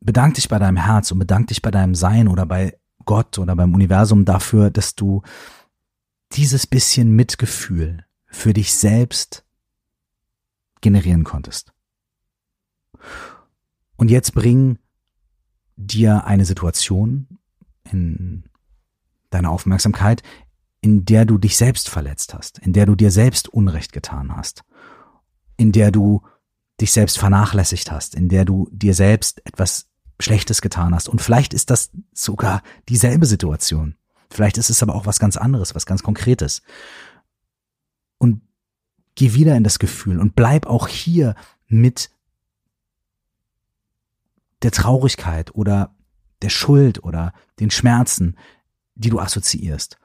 bedank 0.00 0.34
dich 0.34 0.48
bei 0.48 0.58
deinem 0.58 0.76
Herz 0.76 1.10
und 1.10 1.18
bedank 1.18 1.48
dich 1.48 1.62
bei 1.62 1.70
deinem 1.70 1.94
Sein 1.94 2.28
oder 2.28 2.46
bei 2.46 2.78
Gott 3.04 3.38
oder 3.38 3.56
beim 3.56 3.74
Universum 3.74 4.24
dafür, 4.24 4.70
dass 4.70 4.94
du 4.94 5.22
dieses 6.32 6.66
bisschen 6.66 7.14
Mitgefühl 7.14 8.04
für 8.26 8.52
dich 8.52 8.74
selbst 8.74 9.44
generieren 10.80 11.24
konntest. 11.24 11.72
Und 13.96 14.10
jetzt 14.10 14.34
bring 14.34 14.78
dir 15.86 16.24
eine 16.24 16.44
Situation 16.44 17.26
in 17.90 18.44
deiner 19.30 19.50
Aufmerksamkeit, 19.50 20.22
in 20.80 21.04
der 21.04 21.24
du 21.24 21.38
dich 21.38 21.56
selbst 21.56 21.88
verletzt 21.88 22.34
hast, 22.34 22.58
in 22.58 22.72
der 22.72 22.86
du 22.86 22.94
dir 22.94 23.10
selbst 23.10 23.48
Unrecht 23.48 23.92
getan 23.92 24.36
hast, 24.36 24.64
in 25.56 25.72
der 25.72 25.90
du 25.90 26.22
dich 26.80 26.92
selbst 26.92 27.18
vernachlässigt 27.18 27.90
hast, 27.92 28.14
in 28.14 28.28
der 28.28 28.44
du 28.44 28.68
dir 28.72 28.94
selbst 28.94 29.44
etwas 29.46 29.88
Schlechtes 30.20 30.60
getan 30.60 30.94
hast. 30.94 31.08
Und 31.08 31.20
vielleicht 31.20 31.54
ist 31.54 31.70
das 31.70 31.90
sogar 32.12 32.62
dieselbe 32.88 33.26
Situation. 33.26 33.96
Vielleicht 34.30 34.58
ist 34.58 34.70
es 34.70 34.82
aber 34.82 34.94
auch 34.94 35.06
was 35.06 35.18
ganz 35.18 35.36
anderes, 35.36 35.74
was 35.74 35.86
ganz 35.86 36.02
Konkretes. 36.02 36.62
Und 38.18 38.40
geh 39.14 39.34
wieder 39.34 39.56
in 39.56 39.64
das 39.64 39.78
Gefühl 39.78 40.18
und 40.18 40.34
bleib 40.34 40.66
auch 40.66 40.88
hier 40.88 41.34
mit 41.66 42.10
der 44.62 44.70
Traurigkeit 44.70 45.54
oder 45.54 45.94
der 46.42 46.50
Schuld 46.50 47.02
oder 47.04 47.32
den 47.60 47.70
Schmerzen, 47.70 48.36
die 48.94 49.10
du 49.10 49.18
assoziierst. 49.18 49.98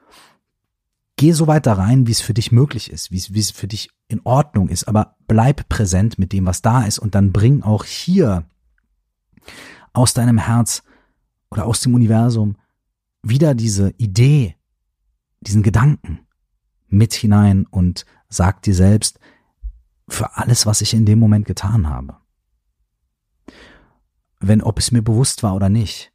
Geh 1.16 1.32
so 1.32 1.46
weit 1.46 1.66
da 1.66 1.74
rein, 1.74 2.06
wie 2.06 2.12
es 2.12 2.20
für 2.20 2.34
dich 2.34 2.52
möglich 2.52 2.90
ist, 2.90 3.10
wie 3.10 3.40
es, 3.40 3.50
für 3.50 3.66
dich 3.66 3.90
in 4.06 4.20
Ordnung 4.24 4.68
ist, 4.68 4.86
aber 4.86 5.16
bleib 5.26 5.68
präsent 5.68 6.18
mit 6.18 6.32
dem, 6.32 6.46
was 6.46 6.62
da 6.62 6.84
ist 6.84 6.98
und 6.98 7.14
dann 7.14 7.32
bring 7.32 7.62
auch 7.62 7.84
hier 7.84 8.44
aus 9.92 10.14
deinem 10.14 10.38
Herz 10.38 10.82
oder 11.50 11.66
aus 11.66 11.80
dem 11.80 11.94
Universum 11.94 12.56
wieder 13.22 13.54
diese 13.54 13.94
Idee, 13.98 14.54
diesen 15.40 15.64
Gedanken 15.64 16.20
mit 16.86 17.14
hinein 17.14 17.66
und 17.66 18.06
sag 18.28 18.62
dir 18.62 18.74
selbst, 18.74 19.18
für 20.08 20.36
alles, 20.36 20.66
was 20.66 20.80
ich 20.80 20.94
in 20.94 21.04
dem 21.04 21.18
Moment 21.18 21.46
getan 21.46 21.88
habe, 21.88 22.16
wenn 24.40 24.62
ob 24.62 24.78
es 24.78 24.90
mir 24.90 25.02
bewusst 25.02 25.42
war 25.42 25.54
oder 25.54 25.68
nicht, 25.68 26.12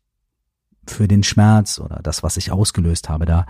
für 0.86 1.08
den 1.08 1.24
Schmerz 1.24 1.80
oder 1.80 2.02
das, 2.04 2.24
was 2.24 2.38
ich 2.38 2.52
ausgelöst 2.52 3.10
habe, 3.10 3.26
da 3.26 3.46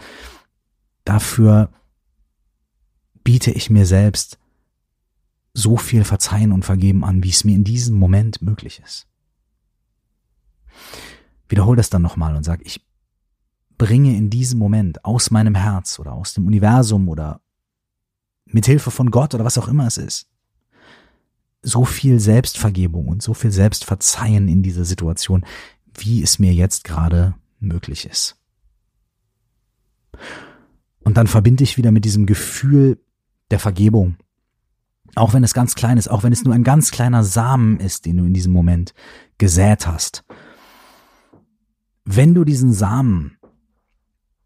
dafür 1.03 1.71
biete 3.23 3.51
ich 3.51 3.69
mir 3.69 3.85
selbst 3.85 4.37
so 5.53 5.77
viel 5.77 6.03
Verzeihen 6.03 6.51
und 6.51 6.65
Vergeben 6.65 7.03
an, 7.03 7.23
wie 7.23 7.29
es 7.29 7.43
mir 7.43 7.55
in 7.55 7.63
diesem 7.63 7.97
Moment 7.97 8.41
möglich 8.41 8.81
ist. 8.83 9.07
Wiederhol 11.47 11.75
das 11.75 11.89
dann 11.89 12.01
nochmal 12.01 12.35
und 12.35 12.43
sag, 12.43 12.65
ich 12.65 12.85
bringe 13.77 14.15
in 14.15 14.29
diesem 14.29 14.59
Moment 14.59 15.05
aus 15.05 15.29
meinem 15.31 15.55
Herz 15.55 15.99
oder 15.99 16.13
aus 16.13 16.33
dem 16.33 16.47
Universum 16.47 17.07
oder 17.09 17.41
mit 18.45 18.65
Hilfe 18.65 18.91
von 18.91 19.11
Gott 19.11 19.33
oder 19.33 19.45
was 19.45 19.57
auch 19.57 19.67
immer 19.67 19.87
es 19.87 19.97
ist, 19.97 20.27
so 21.63 21.85
viel 21.85 22.19
Selbstvergebung 22.19 23.07
und 23.07 23.23
so 23.23 23.33
viel 23.33 23.51
Selbstverzeihen 23.51 24.47
in 24.47 24.61
dieser 24.61 24.85
Situation, 24.85 25.45
wie 25.97 26.21
es 26.21 26.37
mir 26.39 26.53
jetzt 26.53 26.83
gerade 26.83 27.33
möglich 27.59 28.05
ist. 28.05 28.35
Und 30.99 31.17
dann 31.17 31.27
verbinde 31.27 31.63
ich 31.63 31.77
wieder 31.77 31.91
mit 31.91 32.05
diesem 32.05 32.25
Gefühl 32.25 32.99
der 33.51 33.59
Vergebung. 33.59 34.17
Auch 35.15 35.33
wenn 35.33 35.43
es 35.43 35.53
ganz 35.53 35.75
klein 35.75 35.97
ist, 35.97 36.07
auch 36.09 36.23
wenn 36.23 36.33
es 36.33 36.43
nur 36.43 36.53
ein 36.53 36.63
ganz 36.63 36.91
kleiner 36.91 37.23
Samen 37.23 37.79
ist, 37.79 38.05
den 38.05 38.17
du 38.17 38.25
in 38.25 38.33
diesem 38.33 38.53
Moment 38.53 38.93
gesät 39.37 39.87
hast. 39.87 40.23
wenn 42.05 42.33
du 42.33 42.43
diesen 42.43 42.73
Samen 42.73 43.37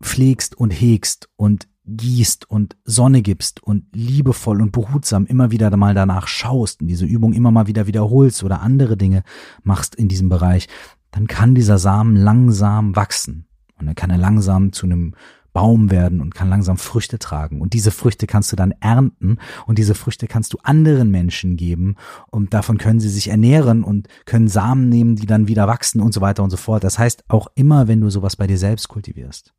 pflegst 0.01 0.55
und 0.55 0.71
hegst 0.71 1.29
und 1.35 1.67
gießt 1.87 2.49
und 2.49 2.75
Sonne 2.83 3.21
gibst 3.21 3.63
und 3.63 3.85
liebevoll 3.93 4.61
und 4.61 4.71
behutsam 4.71 5.25
immer 5.25 5.51
wieder 5.51 5.75
mal 5.77 5.93
danach 5.93 6.27
schaust 6.27 6.81
und 6.81 6.87
diese 6.87 7.05
Übung 7.05 7.33
immer 7.33 7.51
mal 7.51 7.67
wieder 7.67 7.87
wiederholst 7.87 8.43
oder 8.43 8.61
andere 8.61 8.97
Dinge 8.97 9.23
machst 9.63 9.95
in 9.95 10.07
diesem 10.07 10.29
Bereich, 10.29 10.67
dann 11.11 11.27
kann 11.27 11.55
dieser 11.55 11.77
Samen 11.77 12.15
langsam 12.15 12.95
wachsen 12.95 13.47
und 13.79 13.85
dann 13.85 13.95
kann 13.95 14.09
er 14.09 14.17
langsam 14.17 14.73
zu 14.73 14.85
einem 14.85 15.15
Baum 15.53 15.89
werden 15.89 16.21
und 16.21 16.35
kann 16.35 16.49
langsam 16.49 16.77
Früchte 16.77 17.17
tragen. 17.17 17.61
Und 17.61 17.73
diese 17.73 17.89
Früchte 17.89 18.27
kannst 18.27 18.51
du 18.51 18.55
dann 18.55 18.75
ernten 18.79 19.39
und 19.65 19.79
diese 19.79 19.95
Früchte 19.95 20.27
kannst 20.27 20.53
du 20.53 20.59
anderen 20.61 21.09
Menschen 21.09 21.57
geben 21.57 21.95
und 22.29 22.53
davon 22.53 22.77
können 22.77 22.99
sie 22.99 23.09
sich 23.09 23.29
ernähren 23.29 23.83
und 23.83 24.07
können 24.25 24.49
Samen 24.49 24.87
nehmen, 24.87 25.15
die 25.15 25.25
dann 25.25 25.47
wieder 25.47 25.67
wachsen 25.67 25.99
und 25.99 26.13
so 26.13 26.21
weiter 26.21 26.43
und 26.43 26.51
so 26.51 26.57
fort. 26.57 26.83
Das 26.83 26.99
heißt, 26.99 27.23
auch 27.27 27.47
immer, 27.55 27.87
wenn 27.87 28.01
du 28.01 28.11
sowas 28.11 28.35
bei 28.35 28.45
dir 28.45 28.59
selbst 28.59 28.87
kultivierst, 28.87 29.55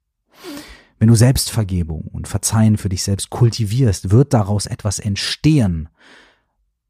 wenn 0.98 1.08
du 1.08 1.14
Selbstvergebung 1.14 2.02
und 2.02 2.28
Verzeihen 2.28 2.76
für 2.76 2.88
dich 2.88 3.02
selbst 3.02 3.30
kultivierst, 3.30 4.10
wird 4.10 4.34
daraus 4.34 4.66
etwas 4.66 4.98
entstehen, 4.98 5.88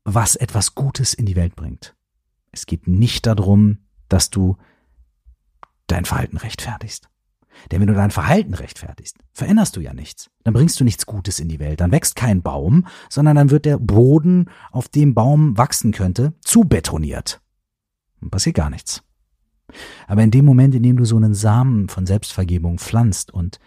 was 0.05 0.37
etwas 0.37 0.75
Gutes 0.75 1.15
in 1.15 1.27
die 1.27 1.37
Welt 1.37 1.57
bringt. 1.57 1.95
Es 2.53 2.67
geht 2.67 2.87
nicht 2.87 3.27
darum, 3.27 3.79
dass 4.09 4.31
du 4.31 4.57
dein 5.87 6.05
Verhalten 6.05 6.39
rechtfertigst. 6.39 7.09
Denn 7.71 7.81
wenn 7.81 7.89
du 7.89 7.95
dein 7.95 8.11
Verhalten 8.11 8.55
rechtfertigst, 8.55 9.17
veränderst 9.33 9.77
du 9.77 9.81
ja 9.81 9.93
nichts. 9.93 10.31
Dann 10.45 10.55
bringst 10.55 10.79
du 10.79 10.85
nichts 10.85 11.07
Gutes 11.07 11.41
in 11.41 11.49
die 11.49 11.59
Welt. 11.59 11.81
Dann 11.81 11.93
wächst 11.93 12.15
kein 12.17 12.41
Baum, 12.41 12.87
sondern 13.11 13.37
dann 13.37 13.51
wird 13.51 13.65
der 13.65 13.79
Boden, 13.79 14.47
auf 14.71 14.89
dem 14.89 15.15
Baum 15.15 15.59
wachsen 15.59 15.93
könnte, 15.93 16.35
zubetoniert. 16.41 17.41
Dann 18.21 18.31
passiert 18.31 18.57
gar 18.57 18.71
nichts. 18.71 19.03
Aber 20.07 20.23
in 20.23 20.31
dem 20.31 20.45
Moment, 20.45 20.75
in 20.75 20.83
dem 20.83 20.97
du 20.97 21.05
so 21.05 21.17
einen 21.17 21.35
Samen 21.35 21.89
von 21.89 22.07
Selbstvergebung 22.07 22.79
pflanzt 22.79 23.33
und 23.33 23.59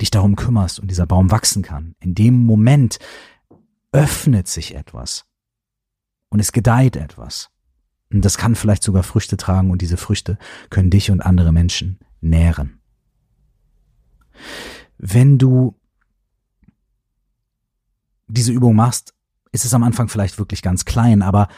dich 0.00 0.10
darum 0.10 0.36
kümmerst 0.36 0.80
und 0.80 0.90
dieser 0.90 1.06
Baum 1.06 1.30
wachsen 1.30 1.62
kann, 1.62 1.94
in 2.00 2.14
dem 2.14 2.44
Moment 2.44 2.98
öffnet 3.92 4.48
sich 4.48 4.74
etwas 4.74 5.26
und 6.28 6.40
es 6.40 6.52
gedeiht 6.52 6.96
etwas. 6.96 7.50
Und 8.12 8.24
das 8.24 8.38
kann 8.38 8.56
vielleicht 8.56 8.82
sogar 8.82 9.02
Früchte 9.02 9.36
tragen 9.36 9.70
und 9.70 9.82
diese 9.82 9.96
Früchte 9.96 10.38
können 10.68 10.90
dich 10.90 11.10
und 11.10 11.20
andere 11.20 11.52
Menschen 11.52 12.00
nähren. 12.20 12.80
Wenn 14.98 15.38
du 15.38 15.78
diese 18.26 18.52
Übung 18.52 18.74
machst, 18.74 19.14
ist 19.52 19.64
es 19.64 19.74
am 19.74 19.82
Anfang 19.82 20.08
vielleicht 20.08 20.38
wirklich 20.38 20.62
ganz 20.62 20.84
klein, 20.84 21.22
aber 21.22 21.48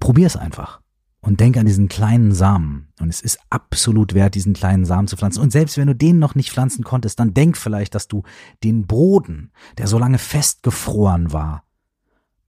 probier 0.00 0.26
es 0.26 0.36
einfach 0.36 0.80
und 1.20 1.40
denk 1.40 1.56
an 1.56 1.66
diesen 1.66 1.88
kleinen 1.88 2.32
Samen. 2.32 2.88
Und 3.00 3.08
es 3.08 3.20
ist 3.20 3.38
absolut 3.50 4.14
wert, 4.14 4.34
diesen 4.34 4.52
kleinen 4.52 4.84
Samen 4.84 5.08
zu 5.08 5.16
pflanzen. 5.16 5.40
Und 5.40 5.50
selbst 5.50 5.76
wenn 5.76 5.88
du 5.88 5.94
den 5.94 6.18
noch 6.18 6.34
nicht 6.34 6.50
pflanzen 6.50 6.84
konntest, 6.84 7.18
dann 7.18 7.34
denk 7.34 7.56
vielleicht, 7.56 7.94
dass 7.94 8.08
du 8.08 8.22
den 8.62 8.86
Boden, 8.86 9.50
der 9.78 9.86
so 9.88 9.98
lange 9.98 10.18
festgefroren 10.18 11.32
war, 11.32 11.64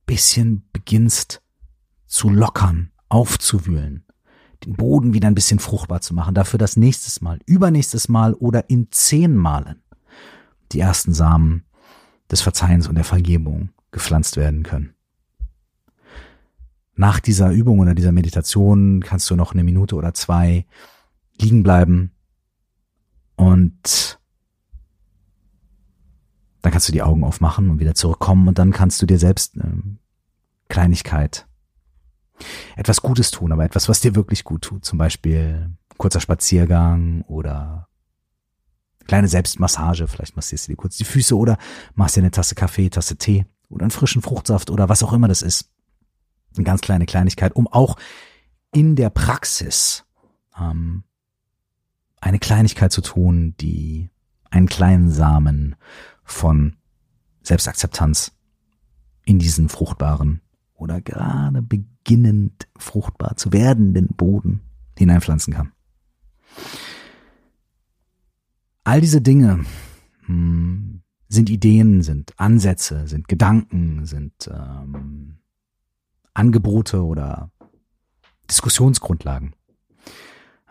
bisschen 0.07 0.69
beginnst 0.73 1.43
zu 2.07 2.29
lockern, 2.29 2.91
aufzuwühlen, 3.09 4.05
den 4.65 4.75
Boden 4.75 5.15
wieder 5.15 5.29
ein 5.29 5.35
bisschen 5.35 5.59
fruchtbar 5.59 6.01
zu 6.01 6.15
machen, 6.15 6.35
dafür 6.35 6.59
das 6.59 6.77
nächstes 6.77 7.21
Mal, 7.21 7.41
übernächstes 7.47 8.09
Mal 8.09 8.35
oder 8.35 8.71
in 8.71 8.89
zehn 8.91 9.37
Malen 9.37 9.83
die 10.73 10.81
ersten 10.81 11.13
Samen 11.13 11.65
des 12.31 12.41
Verzeihens 12.41 12.89
und 12.89 12.95
der 12.95 13.05
Vergebung 13.05 13.71
gepflanzt 13.91 14.37
werden 14.37 14.63
können 14.63 14.95
nach 17.01 17.19
dieser 17.19 17.51
Übung 17.51 17.79
oder 17.79 17.95
dieser 17.95 18.13
Meditation 18.13 19.03
kannst 19.03 19.31
du 19.31 19.35
noch 19.35 19.53
eine 19.53 19.65
Minute 19.65 19.97
oder 19.97 20.13
zwei 20.13 20.67
liegen 21.41 21.63
bleiben 21.63 22.13
und 23.37 24.21
dann 26.61 26.71
kannst 26.71 26.89
du 26.89 26.93
die 26.93 27.03
Augen 27.03 27.25
aufmachen 27.25 27.71
und 27.71 27.81
wieder 27.81 27.95
zurückkommen 27.95 28.47
und 28.49 28.59
dann 28.59 28.71
kannst 28.71 29.01
du 29.01 29.07
dir 29.07 29.19
selbst 29.19 29.55
eine 29.59 29.97
Kleinigkeit, 30.69 31.47
etwas 32.77 33.01
Gutes 33.01 33.31
tun, 33.31 33.51
aber 33.51 33.65
etwas, 33.65 33.89
was 33.89 34.01
dir 34.01 34.15
wirklich 34.15 34.45
gut 34.45 34.61
tut. 34.61 34.85
Zum 34.85 34.99
Beispiel 34.99 35.71
kurzer 35.97 36.21
Spaziergang 36.21 37.23
oder 37.23 37.89
kleine 39.07 39.29
Selbstmassage. 39.29 40.07
Vielleicht 40.07 40.37
massierst 40.37 40.69
du 40.69 40.73
dir 40.73 40.77
kurz 40.77 40.99
die 40.99 41.05
Füße 41.05 41.35
oder 41.35 41.57
machst 41.95 42.17
dir 42.17 42.21
eine 42.21 42.31
Tasse 42.31 42.55
Kaffee, 42.55 42.91
Tasse 42.91 43.17
Tee 43.17 43.47
oder 43.71 43.85
einen 43.85 43.91
frischen 43.91 44.21
Fruchtsaft 44.21 44.69
oder 44.69 44.91
was 44.91 45.03
auch 45.03 45.15
immer 45.15 45.29
das 45.29 45.41
ist. 45.41 45.71
Eine 46.57 46.65
ganz 46.65 46.81
kleine 46.81 47.07
Kleinigkeit, 47.07 47.55
um 47.55 47.67
auch 47.69 47.97
in 48.73 48.97
der 48.97 49.11
Praxis 49.11 50.05
ähm, 50.59 51.05
eine 52.21 52.39
Kleinigkeit 52.39 52.93
zu 52.93 53.01
tun, 53.01 53.55
die 53.61 54.11
einen 54.51 54.69
kleinen 54.69 55.11
Samen 55.11 55.77
von 56.25 56.77
Selbstakzeptanz 57.43 58.33
in 59.25 59.39
diesen 59.39 59.69
fruchtbaren 59.69 60.41
oder 60.75 61.01
gerade 61.01 61.63
beginnend 61.63 62.69
fruchtbar 62.77 63.37
zu 63.37 63.53
werdenden 63.53 64.09
Boden 64.09 64.63
hineinpflanzen 64.97 65.55
kann. 65.55 65.73
All 68.85 69.01
diese 69.01 69.21
Dinge 69.21 69.65
hm, 70.27 71.03
sind 71.29 71.49
Ideen, 71.49 72.03
sind 72.03 72.39
Ansätze, 72.39 73.07
sind 73.07 73.29
Gedanken, 73.29 74.05
sind 74.05 74.51
ähm, 74.53 75.39
Angebote 76.41 77.05
oder 77.05 77.51
Diskussionsgrundlagen. 78.49 79.55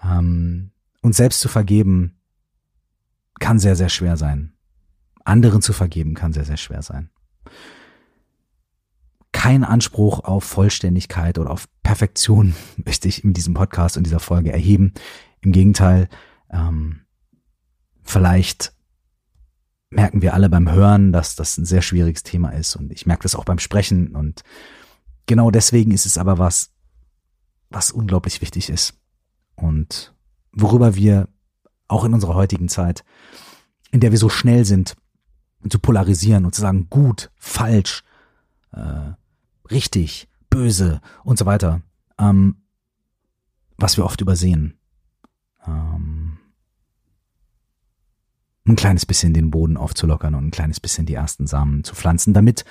Ähm, 0.04 0.72
uns 1.02 1.18
selbst 1.18 1.42
zu 1.42 1.48
vergeben 1.48 2.20
kann 3.40 3.60
sehr, 3.60 3.76
sehr 3.76 3.90
schwer 3.90 4.18
sein. 4.18 4.54
Anderen 5.24 5.62
zu 5.62 5.72
vergeben 5.72 6.16
kann 6.16 6.34
sehr, 6.34 6.44
sehr 6.44 6.58
schwer 6.58 6.82
sein. 6.82 7.12
Kein 9.32 9.64
Anspruch 9.64 10.24
auf 10.24 10.44
Vollständigkeit 10.44 11.38
oder 11.38 11.52
auf 11.52 11.68
Perfektion 11.84 12.56
möchte 12.78 13.08
ich 13.08 13.24
in 13.24 13.34
diesem 13.34 13.54
Podcast 13.54 13.96
und 13.96 14.06
dieser 14.06 14.20
Folge 14.20 14.52
erheben. 14.52 14.94
Im 15.42 15.52
Gegenteil, 15.52 16.10
ähm, 16.50 17.02
vielleicht 18.02 18.74
merken 19.92 20.24
wir 20.24 20.34
alle 20.34 20.50
beim 20.50 20.72
Hören, 20.72 21.12
dass 21.12 21.36
das 21.36 21.58
ein 21.60 21.66
sehr 21.66 21.84
schwieriges 21.84 22.24
Thema 22.24 22.50
ist 22.50 22.76
und 22.76 22.92
ich 22.92 23.06
merke 23.06 23.24
das 23.24 23.36
auch 23.36 23.46
beim 23.46 23.60
Sprechen 23.60 24.16
und 24.16 24.44
genau 25.30 25.52
deswegen 25.52 25.92
ist 25.92 26.08
es 26.08 26.18
aber 26.18 26.40
was, 26.40 26.72
was 27.70 27.92
unglaublich 27.92 28.42
wichtig 28.42 28.70
ist. 28.70 29.00
Und 29.56 30.16
worüber 30.52 30.96
wir 30.96 31.30
auch 31.88 32.04
in 32.04 32.16
unserer 32.16 32.34
heutigen 32.34 32.68
Zeit, 32.68 33.06
in 33.92 34.00
der 34.00 34.12
wir 34.12 34.18
so 34.18 34.30
schnell 34.30 34.66
sind, 34.66 34.98
zu 35.70 35.78
polarisieren 35.78 36.46
und 36.46 36.56
zu 36.56 36.62
sagen, 36.62 36.88
gut, 36.90 37.30
falsch, 37.36 38.04
äh, 38.72 39.12
richtig, 39.70 40.28
böse 40.50 41.00
und 41.24 41.38
so 41.38 41.46
weiter, 41.46 41.84
ähm, 42.18 42.64
was 43.78 43.98
wir 43.98 44.06
oft 44.06 44.22
übersehen. 44.22 44.80
Ähm, 45.68 46.40
ein 48.66 48.76
kleines 48.76 49.06
bisschen 49.06 49.34
den 49.34 49.52
Boden 49.52 49.78
aufzulockern 49.78 50.34
und 50.34 50.48
ein 50.48 50.52
kleines 50.52 50.80
bisschen 50.80 51.06
die 51.06 51.14
ersten 51.14 51.46
Samen 51.46 51.84
zu 51.84 51.94
pflanzen, 51.94 52.34
damit 52.34 52.66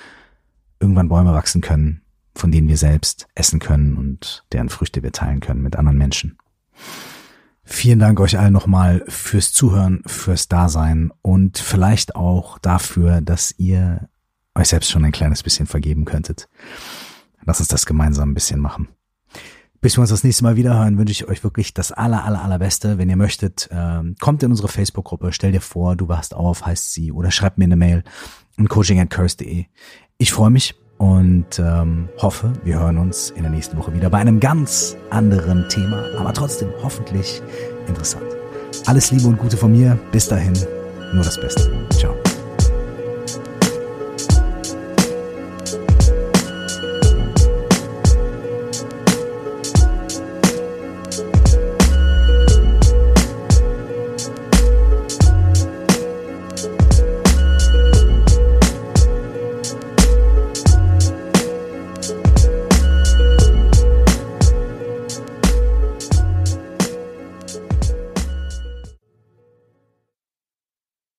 irgendwann 0.81 1.09
Bäume 1.09 1.33
wachsen 1.33 1.61
können, 1.61 2.01
von 2.35 2.51
denen 2.51 2.67
wir 2.67 2.77
selbst 2.77 3.27
essen 3.35 3.59
können 3.59 3.97
und 3.97 4.45
deren 4.51 4.69
Früchte 4.69 5.03
wir 5.03 5.11
teilen 5.11 5.39
können 5.39 5.61
mit 5.61 5.75
anderen 5.75 5.97
Menschen. 5.97 6.37
Vielen 7.63 7.99
Dank 7.99 8.19
euch 8.19 8.39
allen 8.39 8.53
nochmal 8.53 9.03
fürs 9.07 9.53
Zuhören, 9.53 10.01
fürs 10.07 10.47
Dasein 10.47 11.11
und 11.21 11.59
vielleicht 11.59 12.15
auch 12.15 12.57
dafür, 12.57 13.21
dass 13.21 13.53
ihr 13.59 14.09
euch 14.55 14.69
selbst 14.69 14.89
schon 14.89 15.05
ein 15.05 15.11
kleines 15.11 15.43
bisschen 15.43 15.67
vergeben 15.67 16.05
könntet. 16.05 16.49
Lass 17.45 17.59
uns 17.59 17.69
das 17.69 17.85
gemeinsam 17.85 18.31
ein 18.31 18.33
bisschen 18.33 18.59
machen. 18.59 18.89
Bis 19.81 19.97
wir 19.97 20.01
uns 20.01 20.09
das 20.09 20.23
nächste 20.23 20.43
Mal 20.43 20.55
wiederhören, 20.57 20.97
wünsche 20.97 21.11
ich 21.11 21.27
euch 21.27 21.43
wirklich 21.43 21.73
das 21.73 21.91
aller, 21.91 22.25
aller, 22.25 22.43
allerbeste. 22.43 22.97
Wenn 22.97 23.09
ihr 23.09 23.15
möchtet, 23.15 23.69
ähm, 23.71 24.15
kommt 24.19 24.43
in 24.43 24.51
unsere 24.51 24.67
Facebook-Gruppe, 24.67 25.31
stell 25.31 25.51
dir 25.51 25.61
vor, 25.61 25.95
du 25.95 26.09
wachst 26.09 26.33
auf, 26.33 26.65
heißt 26.65 26.91
sie, 26.91 27.11
oder 27.11 27.31
schreibt 27.31 27.57
mir 27.57 27.65
eine 27.65 27.77
Mail 27.77 28.03
an 28.57 28.67
coaching 28.67 28.99
at 28.99 29.09
curse.de. 29.09 29.65
Ich 30.17 30.33
freue 30.33 30.49
mich 30.49 30.75
und 30.99 31.59
ähm, 31.59 32.09
hoffe, 32.21 32.51
wir 32.63 32.79
hören 32.79 32.97
uns 32.97 33.31
in 33.31 33.43
der 33.43 33.51
nächsten 33.51 33.77
Woche 33.77 33.93
wieder 33.93 34.09
bei 34.09 34.19
einem 34.19 34.39
ganz 34.39 34.95
anderen 35.09 35.67
Thema, 35.69 36.03
aber 36.19 36.33
trotzdem 36.33 36.69
hoffentlich 36.83 37.41
interessant. 37.87 38.25
Alles 38.85 39.09
Liebe 39.09 39.27
und 39.27 39.37
Gute 39.37 39.57
von 39.57 39.71
mir. 39.71 39.97
Bis 40.11 40.27
dahin, 40.27 40.53
nur 41.13 41.23
das 41.23 41.39
Beste. 41.39 41.71
Ciao. 41.91 42.18